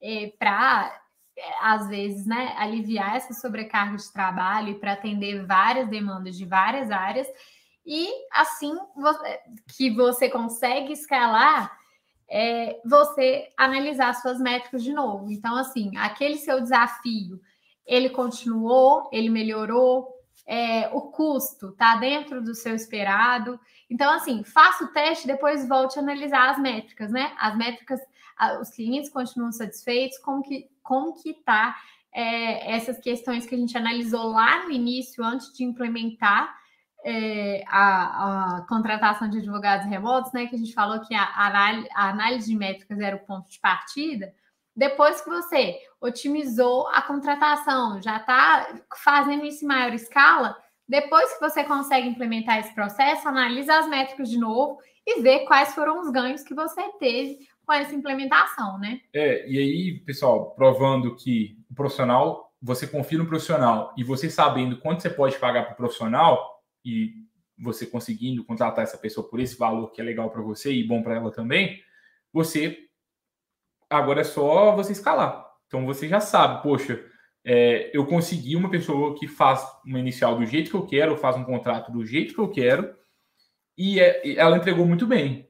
é, 0.00 0.32
para 0.38 0.98
às 1.60 1.88
vezes, 1.88 2.26
né, 2.26 2.54
aliviar 2.56 3.16
essa 3.16 3.34
sobrecarga 3.34 3.96
de 3.96 4.12
trabalho 4.12 4.78
para 4.78 4.92
atender 4.92 5.46
várias 5.46 5.88
demandas 5.88 6.36
de 6.36 6.46
várias 6.46 6.90
áreas, 6.90 7.26
e 7.84 8.08
assim 8.32 8.74
que 9.76 9.90
você 9.90 10.30
consegue 10.30 10.92
escalar, 10.92 11.70
é, 12.28 12.80
você 12.84 13.50
analisar 13.58 14.14
suas 14.14 14.38
métricas 14.38 14.82
de 14.82 14.92
novo. 14.92 15.30
Então, 15.30 15.54
assim, 15.56 15.96
aquele 15.96 16.36
seu 16.36 16.60
desafio, 16.60 17.40
ele 17.86 18.08
continuou, 18.10 19.08
ele 19.12 19.28
melhorou, 19.30 20.08
é, 20.46 20.88
o 20.88 21.02
custo 21.02 21.68
está 21.68 21.96
dentro 21.96 22.42
do 22.42 22.54
seu 22.54 22.74
esperado. 22.74 23.58
Então, 23.90 24.10
assim, 24.12 24.44
faça 24.44 24.84
o 24.84 24.88
teste, 24.88 25.26
depois 25.26 25.68
volte 25.68 25.98
a 25.98 26.02
analisar 26.02 26.50
as 26.50 26.58
métricas, 26.58 27.10
né? 27.10 27.32
As 27.36 27.56
métricas, 27.56 28.00
os 28.60 28.70
clientes 28.70 29.10
continuam 29.10 29.50
satisfeitos, 29.50 30.16
como 30.18 30.42
que 30.42 30.70
como 30.82 31.14
que 31.14 31.30
está 31.30 31.76
é, 32.12 32.74
essas 32.74 32.98
questões 32.98 33.46
que 33.46 33.54
a 33.54 33.58
gente 33.58 33.76
analisou 33.76 34.28
lá 34.28 34.64
no 34.64 34.70
início, 34.70 35.24
antes 35.24 35.52
de 35.52 35.64
implementar 35.64 36.52
é, 37.04 37.62
a, 37.66 38.56
a, 38.58 38.62
contratação 38.62 39.28
de 39.28 39.38
advogados 39.38 39.86
remotos, 39.86 40.32
né? 40.32 40.46
Que 40.46 40.54
a 40.54 40.58
gente 40.58 40.72
falou 40.72 41.00
que 41.00 41.14
a, 41.14 41.24
a 41.24 42.08
análise 42.08 42.50
de 42.50 42.56
métricas 42.56 42.98
era 43.00 43.16
o 43.16 43.26
ponto 43.26 43.48
de 43.50 43.58
partida. 43.58 44.32
Depois 44.74 45.20
que 45.20 45.28
você 45.28 45.78
otimizou 46.00 46.88
a 46.88 47.02
contratação, 47.02 48.00
já 48.00 48.16
está 48.18 48.68
fazendo 49.02 49.44
isso 49.44 49.64
em 49.64 49.68
maior 49.68 49.92
escala, 49.92 50.56
depois 50.90 51.32
que 51.32 51.40
você 51.40 51.62
consegue 51.62 52.08
implementar 52.08 52.58
esse 52.58 52.74
processo, 52.74 53.28
analisa 53.28 53.78
as 53.78 53.88
métricas 53.88 54.28
de 54.28 54.36
novo 54.36 54.80
e 55.06 55.22
vê 55.22 55.46
quais 55.46 55.72
foram 55.72 56.00
os 56.00 56.10
ganhos 56.10 56.42
que 56.42 56.52
você 56.52 56.82
teve 56.98 57.38
com 57.64 57.72
essa 57.72 57.94
implementação, 57.94 58.76
né? 58.76 59.00
É, 59.14 59.48
e 59.48 59.56
aí, 59.56 60.00
pessoal, 60.00 60.50
provando 60.50 61.14
que 61.14 61.56
o 61.70 61.74
profissional, 61.76 62.52
você 62.60 62.88
confia 62.88 63.18
no 63.18 63.26
profissional 63.26 63.94
e 63.96 64.02
você 64.02 64.28
sabendo 64.28 64.80
quanto 64.80 65.02
você 65.02 65.10
pode 65.10 65.38
pagar 65.38 65.62
para 65.62 65.74
o 65.74 65.76
profissional 65.76 66.60
e 66.84 67.12
você 67.56 67.86
conseguindo 67.86 68.44
contratar 68.44 68.82
essa 68.82 68.98
pessoa 68.98 69.28
por 69.28 69.38
esse 69.38 69.56
valor 69.56 69.92
que 69.92 70.00
é 70.00 70.04
legal 70.04 70.28
para 70.28 70.42
você 70.42 70.72
e 70.72 70.82
bom 70.82 71.04
para 71.04 71.14
ela 71.14 71.30
também, 71.30 71.80
você 72.32 72.76
agora 73.88 74.22
é 74.22 74.24
só 74.24 74.74
você 74.74 74.90
escalar. 74.90 75.46
Então 75.68 75.86
você 75.86 76.08
já 76.08 76.18
sabe, 76.18 76.64
poxa, 76.64 77.00
é, 77.44 77.90
eu 77.92 78.06
consegui 78.06 78.56
uma 78.56 78.70
pessoa 78.70 79.18
que 79.18 79.26
faz 79.26 79.64
uma 79.84 79.98
inicial 79.98 80.36
do 80.36 80.44
jeito 80.44 80.70
que 80.70 80.76
eu 80.76 80.86
quero, 80.86 81.16
faz 81.16 81.36
um 81.36 81.44
contrato 81.44 81.90
do 81.90 82.04
jeito 82.04 82.34
que 82.34 82.40
eu 82.40 82.48
quero, 82.48 82.94
e 83.76 83.98
é, 83.98 84.36
ela 84.36 84.56
entregou 84.56 84.86
muito 84.86 85.06
bem. 85.06 85.48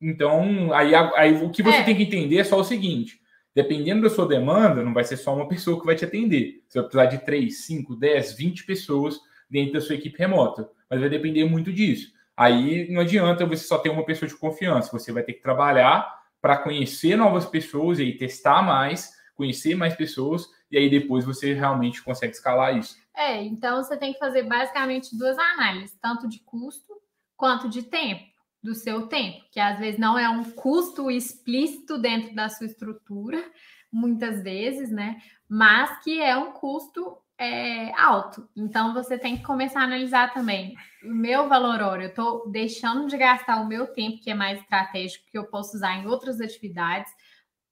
Então, 0.00 0.72
aí, 0.72 0.94
aí 0.94 1.32
o 1.42 1.50
que 1.50 1.62
você 1.62 1.78
é. 1.78 1.82
tem 1.84 1.96
que 1.96 2.02
entender 2.02 2.38
é 2.38 2.44
só 2.44 2.58
o 2.58 2.64
seguinte: 2.64 3.20
dependendo 3.54 4.02
da 4.02 4.10
sua 4.10 4.26
demanda, 4.26 4.82
não 4.82 4.94
vai 4.94 5.04
ser 5.04 5.16
só 5.16 5.34
uma 5.34 5.46
pessoa 5.48 5.78
que 5.78 5.86
vai 5.86 5.94
te 5.94 6.04
atender. 6.04 6.62
Você 6.68 6.80
vai 6.80 6.88
precisar 6.88 7.06
de 7.06 7.24
3, 7.24 7.66
5, 7.66 7.96
10, 7.96 8.32
20 8.34 8.66
pessoas 8.66 9.20
dentro 9.50 9.74
da 9.74 9.80
sua 9.80 9.94
equipe 9.94 10.18
remota. 10.18 10.68
Mas 10.90 11.00
vai 11.00 11.08
depender 11.08 11.44
muito 11.44 11.72
disso. 11.72 12.12
Aí 12.36 12.88
não 12.90 13.00
adianta 13.00 13.44
você 13.44 13.64
só 13.64 13.78
ter 13.78 13.90
uma 13.90 14.04
pessoa 14.04 14.28
de 14.28 14.36
confiança. 14.36 14.90
Você 14.92 15.10
vai 15.12 15.22
ter 15.22 15.32
que 15.34 15.42
trabalhar 15.42 16.18
para 16.40 16.56
conhecer 16.56 17.16
novas 17.16 17.46
pessoas 17.46 17.98
e 17.98 18.12
testar 18.12 18.62
mais, 18.62 19.12
conhecer 19.34 19.74
mais 19.74 19.94
pessoas, 19.96 20.46
e 20.70 20.76
aí 20.76 20.90
depois 20.90 21.24
você 21.24 21.54
realmente 21.54 22.02
consegue 22.02 22.32
escalar 22.32 22.76
isso. 22.76 22.96
É, 23.16 23.42
então 23.42 23.82
você 23.82 23.96
tem 23.96 24.12
que 24.12 24.18
fazer 24.18 24.44
basicamente 24.44 25.16
duas 25.16 25.38
análises, 25.38 25.96
tanto 26.00 26.28
de 26.28 26.40
custo 26.40 26.94
quanto 27.36 27.68
de 27.68 27.82
tempo 27.82 28.24
do 28.62 28.74
seu 28.74 29.06
tempo, 29.06 29.44
que 29.50 29.60
às 29.60 29.78
vezes 29.78 29.98
não 29.98 30.18
é 30.18 30.28
um 30.28 30.44
custo 30.44 31.10
explícito 31.10 31.96
dentro 31.96 32.34
da 32.34 32.48
sua 32.48 32.66
estrutura, 32.66 33.42
muitas 33.90 34.42
vezes, 34.42 34.90
né? 34.90 35.20
Mas 35.48 36.02
que 36.02 36.20
é 36.20 36.36
um 36.36 36.52
custo 36.52 37.16
é, 37.38 37.92
alto. 37.98 38.48
Então 38.56 38.92
você 38.92 39.16
tem 39.16 39.36
que 39.36 39.44
começar 39.44 39.80
a 39.80 39.84
analisar 39.84 40.34
também 40.34 40.74
o 41.04 41.14
meu 41.14 41.48
valor 41.48 41.80
hora. 41.80 42.02
Eu 42.02 42.08
estou 42.08 42.50
deixando 42.50 43.06
de 43.06 43.16
gastar 43.16 43.60
o 43.60 43.66
meu 43.66 43.86
tempo, 43.86 44.20
que 44.20 44.30
é 44.30 44.34
mais 44.34 44.60
estratégico, 44.60 45.24
que 45.30 45.38
eu 45.38 45.44
posso 45.44 45.76
usar 45.76 45.94
em 45.96 46.06
outras 46.06 46.40
atividades, 46.40 47.12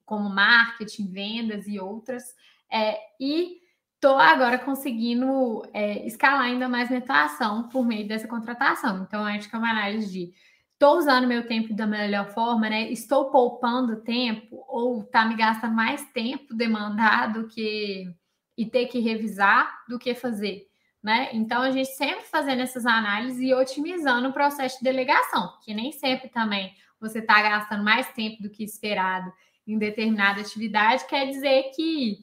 como 0.05 0.31
marketing, 0.31 1.11
vendas 1.11 1.67
e 1.67 1.81
outras. 1.81 2.23
É, 2.71 2.99
e 3.21 3.59
estou 3.95 4.19
agora 4.19 4.59
conseguindo 4.59 5.63
é, 5.73 6.07
escalar 6.07 6.43
ainda 6.43 6.69
mais 6.69 6.89
minha 6.89 7.01
atuação 7.01 7.69
por 7.69 7.87
meio 7.87 8.07
dessa 8.07 8.29
contratação. 8.29 9.03
Então, 9.03 9.25
acho 9.25 9.49
que 9.49 9.57
é 9.57 9.59
uma 9.59 9.71
análise 9.71 10.13
de 10.13 10.33
estou 10.77 10.99
usando 10.99 11.27
meu 11.27 11.47
tempo 11.47 11.75
da 11.75 11.87
melhor 11.87 12.29
forma, 12.29 12.69
né? 12.69 12.91
Estou 12.91 13.31
poupando 13.31 14.03
tempo 14.03 14.65
ou 14.69 15.01
está 15.03 15.25
me 15.25 15.35
gastando 15.35 15.75
mais 15.75 16.05
tempo 16.13 16.55
demandado 16.55 17.49
que 17.49 18.15
e 18.57 18.65
ter 18.65 18.87
que 18.87 19.01
revisar 19.01 19.85
do 19.87 19.99
que 19.99 20.15
fazer, 20.15 20.67
né? 21.03 21.29
Então 21.33 21.63
a 21.63 21.71
gente 21.71 21.91
sempre 21.91 22.25
fazendo 22.25 22.63
essas 22.63 22.87
análises 22.87 23.41
e 23.41 23.53
otimizando 23.53 24.29
o 24.29 24.33
processo 24.33 24.79
de 24.79 24.85
delegação, 24.85 25.53
que 25.63 25.75
nem 25.75 25.93
sempre 25.93 26.29
também 26.29 26.73
você 27.01 27.19
está 27.19 27.43
gastando 27.43 27.85
mais 27.85 28.11
tempo 28.13 28.43
do 28.43 28.51
que 28.51 28.65
esperado 28.65 29.31
em 29.67 29.79
determinada 29.79 30.41
atividade, 30.41 31.07
quer 31.07 31.27
dizer 31.27 31.71
que 31.75 32.19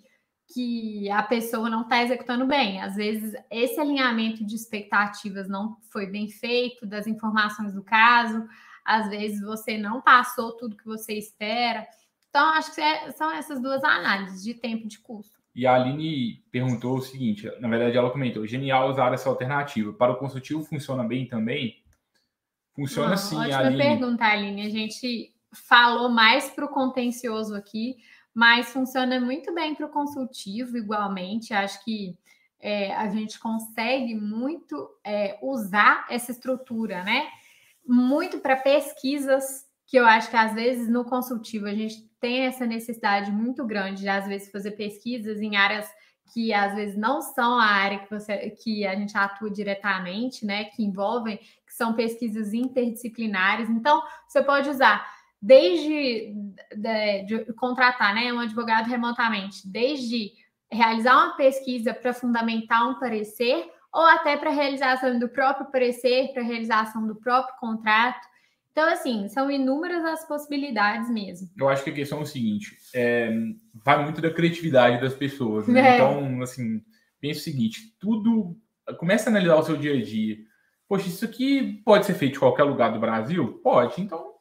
que 0.53 1.09
a 1.09 1.23
pessoa 1.23 1.69
não 1.69 1.81
está 1.81 2.03
executando 2.03 2.45
bem. 2.45 2.79
Às 2.79 2.95
vezes, 2.95 3.33
esse 3.49 3.79
alinhamento 3.79 4.45
de 4.45 4.55
expectativas 4.55 5.49
não 5.49 5.77
foi 5.89 6.05
bem 6.05 6.29
feito, 6.29 6.85
das 6.85 7.07
informações 7.07 7.73
do 7.73 7.83
caso, 7.83 8.47
às 8.85 9.09
vezes 9.09 9.41
você 9.41 9.77
não 9.77 10.01
passou 10.01 10.51
tudo 10.51 10.77
que 10.77 10.85
você 10.85 11.13
espera. 11.13 11.87
Então, 12.29 12.45
acho 12.53 12.73
que 12.75 12.81
é, 12.81 13.11
são 13.11 13.31
essas 13.31 13.61
duas 13.61 13.83
análises 13.83 14.43
de 14.43 14.53
tempo 14.53 14.85
e 14.85 14.89
de 14.89 14.99
custo. 14.99 15.41
E 15.55 15.65
a 15.65 15.75
Aline 15.75 16.43
perguntou 16.51 16.97
o 16.97 17.01
seguinte: 17.01 17.51
na 17.59 17.67
verdade, 17.67 17.97
ela 17.97 18.11
comentou: 18.11 18.45
genial 18.45 18.89
usar 18.89 19.13
essa 19.13 19.29
alternativa. 19.29 19.93
Para 19.93 20.13
o 20.13 20.17
consultivo 20.17 20.63
funciona 20.63 21.03
bem 21.03 21.27
também? 21.27 21.83
Funciona 22.75 23.09
não, 23.09 23.17
sim, 23.17 23.37
ótima 23.37 23.59
Aline. 23.59 23.77
pergunta, 23.77 24.25
Aline. 24.25 24.65
A 24.65 24.69
gente 24.69 25.33
falou 25.51 26.09
mais 26.09 26.49
para 26.49 26.65
o 26.65 26.69
contencioso 26.69 27.55
aqui 27.55 27.97
mas 28.33 28.71
funciona 28.71 29.19
muito 29.19 29.53
bem 29.53 29.75
para 29.75 29.85
o 29.85 29.91
consultivo, 29.91 30.77
igualmente. 30.77 31.53
Acho 31.53 31.83
que 31.83 32.17
é, 32.59 32.93
a 32.95 33.09
gente 33.09 33.39
consegue 33.39 34.15
muito 34.15 34.89
é, 35.03 35.37
usar 35.41 36.05
essa 36.09 36.31
estrutura, 36.31 37.03
né? 37.03 37.27
Muito 37.85 38.39
para 38.39 38.55
pesquisas, 38.55 39.65
que 39.85 39.97
eu 39.97 40.05
acho 40.05 40.29
que 40.29 40.37
às 40.37 40.53
vezes 40.53 40.89
no 40.89 41.03
consultivo 41.03 41.67
a 41.67 41.73
gente 41.73 42.09
tem 42.19 42.45
essa 42.45 42.65
necessidade 42.65 43.31
muito 43.31 43.65
grande 43.65 44.01
de 44.01 44.09
às 44.09 44.25
vezes 44.25 44.49
fazer 44.49 44.71
pesquisas 44.71 45.41
em 45.41 45.57
áreas 45.57 45.87
que 46.33 46.53
às 46.53 46.73
vezes 46.73 46.97
não 46.97 47.21
são 47.21 47.59
a 47.59 47.65
área 47.65 47.99
que, 47.99 48.09
você, 48.09 48.49
que 48.49 48.87
a 48.87 48.95
gente 48.95 49.15
atua 49.15 49.51
diretamente, 49.51 50.45
né? 50.45 50.63
Que 50.63 50.83
envolvem, 50.83 51.37
que 51.37 51.73
são 51.73 51.93
pesquisas 51.93 52.53
interdisciplinares. 52.53 53.69
Então, 53.69 54.01
você 54.27 54.41
pode 54.41 54.69
usar 54.69 55.05
desde 55.43 56.33
de, 56.73 57.23
de 57.25 57.53
contratar 57.53 58.15
né, 58.15 58.31
um 58.31 58.39
advogado 58.39 58.89
remotamente, 58.89 59.69
desde 59.69 60.31
realizar 60.71 61.17
uma 61.17 61.35
pesquisa 61.35 61.93
para 61.93 62.13
fundamentar 62.13 62.89
um 62.89 62.97
parecer, 62.97 63.65
ou 63.93 64.01
até 64.01 64.37
para 64.37 64.49
realização 64.49 65.19
do 65.19 65.27
próprio 65.27 65.69
parecer, 65.69 66.31
para 66.33 66.41
realização 66.41 67.05
do 67.05 67.15
próprio 67.15 67.55
contrato. 67.59 68.25
Então, 68.71 68.89
assim, 68.89 69.27
são 69.27 69.51
inúmeras 69.51 70.03
as 70.05 70.27
possibilidades 70.27 71.09
mesmo. 71.11 71.49
Eu 71.59 71.67
acho 71.67 71.83
que 71.83 71.89
a 71.89 71.93
questão 71.93 72.19
é 72.19 72.21
o 72.21 72.25
seguinte: 72.25 72.75
é, 72.95 73.29
vai 73.85 74.01
muito 74.01 74.21
da 74.21 74.33
criatividade 74.33 75.01
das 75.01 75.13
pessoas. 75.13 75.67
Né? 75.67 75.81
É. 75.83 75.95
Então, 75.95 76.41
assim, 76.41 76.81
pensa 77.19 77.41
o 77.41 77.43
seguinte: 77.43 77.81
tudo. 77.99 78.57
Começa 78.97 79.29
a 79.29 79.31
analisar 79.31 79.57
o 79.57 79.63
seu 79.63 79.77
dia 79.77 79.93
a 79.93 80.01
dia. 80.01 80.37
Poxa, 80.87 81.07
isso 81.07 81.23
aqui 81.23 81.81
pode 81.85 82.05
ser 82.05 82.13
feito 82.15 82.37
em 82.37 82.39
qualquer 82.39 82.63
lugar 82.63 82.91
do 82.91 82.99
Brasil? 82.99 83.59
Pode. 83.63 84.01
Então, 84.01 84.32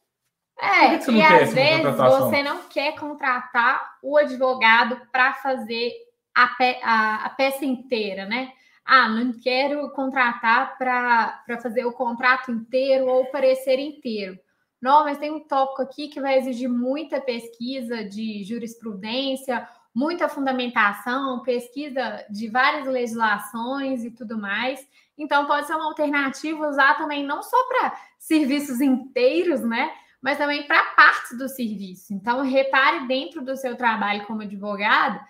é, 0.63 0.97
que 0.97 1.11
e 1.11 1.21
às 1.21 1.53
vezes 1.53 1.97
você 1.97 2.41
não 2.41 2.63
quer 2.69 2.95
contratar 2.95 3.97
o 4.01 4.17
advogado 4.17 4.97
para 5.11 5.35
fazer 5.35 5.93
a, 6.33 6.47
pe 6.47 6.79
a, 6.85 7.27
a, 7.27 7.31
peça 7.31 7.65
inteira, 7.65 8.27
né? 8.27 8.53
Ah, 8.85 9.09
não 9.09 9.33
quero 9.33 9.91
contratar 9.91 10.79
para 10.79 11.59
fazer 11.61 11.85
o 11.85 11.93
contrato 11.93 12.53
inteiro 12.53 13.07
ou 13.07 13.23
o 13.23 13.31
parecer 13.33 13.81
inteiro. 13.81 14.39
Não, 14.81 15.05
mas 15.05 15.19
tem 15.19 15.33
um 15.33 15.41
tópico 15.41 15.83
aqui 15.83 16.07
que 16.07 16.21
vai 16.21 16.39
exigir 16.39 16.69
muita 16.69 17.21
pesquisa 17.21 18.05
de 18.05 18.45
jurisprudência, 18.45 19.69
muita 19.93 20.29
fundamentação, 20.29 21.43
pesquisa 21.43 22.25
de 22.31 22.49
várias 22.49 22.87
legislações 22.87 24.05
e 24.05 24.13
tudo 24.13 24.39
mais. 24.39 24.85
Então, 25.19 25.47
pode 25.47 25.67
ser 25.67 25.75
uma 25.75 25.87
alternativa 25.87 26.69
usar 26.69 26.97
também 26.97 27.25
não 27.25 27.43
só 27.43 27.57
para 27.69 27.97
serviços 28.19 28.81
inteiros, 28.81 29.61
né? 29.61 29.93
Mas 30.23 30.39
também 30.39 30.63
para 30.63 30.83
parte 30.95 31.37
do 31.37 31.49
serviço. 31.49 32.15
Então, 32.15 32.43
repare 32.43 33.09
dentro 33.09 33.43
do 33.43 33.57
seu 33.57 33.77
trabalho 33.77 34.25
como 34.25 34.43
advogado 34.43 35.21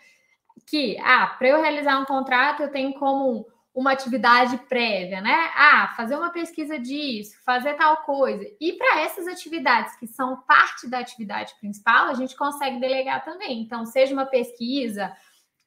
que, 0.67 0.99
ah, 1.01 1.27
para 1.27 1.49
eu 1.49 1.63
realizar 1.63 1.99
um 1.99 2.05
contrato, 2.05 2.63
eu 2.63 2.71
tenho 2.71 2.93
como 2.95 3.47
uma 3.75 3.93
atividade 3.93 4.59
prévia, 4.69 5.23
né? 5.23 5.51
Ah, 5.57 5.95
fazer 5.97 6.15
uma 6.15 6.31
pesquisa 6.31 6.79
disso, 6.79 7.35
fazer 7.43 7.73
tal 7.75 7.97
coisa. 8.03 8.45
E 8.61 8.75
para 8.75 9.01
essas 9.01 9.27
atividades 9.27 9.97
que 9.97 10.07
são 10.07 10.43
parte 10.43 10.89
da 10.89 10.99
atividade 10.99 11.55
principal, 11.59 12.09
a 12.09 12.15
gente 12.15 12.37
consegue 12.37 12.79
delegar 12.79 13.25
também. 13.25 13.63
Então, 13.63 13.87
seja 13.87 14.13
uma 14.13 14.27
pesquisa, 14.27 15.11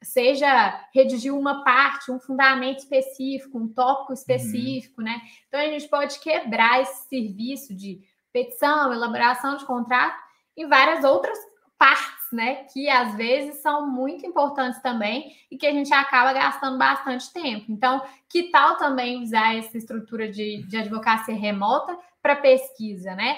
seja 0.03 0.87
redigir 0.93 1.33
uma 1.33 1.63
parte, 1.63 2.11
um 2.11 2.19
fundamento 2.19 2.79
específico, 2.79 3.57
um 3.57 3.67
tópico 3.67 4.13
específico, 4.13 5.01
uhum. 5.01 5.07
né? 5.07 5.19
Então, 5.47 5.59
a 5.59 5.65
gente 5.65 5.89
pode 5.89 6.19
quebrar 6.19 6.81
esse 6.81 7.09
serviço 7.09 7.73
de 7.73 8.01
petição, 8.35 8.91
elaboração 8.91 9.55
de 9.55 9.63
contrato 9.63 10.21
e 10.57 10.65
várias 10.65 11.05
outras 11.05 11.37
partes, 11.77 12.25
né? 12.33 12.65
Que 12.65 12.89
às 12.89 13.15
vezes 13.15 13.61
são 13.61 13.89
muito 13.89 14.25
importantes 14.25 14.81
também 14.81 15.31
e 15.49 15.57
que 15.57 15.65
a 15.65 15.71
gente 15.71 15.93
acaba 15.93 16.33
gastando 16.33 16.77
bastante 16.77 17.31
tempo. 17.31 17.71
Então, 17.71 18.03
que 18.29 18.51
tal 18.51 18.75
também 18.75 19.23
usar 19.23 19.55
essa 19.55 19.77
estrutura 19.77 20.29
de, 20.29 20.67
de 20.67 20.75
advocacia 20.75 21.33
remota 21.33 21.97
para 22.21 22.35
pesquisa, 22.35 23.15
né? 23.15 23.37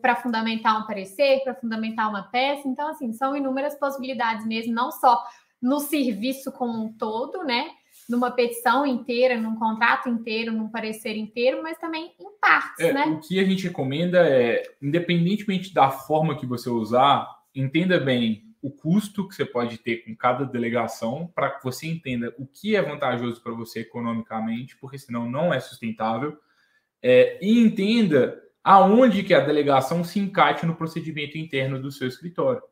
Para 0.00 0.14
fundamentar 0.14 0.80
um 0.80 0.86
parecer, 0.86 1.42
para 1.42 1.56
fundamentar 1.56 2.08
uma 2.08 2.22
peça. 2.22 2.68
Então, 2.68 2.88
assim, 2.88 3.12
são 3.12 3.36
inúmeras 3.36 3.76
possibilidades 3.76 4.46
mesmo, 4.46 4.72
não 4.72 4.92
só 4.92 5.20
no 5.60 5.80
serviço 5.80 6.52
como 6.52 6.80
um 6.80 6.92
todo, 6.92 7.42
né? 7.42 7.70
Numa 8.08 8.30
petição 8.30 8.86
inteira, 8.86 9.38
num 9.38 9.56
contrato 9.56 10.08
inteiro, 10.08 10.52
num 10.52 10.68
parecer 10.68 11.16
inteiro, 11.16 11.62
mas 11.62 11.78
também 11.78 12.14
em 12.18 12.40
partes, 12.40 12.86
é, 12.86 12.92
né? 12.92 13.04
O 13.06 13.20
que 13.20 13.38
a 13.38 13.44
gente 13.44 13.66
recomenda 13.66 14.26
é, 14.26 14.62
independentemente 14.80 15.74
da 15.74 15.90
forma 15.90 16.36
que 16.38 16.46
você 16.46 16.70
usar, 16.70 17.28
entenda 17.54 18.00
bem 18.00 18.48
o 18.62 18.70
custo 18.70 19.28
que 19.28 19.34
você 19.34 19.44
pode 19.44 19.78
ter 19.78 20.04
com 20.04 20.16
cada 20.16 20.44
delegação 20.44 21.30
para 21.34 21.50
que 21.50 21.62
você 21.62 21.86
entenda 21.86 22.34
o 22.38 22.46
que 22.46 22.74
é 22.74 22.82
vantajoso 22.82 23.42
para 23.42 23.52
você 23.52 23.80
economicamente, 23.80 24.76
porque 24.76 24.98
senão 24.98 25.30
não 25.30 25.52
é 25.52 25.60
sustentável, 25.60 26.36
é, 27.02 27.38
e 27.40 27.60
entenda 27.60 28.42
aonde 28.64 29.22
que 29.22 29.34
a 29.34 29.40
delegação 29.40 30.02
se 30.02 30.18
encaixa 30.18 30.66
no 30.66 30.74
procedimento 30.74 31.38
interno 31.38 31.80
do 31.80 31.92
seu 31.92 32.08
escritório. 32.08 32.62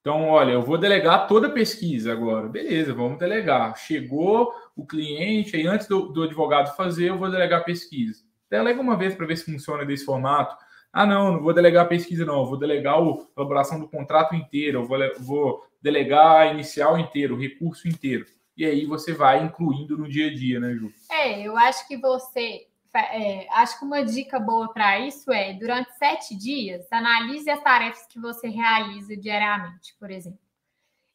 Então, 0.00 0.28
olha, 0.28 0.52
eu 0.52 0.62
vou 0.62 0.78
delegar 0.78 1.26
toda 1.26 1.48
a 1.48 1.52
pesquisa 1.52 2.12
agora. 2.12 2.48
Beleza, 2.48 2.94
vamos 2.94 3.18
delegar. 3.18 3.76
Chegou 3.76 4.50
o 4.80 4.86
cliente, 4.86 5.56
aí 5.56 5.66
antes 5.66 5.86
do, 5.86 6.08
do 6.08 6.22
advogado 6.22 6.74
fazer, 6.74 7.10
eu 7.10 7.18
vou 7.18 7.30
delegar 7.30 7.64
pesquisa. 7.64 8.24
Delega 8.48 8.80
uma 8.80 8.96
vez 8.96 9.14
para 9.14 9.26
ver 9.26 9.36
se 9.36 9.44
funciona 9.44 9.84
desse 9.84 10.04
formato. 10.04 10.56
Ah, 10.92 11.06
não, 11.06 11.34
não 11.34 11.42
vou 11.42 11.54
delegar 11.54 11.84
a 11.84 11.88
pesquisa, 11.88 12.24
não, 12.24 12.46
vou 12.46 12.58
delegar 12.58 12.96
a 12.96 13.16
elaboração 13.36 13.78
do 13.78 13.88
contrato 13.88 14.34
inteiro, 14.34 14.80
eu 14.80 14.86
vou, 14.86 14.98
vou 15.20 15.66
delegar 15.80 16.40
a 16.40 16.46
inicial 16.46 16.98
inteiro, 16.98 17.36
o 17.36 17.38
recurso 17.38 17.86
inteiro. 17.86 18.26
E 18.56 18.64
aí 18.64 18.84
você 18.84 19.12
vai 19.12 19.42
incluindo 19.42 19.96
no 19.96 20.08
dia 20.08 20.28
a 20.28 20.34
dia, 20.34 20.58
né, 20.58 20.74
Ju? 20.74 20.92
É, 21.10 21.40
eu 21.40 21.56
acho 21.56 21.86
que 21.86 21.96
você. 21.96 22.66
É, 22.92 23.46
acho 23.52 23.78
que 23.78 23.84
uma 23.84 24.04
dica 24.04 24.40
boa 24.40 24.72
para 24.72 24.98
isso 24.98 25.30
é, 25.30 25.52
durante 25.52 25.96
sete 25.96 26.34
dias, 26.36 26.90
analise 26.90 27.48
as 27.48 27.62
tarefas 27.62 28.04
que 28.06 28.18
você 28.18 28.48
realiza 28.48 29.16
diariamente, 29.16 29.94
por 29.98 30.10
exemplo. 30.10 30.40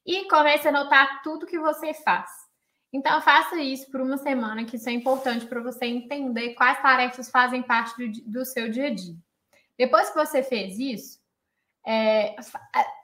E 0.05 0.25
comece 0.29 0.67
a 0.67 0.71
anotar 0.71 1.21
tudo 1.21 1.45
que 1.45 1.59
você 1.59 1.93
faz. 1.93 2.44
Então, 2.95 3.19
faça 3.19 3.57
isso 3.57 3.91
por 3.91 3.99
uma 3.99 4.17
semana, 4.17 4.63
que 4.63 4.77
isso 4.77 4.87
é 4.87 4.93
importante 4.93 5.45
para 5.47 5.61
você 5.61 5.83
entender 5.85 6.53
quais 6.53 6.81
tarefas 6.81 7.29
fazem 7.29 7.61
parte 7.61 7.93
do, 7.97 8.31
do 8.31 8.45
seu 8.45 8.69
dia 8.71 8.87
a 8.87 8.89
dia. 8.89 9.17
Depois 9.77 10.09
que 10.09 10.15
você 10.15 10.41
fez 10.41 10.79
isso, 10.79 11.19
é, 11.85 12.37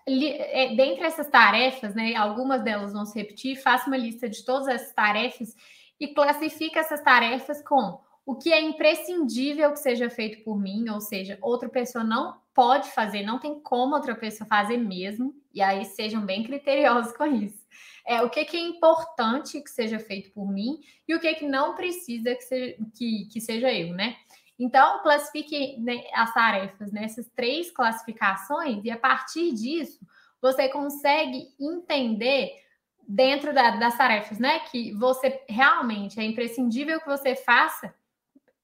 é, 0.07 0.75
dentre 0.77 1.03
essas 1.03 1.27
tarefas, 1.27 1.93
né, 1.93 2.15
algumas 2.15 2.63
delas 2.63 2.93
vão 2.93 3.05
se 3.05 3.19
repetir, 3.19 3.61
faça 3.61 3.87
uma 3.87 3.97
lista 3.97 4.29
de 4.29 4.45
todas 4.45 4.69
essas 4.69 4.93
tarefas 4.93 5.53
e 5.99 6.07
classifique 6.07 6.79
essas 6.79 7.01
tarefas 7.01 7.61
com 7.61 7.99
o 8.25 8.35
que 8.35 8.53
é 8.53 8.61
imprescindível 8.61 9.73
que 9.73 9.79
seja 9.79 10.09
feito 10.09 10.41
por 10.45 10.57
mim, 10.57 10.87
ou 10.87 11.01
seja, 11.01 11.37
outra 11.41 11.67
pessoa 11.67 12.01
não 12.01 12.39
pode 12.53 12.89
fazer, 12.91 13.23
não 13.23 13.39
tem 13.39 13.59
como 13.59 13.93
outra 13.93 14.15
pessoa 14.15 14.47
fazer 14.47 14.77
mesmo, 14.77 15.35
e 15.53 15.61
aí 15.61 15.83
sejam 15.83 16.25
bem 16.25 16.43
criteriosos 16.43 17.11
com 17.11 17.25
isso. 17.25 17.61
É, 18.05 18.21
o 18.21 18.29
que, 18.29 18.43
que 18.45 18.57
é 18.57 18.59
importante 18.59 19.61
que 19.61 19.69
seja 19.69 19.99
feito 19.99 20.31
por 20.31 20.51
mim 20.51 20.79
e 21.07 21.15
o 21.15 21.19
que, 21.19 21.33
que 21.35 21.45
não 21.45 21.75
precisa 21.75 22.35
que 22.35 22.41
seja, 22.43 22.77
que, 22.95 23.25
que 23.31 23.41
seja 23.41 23.71
eu, 23.71 23.93
né? 23.93 24.15
Então, 24.57 25.01
classifique 25.01 25.79
né, 25.79 26.03
as 26.13 26.33
tarefas 26.33 26.91
nessas 26.91 27.27
três 27.29 27.71
classificações 27.71 28.85
e 28.85 28.91
a 28.91 28.97
partir 28.97 29.53
disso 29.53 29.99
você 30.39 30.69
consegue 30.69 31.47
entender 31.59 32.53
dentro 33.07 33.53
da, 33.53 33.71
das 33.71 33.97
tarefas, 33.97 34.39
né, 34.39 34.59
que 34.59 34.93
você 34.93 35.43
realmente 35.49 36.19
é 36.19 36.23
imprescindível 36.23 36.99
que 36.99 37.07
você 37.07 37.35
faça, 37.35 37.93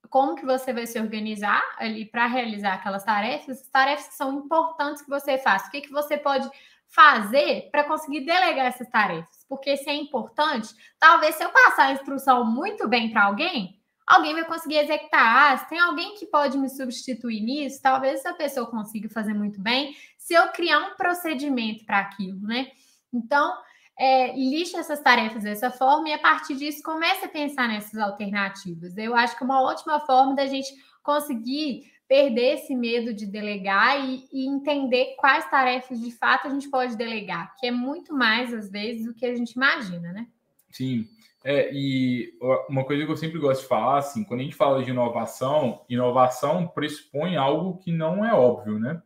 como 0.09 0.35
que 0.35 0.45
você 0.45 0.71
vai 0.71 0.87
se 0.87 0.99
organizar 0.99 1.61
ali 1.77 2.05
para 2.05 2.27
realizar 2.27 2.75
aquelas 2.75 3.03
tarefas, 3.03 3.61
as 3.61 3.67
tarefas 3.67 4.07
que 4.07 4.13
são 4.15 4.33
importantes 4.33 5.01
que 5.01 5.09
você 5.09 5.37
faça, 5.37 5.67
o 5.67 5.71
que, 5.71 5.81
que 5.81 5.91
você 5.91 6.17
pode 6.17 6.49
fazer 6.89 7.69
para 7.71 7.83
conseguir 7.83 8.21
delegar 8.21 8.67
essas 8.67 8.89
tarefas, 8.89 9.45
porque 9.47 9.77
se 9.77 9.89
é 9.89 9.95
importante, 9.95 10.69
talvez 10.99 11.35
se 11.35 11.43
eu 11.43 11.49
passar 11.49 11.87
a 11.87 11.93
instrução 11.93 12.45
muito 12.45 12.87
bem 12.87 13.11
para 13.11 13.25
alguém, 13.25 13.77
alguém 14.07 14.33
vai 14.33 14.45
conseguir 14.45 14.77
executar. 14.77 15.53
Ah, 15.53 15.57
se 15.57 15.67
tem 15.69 15.79
alguém 15.79 16.15
que 16.15 16.25
pode 16.25 16.57
me 16.57 16.69
substituir 16.69 17.41
nisso, 17.41 17.81
talvez 17.81 18.19
essa 18.19 18.33
pessoa 18.33 18.69
consiga 18.69 19.09
fazer 19.09 19.33
muito 19.33 19.61
bem 19.61 19.93
se 20.17 20.33
eu 20.33 20.47
criar 20.49 20.79
um 20.79 20.95
procedimento 20.95 21.85
para 21.85 21.99
aquilo, 21.99 22.39
né? 22.41 22.67
Então, 23.13 23.53
é, 23.99 24.33
lixe 24.35 24.75
essas 24.75 25.01
tarefas 25.01 25.43
dessa 25.43 25.71
forma 25.71 26.09
e 26.09 26.13
a 26.13 26.19
partir 26.19 26.55
disso 26.55 26.83
comece 26.83 27.25
a 27.25 27.29
pensar 27.29 27.67
nessas 27.67 27.99
alternativas. 27.99 28.95
Eu 28.95 29.15
acho 29.15 29.37
que 29.37 29.43
uma 29.43 29.61
ótima 29.61 29.99
forma 30.01 30.35
da 30.35 30.45
gente 30.45 30.71
conseguir 31.03 31.91
perder 32.07 32.55
esse 32.55 32.75
medo 32.75 33.13
de 33.13 33.25
delegar 33.25 33.99
e, 34.07 34.27
e, 34.31 34.47
entender 34.47 35.15
quais 35.17 35.49
tarefas 35.49 35.99
de 35.99 36.11
fato 36.11 36.47
a 36.47 36.49
gente 36.49 36.69
pode 36.69 36.95
delegar, 36.95 37.53
que 37.57 37.67
é 37.67 37.71
muito 37.71 38.15
mais 38.15 38.53
às 38.53 38.69
vezes 38.69 39.05
do 39.05 39.13
que 39.13 39.25
a 39.25 39.35
gente 39.35 39.51
imagina, 39.51 40.13
né? 40.13 40.27
Sim. 40.71 41.05
É, 41.43 41.69
e 41.73 42.33
uma 42.69 42.83
coisa 42.83 43.05
que 43.05 43.11
eu 43.11 43.17
sempre 43.17 43.39
gosto 43.39 43.61
de 43.61 43.67
falar, 43.67 43.99
assim, 43.99 44.23
quando 44.23 44.41
a 44.41 44.43
gente 44.43 44.55
fala 44.55 44.83
de 44.83 44.89
inovação, 44.89 45.85
inovação 45.87 46.67
pressupõe 46.67 47.35
algo 47.35 47.77
que 47.77 47.91
não 47.91 48.25
é 48.25 48.33
óbvio, 48.33 48.79
né? 48.79 49.01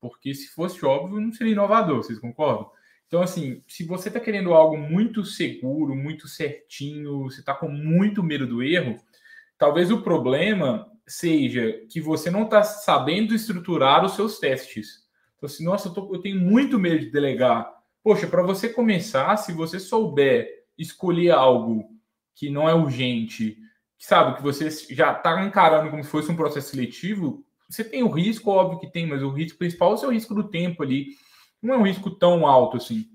Porque 0.00 0.34
se 0.34 0.48
fosse 0.48 0.84
óbvio, 0.84 1.20
não 1.20 1.32
seria 1.32 1.52
inovador, 1.52 1.96
vocês 1.96 2.18
concordam? 2.18 2.70
Então, 3.06 3.22
assim, 3.22 3.62
se 3.68 3.84
você 3.84 4.08
está 4.08 4.18
querendo 4.18 4.52
algo 4.54 4.76
muito 4.76 5.24
seguro, 5.24 5.94
muito 5.94 6.26
certinho, 6.26 7.24
você 7.24 7.40
está 7.40 7.54
com 7.54 7.68
muito 7.68 8.22
medo 8.22 8.46
do 8.46 8.62
erro, 8.62 8.98
talvez 9.58 9.90
o 9.90 10.02
problema 10.02 10.90
seja 11.06 11.84
que 11.90 12.00
você 12.00 12.30
não 12.30 12.44
está 12.44 12.62
sabendo 12.62 13.34
estruturar 13.34 14.04
os 14.04 14.14
seus 14.14 14.38
testes. 14.38 15.04
Então, 15.36 15.46
assim, 15.46 15.64
nossa, 15.64 15.88
eu, 15.88 15.92
tô, 15.92 16.14
eu 16.14 16.20
tenho 16.20 16.40
muito 16.40 16.78
medo 16.78 17.00
de 17.00 17.10
delegar. 17.10 17.70
Poxa, 18.02 18.26
para 18.26 18.42
você 18.42 18.68
começar, 18.68 19.36
se 19.36 19.52
você 19.52 19.78
souber 19.78 20.48
escolher 20.76 21.30
algo 21.30 21.88
que 22.34 22.50
não 22.50 22.68
é 22.68 22.74
urgente, 22.74 23.56
que 23.96 24.06
sabe, 24.06 24.36
que 24.36 24.42
você 24.42 24.68
já 24.90 25.12
está 25.12 25.44
encarando 25.44 25.90
como 25.90 26.02
se 26.02 26.10
fosse 26.10 26.30
um 26.30 26.36
processo 26.36 26.70
seletivo, 26.70 27.44
você 27.68 27.84
tem 27.84 28.02
o 28.02 28.10
risco, 28.10 28.50
óbvio 28.50 28.78
que 28.78 28.90
tem, 28.90 29.06
mas 29.06 29.22
o 29.22 29.30
risco 29.30 29.58
principal 29.58 29.92
é 29.92 29.94
o 29.94 29.98
seu 29.98 30.10
risco 30.10 30.34
do 30.34 30.48
tempo 30.48 30.82
ali. 30.82 31.08
Não 31.62 31.74
é 31.74 31.78
um 31.78 31.86
risco 31.86 32.10
tão 32.10 32.46
alto 32.46 32.76
assim. 32.76 33.06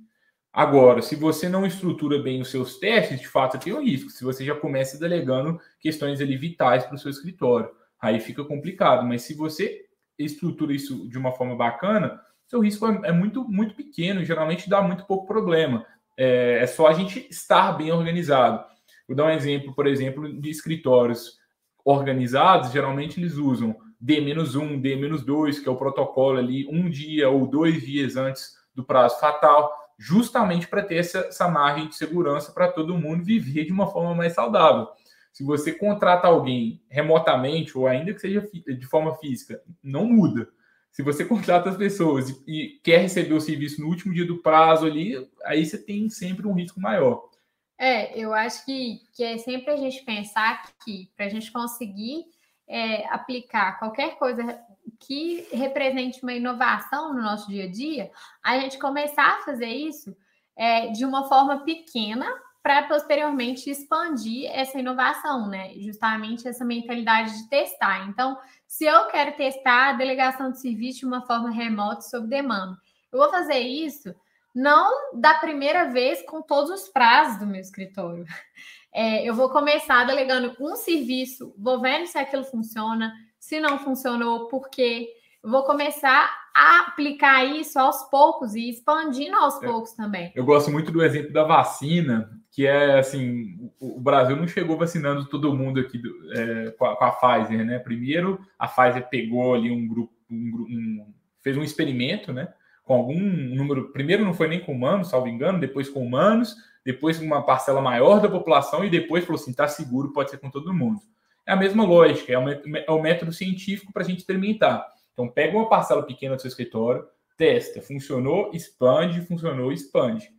Agora, 0.52 1.02
se 1.02 1.16
você 1.16 1.48
não 1.48 1.66
estrutura 1.66 2.22
bem 2.22 2.42
os 2.42 2.50
seus 2.50 2.80
testes, 2.80 3.20
de 3.20 3.28
fato 3.28 3.60
tem 3.60 3.74
um 3.74 3.84
risco. 3.84 4.10
Se 4.10 4.24
você 4.24 4.44
já 4.44 4.56
começa 4.56 5.00
delegando 5.00 5.60
questões 5.80 6.20
ali 6.20 6.36
vitais 6.36 6.84
para 6.84 6.96
o 6.96 6.98
seu 6.98 7.12
escritório, 7.12 7.70
aí 8.02 8.20
fica 8.20 8.44
complicado. 8.44 9.06
Mas 9.06 9.24
se 9.24 9.34
você 9.34 9.86
estrutura 10.18 10.74
isso 10.74 11.08
de 11.10 11.18
uma 11.18 11.32
forma 11.32 11.56
bacana, 11.56 12.20
seu 12.48 12.60
risco 12.60 12.88
é, 12.88 13.10
é 13.10 13.12
muito, 13.12 13.44
muito 13.48 13.76
pequeno, 13.76 14.24
geralmente 14.24 14.70
dá 14.70 14.82
muito 14.82 15.06
pouco 15.06 15.28
problema 15.28 15.86
é, 16.20 16.60
é 16.62 16.68
só 16.68 16.88
a 16.88 16.94
gente 16.94 17.26
estar 17.32 17.72
bem 17.72 17.94
organizado. 17.94 18.62
Vou 19.08 19.16
dar 19.16 19.26
um 19.26 19.30
exemplo, 19.30 19.74
por 19.74 19.88
exemplo, 19.88 20.30
de 20.40 20.50
escritórios 20.50 21.40
organizados, 21.86 22.74
geralmente 22.74 23.20
eles 23.20 23.36
usam 23.36 23.76
D-1, 24.00 24.82
D-2, 24.82 25.64
que 25.64 25.70
é 25.70 25.72
o 25.72 25.78
protocolo 25.78 26.38
ali, 26.38 26.68
um 26.68 26.90
dia 26.90 27.30
ou 27.30 27.48
dois 27.48 27.82
dias 27.82 28.18
antes 28.18 28.52
do 28.76 28.84
prazo 28.84 29.18
fatal, 29.20 29.74
justamente 29.98 30.68
para 30.68 30.84
ter 30.84 30.98
essa, 30.98 31.20
essa 31.20 31.48
margem 31.48 31.88
de 31.88 31.96
segurança 31.96 32.52
para 32.52 32.68
todo 32.68 32.98
mundo 32.98 33.24
viver 33.24 33.66
de 33.66 33.72
uma 33.72 33.88
forma 33.88 34.14
mais 34.14 34.34
saudável. 34.34 34.90
Se 35.32 35.44
você 35.44 35.72
contrata 35.72 36.28
alguém 36.28 36.82
remotamente, 36.90 37.78
ou 37.78 37.88
ainda 37.88 38.14
que 38.14 38.20
seja 38.20 38.48
de 38.52 38.86
forma 38.86 39.16
física, 39.18 39.62
não 39.82 40.06
muda. 40.06 40.50
Se 40.92 41.04
você 41.04 41.24
contrata 41.26 41.70
as 41.70 41.78
pessoas 41.78 42.30
e, 42.48 42.80
quer 42.84 42.98
receber 42.98 43.34
o 43.34 43.42
serviço 43.42 43.82
no 43.82 43.88
último 43.88 44.14
dia 44.14 44.26
do 44.26 44.42
prazo 44.42 44.86
ali, 44.86 45.16
aí 45.46 45.66
você 45.66 45.78
tem 45.78 46.10
sempre 46.10 46.48
um 46.48 46.54
risco 46.54 46.80
maior. 46.80 47.30
É, 47.78 48.20
eu 48.20 48.34
acho 48.34 48.66
que, 48.66 49.02
que 49.14 49.24
é 49.24 49.38
sempre 49.38 49.72
a 49.72 49.78
gente 49.78 50.04
pensar 50.04 50.64
que 50.84 51.10
para 51.16 51.28
a 51.28 51.30
gente 51.30 51.50
conseguir 51.50 52.26
é, 52.68 53.08
aplicar 53.08 53.80
qualquer 53.80 54.18
coisa 54.18 54.60
que 55.00 55.48
represente 55.54 56.22
uma 56.22 56.34
inovação 56.34 57.14
no 57.14 57.22
nosso 57.22 57.50
dia 57.50 57.64
a 57.64 57.72
dia, 57.72 58.12
a 58.44 58.60
gente 58.60 58.78
começar 58.78 59.38
a 59.40 59.44
fazer 59.44 59.70
isso 59.70 60.16
é, 60.58 60.88
de 60.88 61.06
uma 61.06 61.30
forma 61.30 61.64
pequena 61.64 62.30
para 62.62 62.84
posteriormente 62.84 63.70
expandir 63.70 64.50
essa 64.52 64.80
inovação, 64.80 65.48
né? 65.48 65.74
Justamente 65.78 66.48
essa 66.48 66.66
mentalidade 66.66 67.38
de 67.38 67.50
testar. 67.50 68.08
Então, 68.10 68.38
se 68.68 68.86
eu 68.86 69.06
quero 69.08 69.36
testar 69.36 69.90
a 69.90 69.94
delegação 69.94 70.52
de 70.52 70.60
serviço 70.60 71.00
de 71.00 71.06
uma 71.06 71.26
forma 71.26 71.50
remota 71.50 72.02
sob 72.02 72.28
demanda, 72.28 72.78
eu 73.12 73.20
vou 73.20 73.30
fazer 73.30 73.60
isso 73.60 74.14
não 74.54 75.20
da 75.20 75.36
primeira 75.36 75.90
vez 75.92 76.22
com 76.24 76.42
todos 76.42 76.70
os 76.70 76.90
prazos 76.90 77.40
do 77.40 77.48
meu 77.48 77.62
escritório. 77.62 78.26
É, 78.92 79.24
eu 79.24 79.36
vou 79.36 79.52
começar 79.52 80.04
delegando 80.04 80.56
um 80.60 80.76
serviço, 80.76 81.54
vou 81.56 81.80
vendo 81.80 82.08
se 82.08 82.18
aquilo 82.18 82.44
funciona, 82.44 83.14
se 83.40 83.60
não 83.60 83.78
funcionou, 83.78 84.48
por 84.48 84.68
quê. 84.68 85.08
Vou 85.44 85.64
começar 85.64 86.28
a 86.56 86.88
aplicar 86.88 87.46
isso 87.46 87.78
aos 87.78 88.10
poucos 88.10 88.56
e 88.56 88.68
expandindo 88.68 89.36
aos 89.38 89.62
é, 89.62 89.68
poucos 89.68 89.92
também. 89.92 90.32
Eu 90.34 90.44
gosto 90.44 90.72
muito 90.72 90.92
do 90.92 91.04
exemplo 91.04 91.32
da 91.32 91.44
vacina, 91.44 92.32
que 92.60 92.68
é 92.68 93.00
assim, 93.00 93.72
o 93.80 94.02
Brasil 94.02 94.36
não 94.36 94.46
chegou 94.46 94.78
vacinando 94.78 95.30
todo 95.30 95.56
mundo 95.56 95.80
aqui 95.80 95.98
do, 95.98 96.14
é, 96.34 96.72
com, 96.72 96.84
a, 96.84 96.98
com, 96.98 97.06
a, 97.06 97.12
Pfizer, 97.12 97.66
né? 97.66 97.80
Primeiro 97.80 98.46
a 98.60 98.68
Pfizer 98.68 99.08
pegou 99.08 99.56
ali 99.56 99.72
um 99.72 99.88
grupo, 99.88 100.14
um, 100.30 100.66
um, 100.70 101.14
fez 101.42 101.56
um 101.56 101.64
experimento, 101.64 102.34
né? 102.34 102.54
Com 102.84 102.96
algum 102.96 103.18
número, 103.18 103.94
primeiro 103.94 104.26
não 104.26 104.34
foi 104.34 104.50
nem 104.50 104.60
com 104.60 104.74
humanos, 104.74 105.08
salvo 105.08 105.30
engano, 105.30 105.58
depois 105.58 105.88
com 105.88 106.06
humanos, 106.06 106.54
depois 106.86 107.18
com 107.18 107.24
uma 107.24 107.46
parcela 107.46 107.80
maior 107.80 108.20
da 108.20 108.28
população 108.28 108.84
e 108.84 108.90
depois 108.90 109.24
falou 109.24 109.40
assim, 109.40 109.54
tá 109.54 109.66
seguro, 109.70 110.12
pode 110.12 110.30
ser 110.30 110.40
com 110.40 110.50
todo 110.50 110.74
mundo. 110.74 111.00
É 111.48 111.54
a 111.54 111.56
mesma 111.56 111.86
lógica, 111.86 112.34
é 112.34 112.38
o, 112.38 112.50
é 112.50 112.92
o 112.92 113.02
método 113.02 113.32
científico 113.32 113.94
para 113.94 114.04
a 114.04 114.06
gente 114.06 114.20
experimentar. 114.20 114.86
Então 115.14 115.30
pega 115.30 115.56
uma 115.56 115.70
parcela 115.70 116.04
pequena 116.04 116.36
do 116.36 116.42
seu 116.42 116.50
escritório, 116.50 117.06
testa, 117.38 117.82
funcionou, 117.82 118.52
expande, 118.54 119.22
funcionou, 119.22 119.72
expande. 119.72 120.30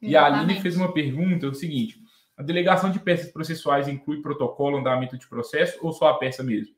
E 0.00 0.16
a 0.16 0.24
Aline 0.24 0.60
fez 0.60 0.76
uma 0.76 0.92
pergunta, 0.92 1.46
é 1.46 1.48
o 1.48 1.54
seguinte: 1.54 2.00
a 2.36 2.42
delegação 2.42 2.90
de 2.90 2.98
peças 2.98 3.30
processuais 3.30 3.88
inclui 3.88 4.22
protocolo, 4.22 4.78
andamento 4.78 5.18
de 5.18 5.28
processo 5.28 5.78
ou 5.82 5.92
só 5.92 6.08
a 6.08 6.18
peça 6.18 6.42
mesmo? 6.42 6.74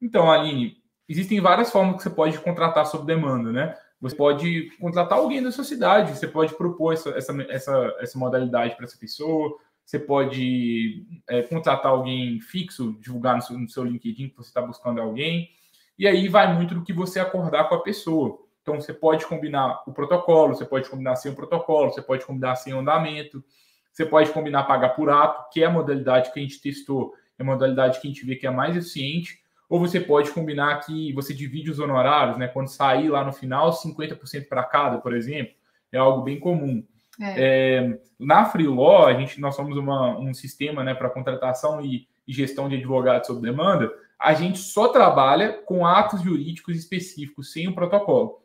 Então, 0.00 0.30
Aline, 0.30 0.76
existem 1.08 1.40
várias 1.40 1.70
formas 1.70 1.96
que 1.96 2.02
você 2.02 2.10
pode 2.10 2.38
contratar 2.40 2.86
sob 2.86 3.04
demanda, 3.04 3.52
né? 3.52 3.76
Você 4.00 4.16
pode 4.16 4.70
contratar 4.80 5.18
alguém 5.18 5.42
da 5.42 5.52
sua 5.52 5.62
cidade, 5.62 6.16
você 6.16 6.26
pode 6.26 6.56
propor 6.56 6.92
essa, 6.92 7.10
essa, 7.10 7.32
essa, 7.48 7.96
essa 8.00 8.18
modalidade 8.18 8.74
para 8.74 8.84
essa 8.84 8.98
pessoa, 8.98 9.56
você 9.84 9.98
pode 9.98 11.06
é, 11.28 11.42
contratar 11.42 11.92
alguém 11.92 12.40
fixo, 12.40 12.98
divulgar 13.00 13.36
no 13.36 13.42
seu, 13.42 13.58
no 13.58 13.68
seu 13.68 13.84
LinkedIn 13.84 14.30
que 14.30 14.36
você 14.36 14.48
está 14.48 14.62
buscando 14.62 15.00
alguém. 15.00 15.50
E 15.98 16.06
aí 16.06 16.28
vai 16.28 16.52
muito 16.52 16.74
do 16.74 16.82
que 16.82 16.92
você 16.92 17.20
acordar 17.20 17.68
com 17.68 17.74
a 17.74 17.82
pessoa. 17.82 18.38
Então 18.62 18.80
você 18.80 18.94
pode 18.94 19.26
combinar 19.26 19.82
o 19.86 19.92
protocolo, 19.92 20.54
você 20.54 20.64
pode 20.64 20.88
combinar 20.88 21.16
sem 21.16 21.32
o 21.32 21.34
protocolo, 21.34 21.90
você 21.90 22.00
pode 22.00 22.24
combinar 22.24 22.56
sem 22.56 22.72
o 22.72 22.78
andamento, 22.78 23.44
você 23.92 24.06
pode 24.06 24.30
combinar 24.30 24.64
pagar 24.64 24.90
por 24.90 25.10
ato, 25.10 25.50
que 25.52 25.62
é 25.62 25.66
a 25.66 25.70
modalidade 25.70 26.32
que 26.32 26.38
a 26.38 26.42
gente 26.42 26.62
testou, 26.62 27.12
é 27.38 27.42
a 27.42 27.46
modalidade 27.46 28.00
que 28.00 28.06
a 28.06 28.10
gente 28.10 28.24
vê 28.24 28.36
que 28.36 28.46
é 28.46 28.50
mais 28.50 28.76
eficiente, 28.76 29.42
ou 29.68 29.80
você 29.80 30.00
pode 30.00 30.30
combinar 30.30 30.80
que 30.80 31.12
você 31.12 31.34
divide 31.34 31.70
os 31.70 31.78
honorários, 31.78 32.38
né? 32.38 32.46
Quando 32.46 32.68
sair 32.68 33.08
lá 33.08 33.24
no 33.24 33.32
final, 33.32 33.70
50% 33.70 34.46
para 34.48 34.62
cada, 34.64 34.98
por 34.98 35.14
exemplo, 35.14 35.54
é 35.90 35.98
algo 35.98 36.22
bem 36.22 36.38
comum. 36.38 36.84
É. 37.20 37.34
É, 37.36 37.98
na 38.18 38.44
Freelaw, 38.44 39.06
a 39.06 39.14
gente, 39.14 39.40
nós 39.40 39.54
somos 39.54 39.76
uma, 39.76 40.18
um 40.18 40.32
sistema 40.32 40.82
né, 40.84 40.94
para 40.94 41.10
contratação 41.10 41.80
e, 41.80 42.06
e 42.26 42.32
gestão 42.32 42.68
de 42.68 42.76
advogados 42.76 43.26
sob 43.26 43.40
demanda, 43.40 43.90
a 44.18 44.34
gente 44.34 44.58
só 44.58 44.88
trabalha 44.88 45.52
com 45.64 45.84
atos 45.84 46.22
jurídicos 46.22 46.76
específicos, 46.76 47.52
sem 47.52 47.68
o 47.68 47.74
protocolo. 47.74 48.40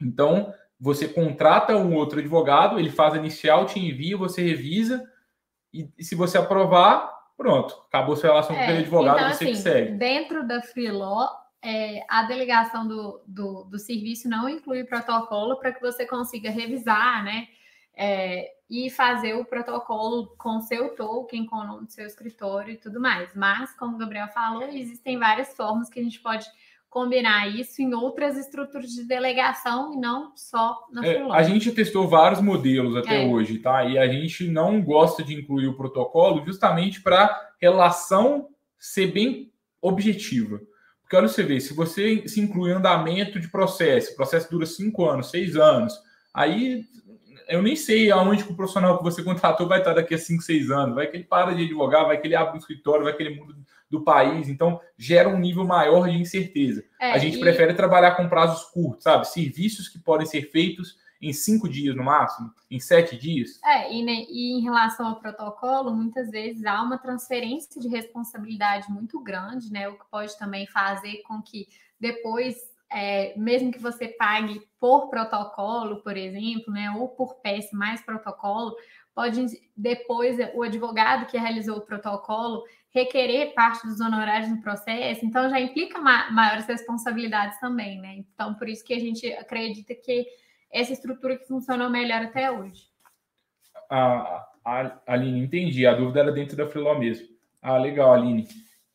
Então, 0.00 0.52
você 0.80 1.08
contrata 1.08 1.76
um 1.76 1.94
outro 1.94 2.20
advogado, 2.20 2.78
ele 2.78 2.90
faz 2.90 3.14
a 3.14 3.18
inicial, 3.18 3.66
te 3.66 3.78
envia, 3.78 4.16
você 4.16 4.42
revisa, 4.42 5.04
e, 5.72 5.88
e 5.98 6.04
se 6.04 6.14
você 6.14 6.38
aprovar, 6.38 7.12
pronto, 7.36 7.74
acabou 7.88 8.16
sua 8.16 8.30
relação 8.30 8.54
é, 8.54 8.58
com 8.58 8.64
aquele 8.64 8.78
advogado, 8.78 9.18
então, 9.18 9.28
você 9.32 9.44
assim, 9.44 9.52
que 9.52 9.58
segue. 9.58 9.92
Dentro 9.92 10.46
da 10.46 10.62
Freelaw, 10.62 11.28
é, 11.62 12.04
a 12.08 12.22
delegação 12.22 12.86
do, 12.86 13.22
do, 13.26 13.64
do, 13.64 13.78
serviço 13.78 14.28
não 14.28 14.48
inclui 14.48 14.84
protocolo 14.84 15.56
para 15.56 15.72
que 15.72 15.80
você 15.80 16.06
consiga 16.06 16.50
revisar, 16.50 17.24
né? 17.24 17.48
É, 18.00 18.52
e 18.70 18.88
fazer 18.90 19.34
o 19.34 19.44
protocolo 19.44 20.28
com 20.38 20.60
seu 20.60 20.94
token, 20.94 21.46
com 21.46 21.56
o 21.56 21.66
nome 21.66 21.86
do 21.86 21.92
seu 21.92 22.06
escritório 22.06 22.74
e 22.74 22.76
tudo 22.76 23.00
mais. 23.00 23.34
Mas, 23.34 23.74
como 23.74 23.96
o 23.96 23.98
Gabriel 23.98 24.28
falou, 24.28 24.62
existem 24.68 25.18
várias 25.18 25.56
formas 25.56 25.88
que 25.88 25.98
a 25.98 26.02
gente 26.02 26.20
pode 26.20 26.46
combinar 26.90 27.48
isso 27.48 27.82
em 27.82 27.94
outras 27.94 28.36
estruturas 28.36 28.90
de 28.90 29.04
delegação 29.04 29.92
e 29.94 29.96
não 29.96 30.32
só 30.34 30.86
na 30.90 31.06
é, 31.06 31.20
A 31.30 31.42
gente 31.42 31.70
testou 31.72 32.08
vários 32.08 32.40
modelos 32.40 32.96
até 32.96 33.24
é. 33.24 33.26
hoje, 33.26 33.58
tá? 33.58 33.84
E 33.84 33.98
a 33.98 34.08
gente 34.08 34.48
não 34.48 34.82
gosta 34.82 35.22
de 35.22 35.34
incluir 35.34 35.66
o 35.66 35.76
protocolo 35.76 36.44
justamente 36.44 37.02
para 37.02 37.30
relação 37.60 38.48
ser 38.78 39.08
bem 39.08 39.52
objetiva. 39.82 40.60
Porque 41.02 41.16
olha 41.16 41.28
você 41.28 41.42
vê, 41.42 41.60
se 41.60 41.74
você 41.74 42.26
se 42.26 42.40
inclui 42.40 42.72
andamento 42.72 43.40
de 43.40 43.48
processo, 43.48 44.12
o 44.12 44.16
processo 44.16 44.50
dura 44.50 44.66
cinco 44.66 45.08
anos, 45.08 45.30
seis 45.30 45.56
anos, 45.56 45.94
aí 46.34 46.84
eu 47.48 47.62
nem 47.62 47.74
sei 47.74 48.10
aonde 48.10 48.44
que 48.44 48.52
o 48.52 48.56
profissional 48.56 48.98
que 48.98 49.02
você 49.02 49.22
contratou 49.22 49.66
vai 49.66 49.78
estar 49.78 49.94
daqui 49.94 50.14
a 50.14 50.18
5, 50.18 50.42
6 50.42 50.70
anos. 50.70 50.94
Vai 50.94 51.06
que 51.06 51.16
ele 51.16 51.24
para 51.24 51.54
de 51.54 51.64
advogar, 51.64 52.06
vai 52.06 52.20
que 52.20 52.26
ele 52.26 52.36
abre 52.36 52.54
um 52.54 52.58
escritório, 52.58 53.04
vai 53.04 53.16
que 53.16 53.22
ele 53.22 53.40
muda 53.40 53.54
do 53.90 54.04
país. 54.04 54.48
Então, 54.48 54.78
gera 54.98 55.28
um 55.28 55.38
nível 55.38 55.64
maior 55.66 56.08
de 56.08 56.16
incerteza. 56.16 56.84
É, 57.00 57.12
a 57.12 57.18
gente 57.18 57.38
e... 57.38 57.40
prefere 57.40 57.72
trabalhar 57.72 58.12
com 58.12 58.28
prazos 58.28 58.64
curtos, 58.70 59.04
sabe? 59.04 59.26
Serviços 59.26 59.88
que 59.88 59.98
podem 59.98 60.26
ser 60.26 60.42
feitos 60.50 60.96
em 61.20 61.32
cinco 61.32 61.68
dias 61.68 61.96
no 61.96 62.04
máximo, 62.04 62.52
em 62.70 62.78
sete 62.78 63.16
dias. 63.16 63.58
É, 63.64 63.92
e, 63.92 64.04
né, 64.04 64.24
e 64.28 64.58
em 64.58 64.60
relação 64.60 65.06
ao 65.06 65.18
protocolo, 65.18 65.90
muitas 65.92 66.30
vezes 66.30 66.64
há 66.64 66.80
uma 66.82 66.98
transferência 66.98 67.80
de 67.80 67.88
responsabilidade 67.88 68.90
muito 68.90 69.18
grande, 69.20 69.72
né? 69.72 69.88
O 69.88 69.98
que 69.98 70.04
pode 70.10 70.38
também 70.38 70.66
fazer 70.66 71.22
com 71.22 71.42
que 71.42 71.66
depois 71.98 72.56
é, 72.90 73.34
mesmo 73.36 73.70
que 73.70 73.78
você 73.78 74.08
pague 74.08 74.60
por 74.80 75.08
protocolo, 75.08 76.02
por 76.02 76.16
exemplo, 76.16 76.72
né, 76.72 76.90
ou 76.96 77.08
por 77.08 77.36
peça 77.36 77.76
mais 77.76 78.00
protocolo, 78.00 78.74
pode 79.14 79.46
depois 79.76 80.36
o 80.54 80.62
advogado 80.62 81.26
que 81.26 81.36
realizou 81.36 81.78
o 81.78 81.82
protocolo 81.82 82.64
requerer 82.90 83.52
parte 83.52 83.86
dos 83.86 84.00
honorários 84.00 84.48
no 84.50 84.62
processo, 84.62 85.24
então 85.24 85.50
já 85.50 85.60
implica 85.60 85.98
ma 85.98 86.30
maiores 86.30 86.66
responsabilidades 86.66 87.60
também, 87.60 88.00
né? 88.00 88.14
Então, 88.16 88.54
por 88.54 88.68
isso 88.68 88.84
que 88.84 88.94
a 88.94 88.98
gente 88.98 89.30
acredita 89.34 89.94
que 89.94 90.26
essa 90.70 90.92
estrutura 90.92 91.36
que 91.36 91.46
funcionou 91.46 91.90
melhor 91.90 92.22
até 92.22 92.50
hoje. 92.50 92.88
Aline, 95.06 95.40
entendi. 95.40 95.86
A 95.86 95.94
dúvida 95.94 96.20
era 96.20 96.32
dentro 96.32 96.56
da 96.56 96.66
Freeló 96.66 96.98
mesmo. 96.98 97.26
Ah, 97.62 97.78
legal, 97.78 98.12
Aline. 98.12 98.46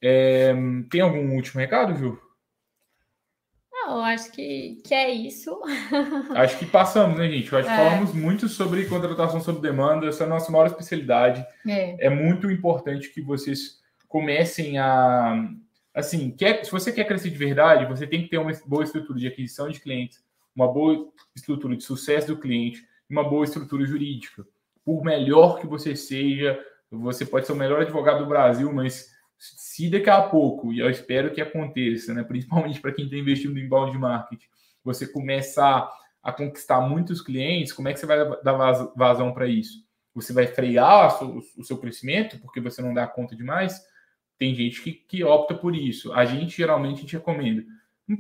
É, 0.01 0.53
tem 0.89 1.01
algum 1.01 1.35
último 1.35 1.59
recado, 1.59 1.95
Ju? 1.95 2.19
Não, 3.86 3.99
acho 4.05 4.31
que, 4.31 4.81
que 4.84 4.93
é 4.93 5.11
isso. 5.11 5.59
Acho 6.36 6.57
que 6.57 6.65
passamos, 6.65 7.17
né, 7.17 7.29
gente? 7.29 7.53
Acho 7.53 7.67
que 7.67 7.73
é. 7.73 7.77
falamos 7.77 8.13
muito 8.13 8.47
sobre 8.47 8.86
contratação 8.86 9.41
sob 9.41 9.59
demanda, 9.59 10.07
essa 10.07 10.23
é 10.23 10.27
a 10.27 10.29
nossa 10.29 10.51
maior 10.51 10.67
especialidade. 10.67 11.45
É, 11.67 12.07
é 12.07 12.09
muito 12.09 12.49
importante 12.49 13.09
que 13.09 13.21
vocês 13.21 13.81
comecem 14.07 14.77
a. 14.77 15.49
Assim, 15.93 16.31
quer, 16.31 16.63
se 16.63 16.71
você 16.71 16.91
quer 16.91 17.03
crescer 17.03 17.29
de 17.29 17.38
verdade, 17.38 17.86
você 17.86 18.07
tem 18.07 18.23
que 18.23 18.29
ter 18.29 18.38
uma 18.38 18.51
boa 18.65 18.84
estrutura 18.84 19.19
de 19.19 19.27
aquisição 19.27 19.69
de 19.69 19.79
clientes, 19.79 20.23
uma 20.55 20.67
boa 20.67 21.11
estrutura 21.36 21.75
de 21.75 21.84
sucesso 21.84 22.27
do 22.27 22.39
cliente, 22.39 22.84
uma 23.09 23.23
boa 23.23 23.43
estrutura 23.43 23.86
jurídica. 23.86 24.45
Por 24.84 25.03
melhor 25.03 25.59
que 25.59 25.67
você 25.67 25.95
seja, 25.95 26.59
você 26.89 27.25
pode 27.25 27.45
ser 27.45 27.53
o 27.53 27.55
melhor 27.55 27.81
advogado 27.81 28.19
do 28.19 28.29
Brasil, 28.29 28.71
mas 28.73 29.12
se 29.57 29.89
daqui 29.89 30.09
a 30.09 30.21
pouco, 30.21 30.71
e 30.71 30.79
eu 30.79 30.89
espero 30.89 31.33
que 31.33 31.41
aconteça, 31.41 32.13
né, 32.13 32.23
principalmente 32.23 32.79
para 32.79 32.93
quem 32.93 33.05
está 33.05 33.17
investindo 33.17 33.59
em 33.59 33.67
balde 33.67 33.97
marketing, 33.97 34.47
você 34.83 35.05
começar 35.05 35.91
a 36.21 36.31
conquistar 36.31 36.79
muitos 36.81 37.21
clientes, 37.21 37.73
como 37.73 37.89
é 37.89 37.93
que 37.93 37.99
você 37.99 38.05
vai 38.05 38.17
dar 38.41 38.53
vazão 38.95 39.33
para 39.33 39.45
isso? 39.47 39.83
Você 40.15 40.31
vai 40.31 40.47
frear 40.47 41.21
o 41.23 41.63
seu 41.63 41.77
crescimento 41.77 42.39
porque 42.39 42.61
você 42.61 42.81
não 42.81 42.93
dá 42.93 43.05
conta 43.05 43.35
demais? 43.35 43.83
Tem 44.37 44.55
gente 44.55 44.81
que, 44.81 44.93
que 44.93 45.23
opta 45.23 45.53
por 45.55 45.75
isso. 45.75 46.13
A 46.13 46.23
gente 46.23 46.55
geralmente 46.55 47.01
gente 47.01 47.17
recomenda. 47.17 47.63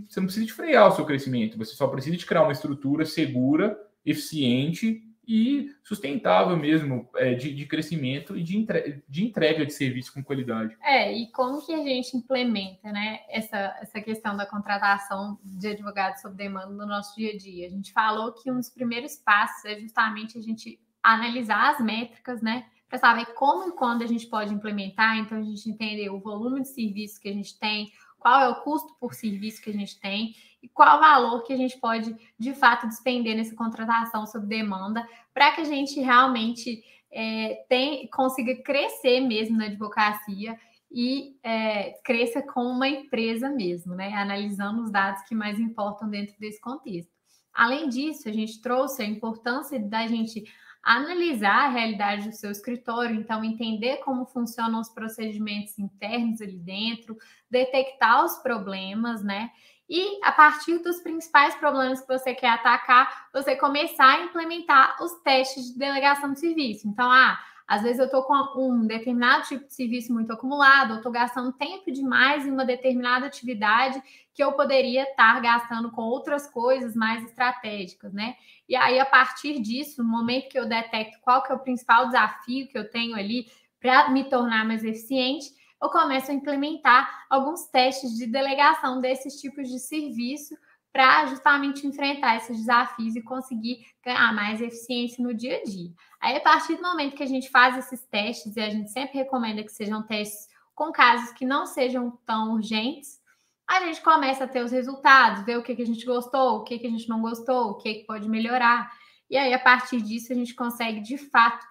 Você 0.09 0.19
não 0.19 0.25
precisa 0.25 0.45
de 0.45 0.53
frear 0.53 0.89
o 0.89 0.95
seu 0.95 1.05
crescimento, 1.05 1.57
você 1.57 1.75
só 1.75 1.87
precisa 1.87 2.17
de 2.17 2.25
criar 2.25 2.43
uma 2.43 2.51
estrutura 2.51 3.05
segura, 3.05 3.77
eficiente 4.05 5.01
e 5.27 5.73
sustentável 5.83 6.57
mesmo 6.57 7.09
é, 7.15 7.33
de, 7.33 7.53
de, 7.53 7.65
crescimento 7.65 8.37
e 8.37 8.43
de, 8.43 8.57
entre, 8.57 9.03
de 9.07 9.25
entrega 9.25 9.65
de 9.65 9.73
serviço 9.73 10.13
com 10.13 10.23
qualidade. 10.23 10.75
É, 10.81 11.11
e 11.11 11.31
como 11.31 11.65
que 11.65 11.73
a 11.73 11.83
gente 11.83 12.17
implementa 12.17 12.91
né, 12.91 13.21
essa, 13.29 13.77
essa 13.81 14.01
questão 14.01 14.35
da 14.35 14.45
contratação 14.45 15.39
de 15.43 15.67
advogados 15.67 16.21
sob 16.21 16.35
demanda 16.35 16.71
no 16.71 16.85
nosso 16.85 17.15
dia 17.15 17.31
a 17.31 17.37
dia? 17.37 17.67
A 17.67 17.69
gente 17.69 17.93
falou 17.93 18.33
que 18.33 18.51
um 18.51 18.55
dos 18.55 18.69
primeiros 18.69 19.15
passos 19.15 19.63
é 19.65 19.79
justamente 19.79 20.37
a 20.37 20.41
gente 20.41 20.79
analisar 21.01 21.71
as 21.71 21.79
métricas, 21.79 22.41
né? 22.41 22.65
Para 22.87 22.99
saber 22.99 23.25
como 23.33 23.69
e 23.69 23.71
quando 23.71 24.03
a 24.03 24.07
gente 24.07 24.27
pode 24.27 24.53
implementar, 24.53 25.17
então 25.17 25.37
a 25.37 25.41
gente 25.41 25.69
entender 25.69 26.09
o 26.09 26.19
volume 26.19 26.61
de 26.61 26.69
serviço 26.69 27.19
que 27.19 27.27
a 27.27 27.33
gente 27.33 27.57
tem, 27.57 27.91
qual 28.19 28.41
é 28.41 28.49
o 28.49 28.61
custo 28.61 28.95
por 28.99 29.13
serviço 29.13 29.61
que 29.61 29.69
a 29.69 29.73
gente 29.73 29.99
tem 29.99 30.33
e 30.63 30.69
qual 30.69 30.97
valor 30.97 31.43
que 31.43 31.51
a 31.51 31.57
gente 31.57 31.77
pode, 31.77 32.15
de 32.39 32.53
fato, 32.53 32.87
despender 32.87 33.35
nessa 33.35 33.53
contratação 33.53 34.25
sob 34.25 34.47
demanda, 34.47 35.05
para 35.33 35.51
que 35.51 35.59
a 35.59 35.65
gente 35.65 35.99
realmente 35.99 36.81
é, 37.11 37.65
tem, 37.67 38.07
consiga 38.07 38.55
crescer 38.63 39.19
mesmo 39.19 39.57
na 39.57 39.65
advocacia 39.65 40.57
e 40.89 41.35
é, 41.43 41.99
cresça 42.03 42.41
como 42.41 42.69
uma 42.69 42.87
empresa 42.87 43.49
mesmo, 43.49 43.93
né? 43.93 44.13
Analisando 44.13 44.83
os 44.83 44.91
dados 44.91 45.23
que 45.23 45.35
mais 45.35 45.59
importam 45.59 46.09
dentro 46.09 46.33
desse 46.39 46.61
contexto. 46.61 47.11
Além 47.53 47.89
disso, 47.89 48.29
a 48.29 48.31
gente 48.31 48.61
trouxe 48.61 49.03
a 49.03 49.05
importância 49.05 49.77
da 49.79 50.07
gente 50.07 50.43
analisar 50.81 51.65
a 51.65 51.69
realidade 51.69 52.29
do 52.29 52.35
seu 52.35 52.51
escritório, 52.51 53.15
então 53.15 53.43
entender 53.43 53.97
como 53.97 54.25
funcionam 54.25 54.81
os 54.81 54.89
procedimentos 54.89 55.79
internos 55.79 56.41
ali 56.41 56.59
dentro, 56.59 57.17
detectar 57.49 58.23
os 58.25 58.37
problemas, 58.39 59.23
né? 59.23 59.49
E 59.89 60.19
a 60.23 60.31
partir 60.31 60.79
dos 60.79 61.01
principais 61.01 61.55
problemas 61.55 62.01
que 62.01 62.07
você 62.07 62.33
quer 62.33 62.49
atacar, 62.49 63.27
você 63.33 63.55
começar 63.55 64.15
a 64.15 64.23
implementar 64.23 64.95
os 65.01 65.11
testes 65.21 65.73
de 65.73 65.77
delegação 65.77 66.31
de 66.31 66.39
serviço. 66.39 66.87
Então, 66.87 67.11
ah, 67.11 67.37
às 67.67 67.81
vezes 67.81 67.99
eu 67.99 68.05
estou 68.05 68.23
com 68.23 68.69
um 68.69 68.85
determinado 68.85 69.47
tipo 69.47 69.65
de 69.65 69.73
serviço 69.73 70.13
muito 70.13 70.31
acumulado, 70.31 70.91
eu 70.93 70.97
estou 70.97 71.11
gastando 71.11 71.51
tempo 71.53 71.91
demais 71.91 72.45
em 72.45 72.51
uma 72.51 72.65
determinada 72.65 73.25
atividade 73.25 74.01
que 74.33 74.43
eu 74.43 74.51
poderia 74.53 75.03
estar 75.03 75.39
gastando 75.41 75.91
com 75.91 76.01
outras 76.01 76.49
coisas 76.49 76.95
mais 76.95 77.23
estratégicas, 77.23 78.13
né? 78.13 78.35
E 78.67 78.75
aí, 78.75 78.99
a 78.99 79.05
partir 79.05 79.59
disso, 79.61 80.03
no 80.03 80.09
momento 80.09 80.49
que 80.49 80.59
eu 80.59 80.67
detecto 80.67 81.19
qual 81.21 81.41
que 81.43 81.51
é 81.51 81.55
o 81.55 81.59
principal 81.59 82.07
desafio 82.07 82.67
que 82.67 82.77
eu 82.77 82.89
tenho 82.89 83.15
ali 83.15 83.47
para 83.79 84.09
me 84.09 84.23
tornar 84.25 84.65
mais 84.65 84.83
eficiente, 84.83 85.51
eu 85.83 85.89
começo 85.89 86.31
a 86.31 86.33
implementar 86.33 87.25
alguns 87.29 87.65
testes 87.65 88.15
de 88.15 88.25
delegação 88.25 89.01
desses 89.01 89.41
tipos 89.41 89.67
de 89.67 89.79
serviço 89.79 90.55
para 90.93 91.25
justamente 91.25 91.85
enfrentar 91.85 92.37
esses 92.37 92.57
desafios 92.57 93.15
e 93.15 93.21
conseguir 93.21 93.85
ganhar 94.05 94.33
mais 94.33 94.61
eficiência 94.61 95.21
no 95.21 95.33
dia 95.33 95.57
a 95.57 95.63
dia. 95.63 95.91
Aí, 96.21 96.37
a 96.37 96.39
partir 96.39 96.75
do 96.75 96.83
momento 96.83 97.17
que 97.17 97.23
a 97.23 97.27
gente 97.27 97.49
faz 97.49 97.77
esses 97.77 98.05
testes, 98.05 98.55
e 98.55 98.61
a 98.61 98.69
gente 98.69 98.91
sempre 98.91 99.17
recomenda 99.17 99.63
que 99.63 99.71
sejam 99.71 100.01
testes 100.03 100.47
com 100.73 100.91
casos 100.91 101.33
que 101.33 101.45
não 101.45 101.65
sejam 101.65 102.17
tão 102.25 102.53
urgentes, 102.53 103.19
a 103.67 103.81
gente 103.81 104.01
começa 104.01 104.45
a 104.45 104.47
ter 104.47 104.63
os 104.63 104.71
resultados, 104.71 105.43
ver 105.45 105.57
o 105.57 105.63
que, 105.63 105.71
a 105.71 105.85
gente 105.85 106.05
gostou, 106.05 106.57
o 106.57 106.63
que, 106.63 106.75
a 106.75 106.89
gente 106.89 107.09
não 107.09 107.21
gostou, 107.21 107.71
o 107.71 107.75
que 107.75 108.05
pode 108.05 108.29
melhorar. 108.29 108.89
E 109.29 109.35
aí, 109.35 109.53
a 109.53 109.59
partir 109.59 110.01
disso, 110.01 110.31
a 110.31 110.35
gente 110.35 110.53
consegue, 110.53 111.01
de 111.01 111.17
fato, 111.17 111.65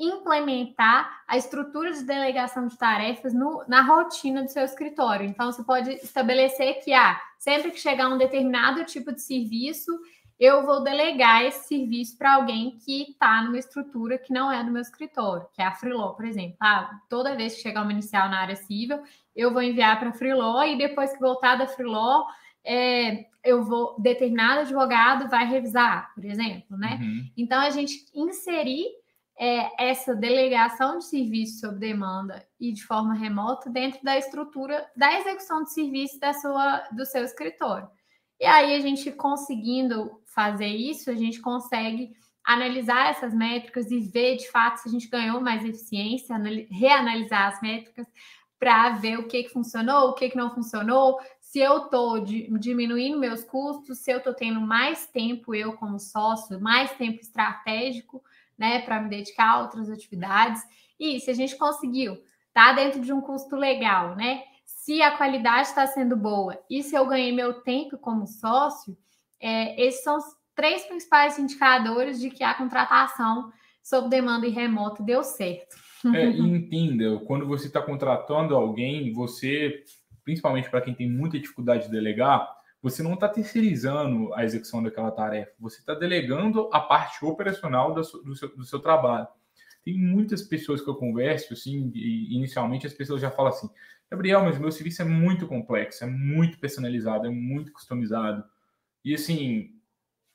implementar 0.00 1.22
a 1.28 1.36
estrutura 1.36 1.92
de 1.92 2.02
delegação 2.02 2.66
de 2.66 2.76
tarefas 2.76 3.34
no, 3.34 3.62
na 3.68 3.82
rotina 3.82 4.42
do 4.42 4.50
seu 4.50 4.64
escritório. 4.64 5.26
Então, 5.26 5.52
você 5.52 5.62
pode 5.62 5.90
estabelecer 5.92 6.82
que, 6.82 6.92
ah, 6.92 7.20
sempre 7.38 7.70
que 7.70 7.78
chegar 7.78 8.08
um 8.08 8.18
determinado 8.18 8.84
tipo 8.84 9.12
de 9.12 9.20
serviço, 9.20 9.92
eu 10.40 10.64
vou 10.64 10.82
delegar 10.82 11.44
esse 11.44 11.68
serviço 11.68 12.16
para 12.16 12.36
alguém 12.36 12.78
que 12.78 13.10
está 13.10 13.42
numa 13.42 13.58
estrutura 13.58 14.16
que 14.16 14.32
não 14.32 14.50
é 14.50 14.64
do 14.64 14.70
meu 14.70 14.80
escritório, 14.80 15.46
que 15.52 15.60
é 15.60 15.66
a 15.66 15.72
Freeló, 15.72 16.14
por 16.14 16.24
exemplo. 16.24 16.56
Ah, 16.58 16.98
toda 17.10 17.36
vez 17.36 17.54
que 17.54 17.60
chegar 17.60 17.82
uma 17.82 17.92
inicial 17.92 18.30
na 18.30 18.40
área 18.40 18.56
civil, 18.56 19.02
eu 19.36 19.52
vou 19.52 19.62
enviar 19.62 19.98
para 19.98 20.08
a 20.08 20.14
Freeló 20.14 20.62
e 20.64 20.78
depois 20.78 21.12
que 21.12 21.20
voltar 21.20 21.56
da 21.56 21.66
Freeló, 21.66 22.24
é, 22.64 23.26
eu 23.44 23.62
vou 23.62 23.94
determinado 23.98 24.60
advogado 24.60 25.28
vai 25.28 25.46
revisar, 25.46 26.10
por 26.14 26.24
exemplo, 26.24 26.76
né? 26.76 26.98
Uhum. 27.00 27.30
Então 27.36 27.60
a 27.60 27.68
gente 27.68 28.06
inserir 28.14 28.86
é, 29.42 29.88
essa 29.88 30.14
delegação 30.14 30.98
de 30.98 31.06
serviço 31.06 31.60
sob 31.60 31.78
demanda 31.78 32.46
e 32.60 32.72
de 32.72 32.84
forma 32.84 33.14
remota 33.14 33.70
dentro 33.70 33.98
da 34.04 34.18
estrutura 34.18 34.86
da 34.94 35.18
execução 35.18 35.64
de 35.64 35.72
serviço 35.72 36.20
da 36.20 36.34
sua, 36.34 36.86
do 36.92 37.06
seu 37.06 37.24
escritório. 37.24 37.88
E 38.38 38.44
aí, 38.44 38.74
a 38.74 38.80
gente 38.80 39.10
conseguindo 39.10 40.20
fazer 40.26 40.66
isso, 40.66 41.10
a 41.10 41.14
gente 41.14 41.40
consegue 41.40 42.12
analisar 42.44 43.10
essas 43.10 43.34
métricas 43.34 43.90
e 43.90 44.00
ver 44.00 44.36
de 44.36 44.50
fato 44.50 44.78
se 44.78 44.88
a 44.88 44.92
gente 44.92 45.08
ganhou 45.08 45.40
mais 45.40 45.64
eficiência, 45.64 46.36
reanalisar 46.70 47.48
as 47.48 47.62
métricas 47.62 48.06
para 48.58 48.90
ver 48.90 49.18
o 49.18 49.26
que, 49.26 49.44
que 49.44 49.48
funcionou, 49.48 50.10
o 50.10 50.14
que, 50.14 50.28
que 50.28 50.36
não 50.36 50.54
funcionou, 50.54 51.18
se 51.40 51.60
eu 51.60 51.84
estou 51.84 52.20
diminuindo 52.20 53.18
meus 53.18 53.42
custos, 53.42 54.00
se 54.00 54.12
eu 54.12 54.18
estou 54.18 54.34
tendo 54.34 54.60
mais 54.60 55.06
tempo, 55.06 55.54
eu 55.54 55.72
como 55.72 55.98
sócio, 55.98 56.60
mais 56.60 56.92
tempo 56.92 57.20
estratégico 57.20 58.22
né, 58.60 58.82
para 58.82 59.00
me 59.00 59.08
dedicar 59.08 59.54
a 59.54 59.62
outras 59.62 59.88
atividades. 59.88 60.62
E 60.98 61.18
se 61.18 61.30
a 61.30 61.34
gente 61.34 61.56
conseguiu 61.56 62.18
tá 62.52 62.72
dentro 62.72 63.00
de 63.00 63.12
um 63.12 63.20
custo 63.20 63.56
legal, 63.56 64.14
né? 64.14 64.42
Se 64.66 65.00
a 65.00 65.16
qualidade 65.16 65.68
está 65.68 65.86
sendo 65.86 66.16
boa 66.16 66.58
e 66.68 66.82
se 66.82 66.94
eu 66.94 67.06
ganhei 67.06 67.32
meu 67.32 67.54
tempo 67.62 67.96
como 67.96 68.26
sócio, 68.26 68.96
é, 69.40 69.80
esses 69.80 70.02
são 70.04 70.18
os 70.18 70.24
três 70.54 70.84
principais 70.84 71.38
indicadores 71.38 72.20
de 72.20 72.28
que 72.28 72.44
a 72.44 72.52
contratação 72.54 73.50
sob 73.82 74.10
demanda 74.10 74.46
e 74.46 74.50
remoto 74.50 75.02
deu 75.02 75.24
certo. 75.24 75.76
É, 76.14 76.28
entenda, 76.28 77.18
quando 77.26 77.46
você 77.46 77.66
está 77.66 77.80
contratando 77.80 78.54
alguém, 78.54 79.12
você, 79.12 79.84
principalmente 80.24 80.68
para 80.68 80.80
quem 80.80 80.94
tem 80.94 81.08
muita 81.08 81.38
dificuldade 81.38 81.84
de 81.84 81.90
delegar, 81.90 82.48
você 82.82 83.02
não 83.02 83.14
está 83.14 83.28
terceirizando 83.28 84.32
a 84.34 84.44
execução 84.44 84.82
daquela 84.82 85.10
tarefa, 85.10 85.52
você 85.58 85.80
está 85.80 85.94
delegando 85.94 86.68
a 86.72 86.80
parte 86.80 87.24
operacional 87.24 87.92
do 87.92 88.02
seu, 88.02 88.22
do, 88.22 88.34
seu, 88.34 88.56
do 88.56 88.64
seu, 88.64 88.80
trabalho. 88.80 89.28
Tem 89.82 89.94
muitas 89.94 90.42
pessoas 90.42 90.80
que 90.80 90.88
eu 90.88 90.94
converso, 90.94 91.52
assim, 91.52 91.90
e 91.94 92.34
inicialmente 92.34 92.86
as 92.86 92.92
pessoas 92.92 93.20
já 93.20 93.30
falam 93.30 93.52
assim, 93.52 93.68
Gabriel, 94.10 94.42
mas 94.44 94.58
meu 94.58 94.72
serviço 94.72 95.02
é 95.02 95.04
muito 95.04 95.46
complexo, 95.46 96.04
é 96.04 96.06
muito 96.06 96.58
personalizado, 96.58 97.26
é 97.26 97.30
muito 97.30 97.72
customizado. 97.72 98.44
E 99.04 99.14
assim, 99.14 99.70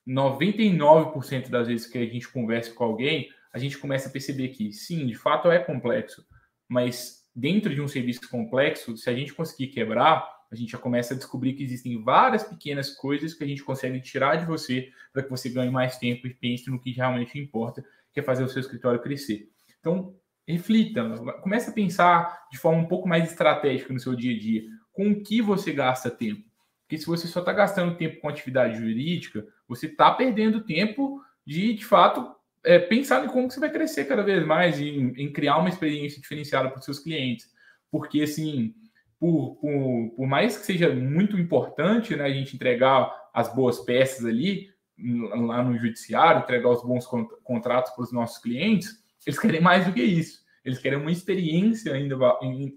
99% 0.08 1.50
das 1.50 1.68
vezes 1.68 1.88
que 1.88 1.98
a 1.98 2.06
gente 2.06 2.28
conversa 2.30 2.74
com 2.74 2.84
alguém, 2.84 3.30
a 3.52 3.58
gente 3.58 3.78
começa 3.78 4.08
a 4.08 4.12
perceber 4.12 4.50
que 4.50 4.72
sim, 4.72 5.06
de 5.08 5.16
fato 5.16 5.50
é 5.50 5.60
complexo, 5.60 6.26
mas 6.68 7.26
dentro 7.36 7.74
de 7.74 7.82
um 7.82 7.88
serviço 7.88 8.30
complexo, 8.30 8.96
se 8.96 9.10
a 9.10 9.16
gente 9.16 9.34
conseguir 9.34 9.68
quebrar, 9.68 10.35
a 10.52 10.56
gente 10.56 10.72
já 10.72 10.78
começa 10.78 11.14
a 11.14 11.18
descobrir 11.18 11.54
que 11.54 11.64
existem 11.64 12.02
várias 12.02 12.44
pequenas 12.44 12.92
coisas 12.92 13.34
que 13.34 13.44
a 13.44 13.48
gente 13.48 13.64
consegue 13.64 14.00
tirar 14.00 14.36
de 14.36 14.46
você 14.46 14.90
para 15.12 15.24
que 15.24 15.30
você 15.30 15.50
ganhe 15.50 15.72
mais 15.72 15.98
tempo 15.98 16.28
e 16.28 16.34
pense 16.34 16.70
no 16.70 16.80
que 16.80 16.92
realmente 16.92 17.40
importa, 17.40 17.84
que 18.14 18.20
é 18.20 18.24
fazer 18.24 18.44
o 18.44 18.50
seu 18.50 18.60
escritório 18.60 19.02
crescer. 19.02 19.50
Então, 19.80 20.16
reflita, 20.48 21.04
comece 21.42 21.70
a 21.70 21.74
pensar 21.74 22.48
de 22.52 22.58
forma 22.58 22.82
um 22.82 22.88
pouco 22.88 23.08
mais 23.08 23.30
estratégica 23.30 23.94
no 23.94 24.00
seu 24.00 24.16
dia 24.16 24.36
a 24.36 24.40
dia, 24.40 24.64
com 24.94 25.10
o 25.10 25.24
que 25.24 25.42
você 25.42 25.74
gasta 25.74 26.10
tempo. 26.10 26.44
Porque 26.82 26.98
se 26.98 27.06
você 27.06 27.28
só 27.28 27.40
está 27.40 27.52
gastando 27.52 27.98
tempo 27.98 28.22
com 28.22 28.30
atividade 28.30 28.78
jurídica, 28.78 29.46
você 29.68 29.88
está 29.88 30.12
perdendo 30.12 30.64
tempo 30.64 31.22
de, 31.46 31.74
de 31.74 31.84
fato, 31.84 32.36
é, 32.64 32.80
pensar 32.80 33.26
em 33.26 33.28
como 33.28 33.50
você 33.50 33.60
vai 33.60 33.72
crescer 33.72 34.06
cada 34.06 34.24
vez 34.24 34.46
mais, 34.46 34.80
em, 34.80 35.14
em 35.18 35.32
criar 35.32 35.58
uma 35.58 35.70
experiência 35.70 36.22
diferenciada 36.22 36.70
para 36.70 36.80
os 36.80 36.86
seus 36.86 37.00
clientes. 37.00 37.52
Porque, 37.90 38.22
assim, 38.22 38.76
por, 39.20 39.56
por, 39.56 40.10
por, 40.16 40.28
mais 40.28 40.58
que 40.58 40.66
seja 40.66 40.94
muito 40.94 41.38
importante 41.38 42.16
né, 42.16 42.26
a 42.26 42.30
gente 42.30 42.56
entregar 42.56 43.12
as 43.34 43.54
boas 43.54 43.80
peças 43.80 44.26
ali, 44.26 44.70
lá 44.98 45.64
no 45.64 45.78
judiciário, 45.78 46.42
entregar 46.42 46.70
os 46.70 46.84
bons 46.84 47.06
contratos 47.44 47.92
para 47.94 48.04
os 48.04 48.12
nossos 48.12 48.38
clientes, 48.38 49.04
eles 49.26 49.40
querem 49.40 49.62
mais 49.62 49.86
do 49.86 49.94
que 49.94 50.02
isso. 50.02 50.44
Eles 50.64 50.80
querem 50.80 50.98
uma 50.98 51.12
experiência 51.12 51.94
ainda, 51.94 52.18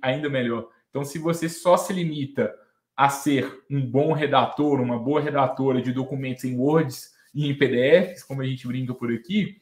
ainda 0.03 0.29
melhor. 0.29 0.69
Então, 0.91 1.05
se 1.05 1.19
você 1.19 1.49
só 1.49 1.77
se 1.77 1.93
limita 1.93 2.55
a 2.97 3.09
ser 3.09 3.65
um 3.71 3.81
bom 3.81 4.13
redator, 4.13 4.81
uma 4.81 4.99
boa 4.99 5.21
redatora 5.21 5.81
de 5.81 5.93
documentos 5.93 6.45
em 6.45 6.57
Words 6.57 7.13
e 7.35 7.49
em 7.49 7.57
PDFs, 7.57 8.25
como 8.25 8.43
a 8.43 8.47
gente 8.47 8.67
brinca 8.67 8.93
por 8.93 9.13
aqui, 9.13 9.57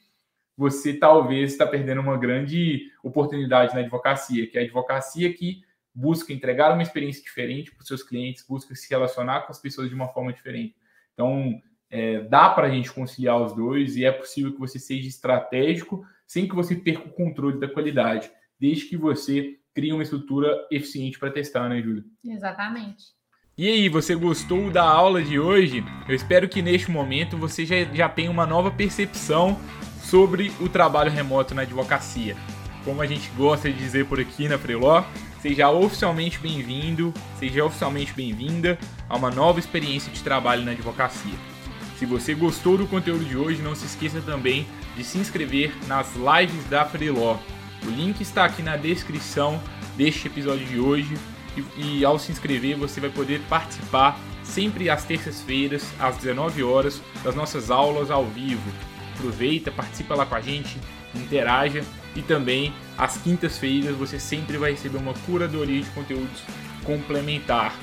você 0.56 0.94
talvez 0.94 1.52
está 1.52 1.66
perdendo 1.66 2.00
uma 2.00 2.16
grande 2.16 2.90
oportunidade 3.02 3.74
na 3.74 3.80
advocacia, 3.80 4.46
que 4.46 4.56
é 4.56 4.62
a 4.62 4.64
advocacia 4.64 5.32
que 5.34 5.60
busca 5.96 6.30
entregar 6.30 6.74
uma 6.74 6.82
experiência 6.82 7.22
diferente 7.22 7.72
para 7.72 7.80
os 7.80 7.88
seus 7.88 8.02
clientes, 8.02 8.44
busca 8.46 8.74
se 8.74 8.88
relacionar 8.90 9.42
com 9.42 9.52
as 9.52 9.58
pessoas 9.58 9.88
de 9.88 9.94
uma 9.94 10.08
forma 10.08 10.30
diferente. 10.30 10.76
Então, 11.14 11.58
é, 11.88 12.20
dá 12.20 12.50
para 12.50 12.66
a 12.66 12.70
gente 12.70 12.92
conciliar 12.92 13.40
os 13.40 13.54
dois 13.54 13.96
e 13.96 14.04
é 14.04 14.12
possível 14.12 14.52
que 14.52 14.60
você 14.60 14.78
seja 14.78 15.08
estratégico 15.08 16.04
sem 16.26 16.46
que 16.46 16.54
você 16.54 16.76
perca 16.76 17.08
o 17.08 17.12
controle 17.12 17.58
da 17.58 17.68
qualidade, 17.68 18.30
desde 18.60 18.84
que 18.86 18.96
você 18.96 19.56
crie 19.74 19.92
uma 19.92 20.02
estrutura 20.02 20.66
eficiente 20.70 21.18
para 21.18 21.30
testar, 21.30 21.68
né, 21.68 21.80
Júlia? 21.80 22.04
Exatamente. 22.24 23.04
E 23.56 23.66
aí, 23.66 23.88
você 23.88 24.14
gostou 24.14 24.70
da 24.70 24.82
aula 24.82 25.22
de 25.22 25.40
hoje? 25.40 25.82
Eu 26.06 26.14
espero 26.14 26.46
que 26.46 26.60
neste 26.60 26.90
momento 26.90 27.38
você 27.38 27.64
já, 27.64 27.84
já 27.84 28.06
tenha 28.06 28.30
uma 28.30 28.44
nova 28.44 28.70
percepção 28.70 29.58
sobre 30.02 30.52
o 30.60 30.68
trabalho 30.68 31.10
remoto 31.10 31.54
na 31.54 31.62
advocacia. 31.62 32.36
Como 32.86 33.02
a 33.02 33.06
gente 33.06 33.28
gosta 33.36 33.70
de 33.70 33.76
dizer 33.76 34.06
por 34.06 34.20
aqui 34.20 34.48
na 34.48 34.56
Freeló, 34.56 35.04
Seja 35.42 35.70
oficialmente 35.70 36.40
bem-vindo, 36.40 37.14
seja 37.38 37.64
oficialmente 37.64 38.12
bem-vinda 38.12 38.76
a 39.08 39.16
uma 39.16 39.30
nova 39.30 39.60
experiência 39.60 40.10
de 40.10 40.20
trabalho 40.20 40.64
na 40.64 40.72
advocacia. 40.72 41.38
Se 41.98 42.04
você 42.04 42.34
gostou 42.34 42.76
do 42.76 42.86
conteúdo 42.86 43.24
de 43.24 43.36
hoje, 43.36 43.62
não 43.62 43.74
se 43.74 43.86
esqueça 43.86 44.20
também 44.20 44.66
de 44.96 45.04
se 45.04 45.18
inscrever 45.18 45.72
nas 45.86 46.08
lives 46.16 46.64
da 46.64 46.84
Freeló. 46.84 47.36
O 47.84 47.90
link 47.90 48.20
está 48.20 48.44
aqui 48.44 48.60
na 48.60 48.76
descrição 48.76 49.60
deste 49.96 50.26
episódio 50.26 50.66
de 50.66 50.80
hoje 50.80 51.14
e, 51.56 51.98
e 51.98 52.04
ao 52.04 52.18
se 52.18 52.32
inscrever 52.32 52.76
você 52.76 53.00
vai 53.00 53.10
poder 53.10 53.40
participar 53.48 54.18
sempre 54.42 54.90
às 54.90 55.04
terças-feiras 55.04 55.86
às 56.00 56.16
19 56.16 56.62
horas 56.64 57.00
das 57.22 57.36
nossas 57.36 57.70
aulas 57.70 58.10
ao 58.10 58.24
vivo. 58.24 58.68
Aproveita, 59.14 59.70
participa 59.70 60.14
lá 60.14 60.26
com 60.26 60.34
a 60.34 60.40
gente, 60.40 60.76
interaja 61.14 61.84
e 62.16 62.22
também 62.22 62.74
às 62.96 63.16
quintas-feiras 63.18 63.94
você 63.96 64.18
sempre 64.18 64.56
vai 64.56 64.72
receber 64.72 64.98
uma 64.98 65.14
curadoria 65.26 65.82
de 65.82 65.90
conteúdos 65.90 66.42
complementar. 66.82 67.74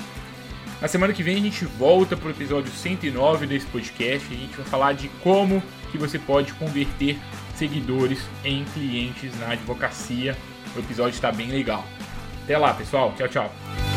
Na 0.80 0.88
semana 0.88 1.12
que 1.12 1.22
vem 1.22 1.36
a 1.36 1.40
gente 1.40 1.64
volta 1.64 2.16
para 2.16 2.28
o 2.28 2.30
episódio 2.30 2.70
109 2.70 3.46
desse 3.46 3.66
podcast 3.66 4.32
a 4.32 4.36
gente 4.36 4.56
vai 4.56 4.66
falar 4.66 4.92
de 4.92 5.08
como 5.22 5.62
que 5.90 5.96
você 5.96 6.18
pode 6.18 6.52
converter 6.54 7.16
seguidores 7.54 8.20
em 8.44 8.64
clientes 8.64 9.38
na 9.38 9.52
advocacia. 9.52 10.36
O 10.74 10.80
episódio 10.80 11.14
está 11.14 11.30
bem 11.30 11.48
legal. 11.48 11.84
Até 12.42 12.58
lá, 12.58 12.74
pessoal. 12.74 13.14
Tchau, 13.16 13.28
tchau. 13.28 13.93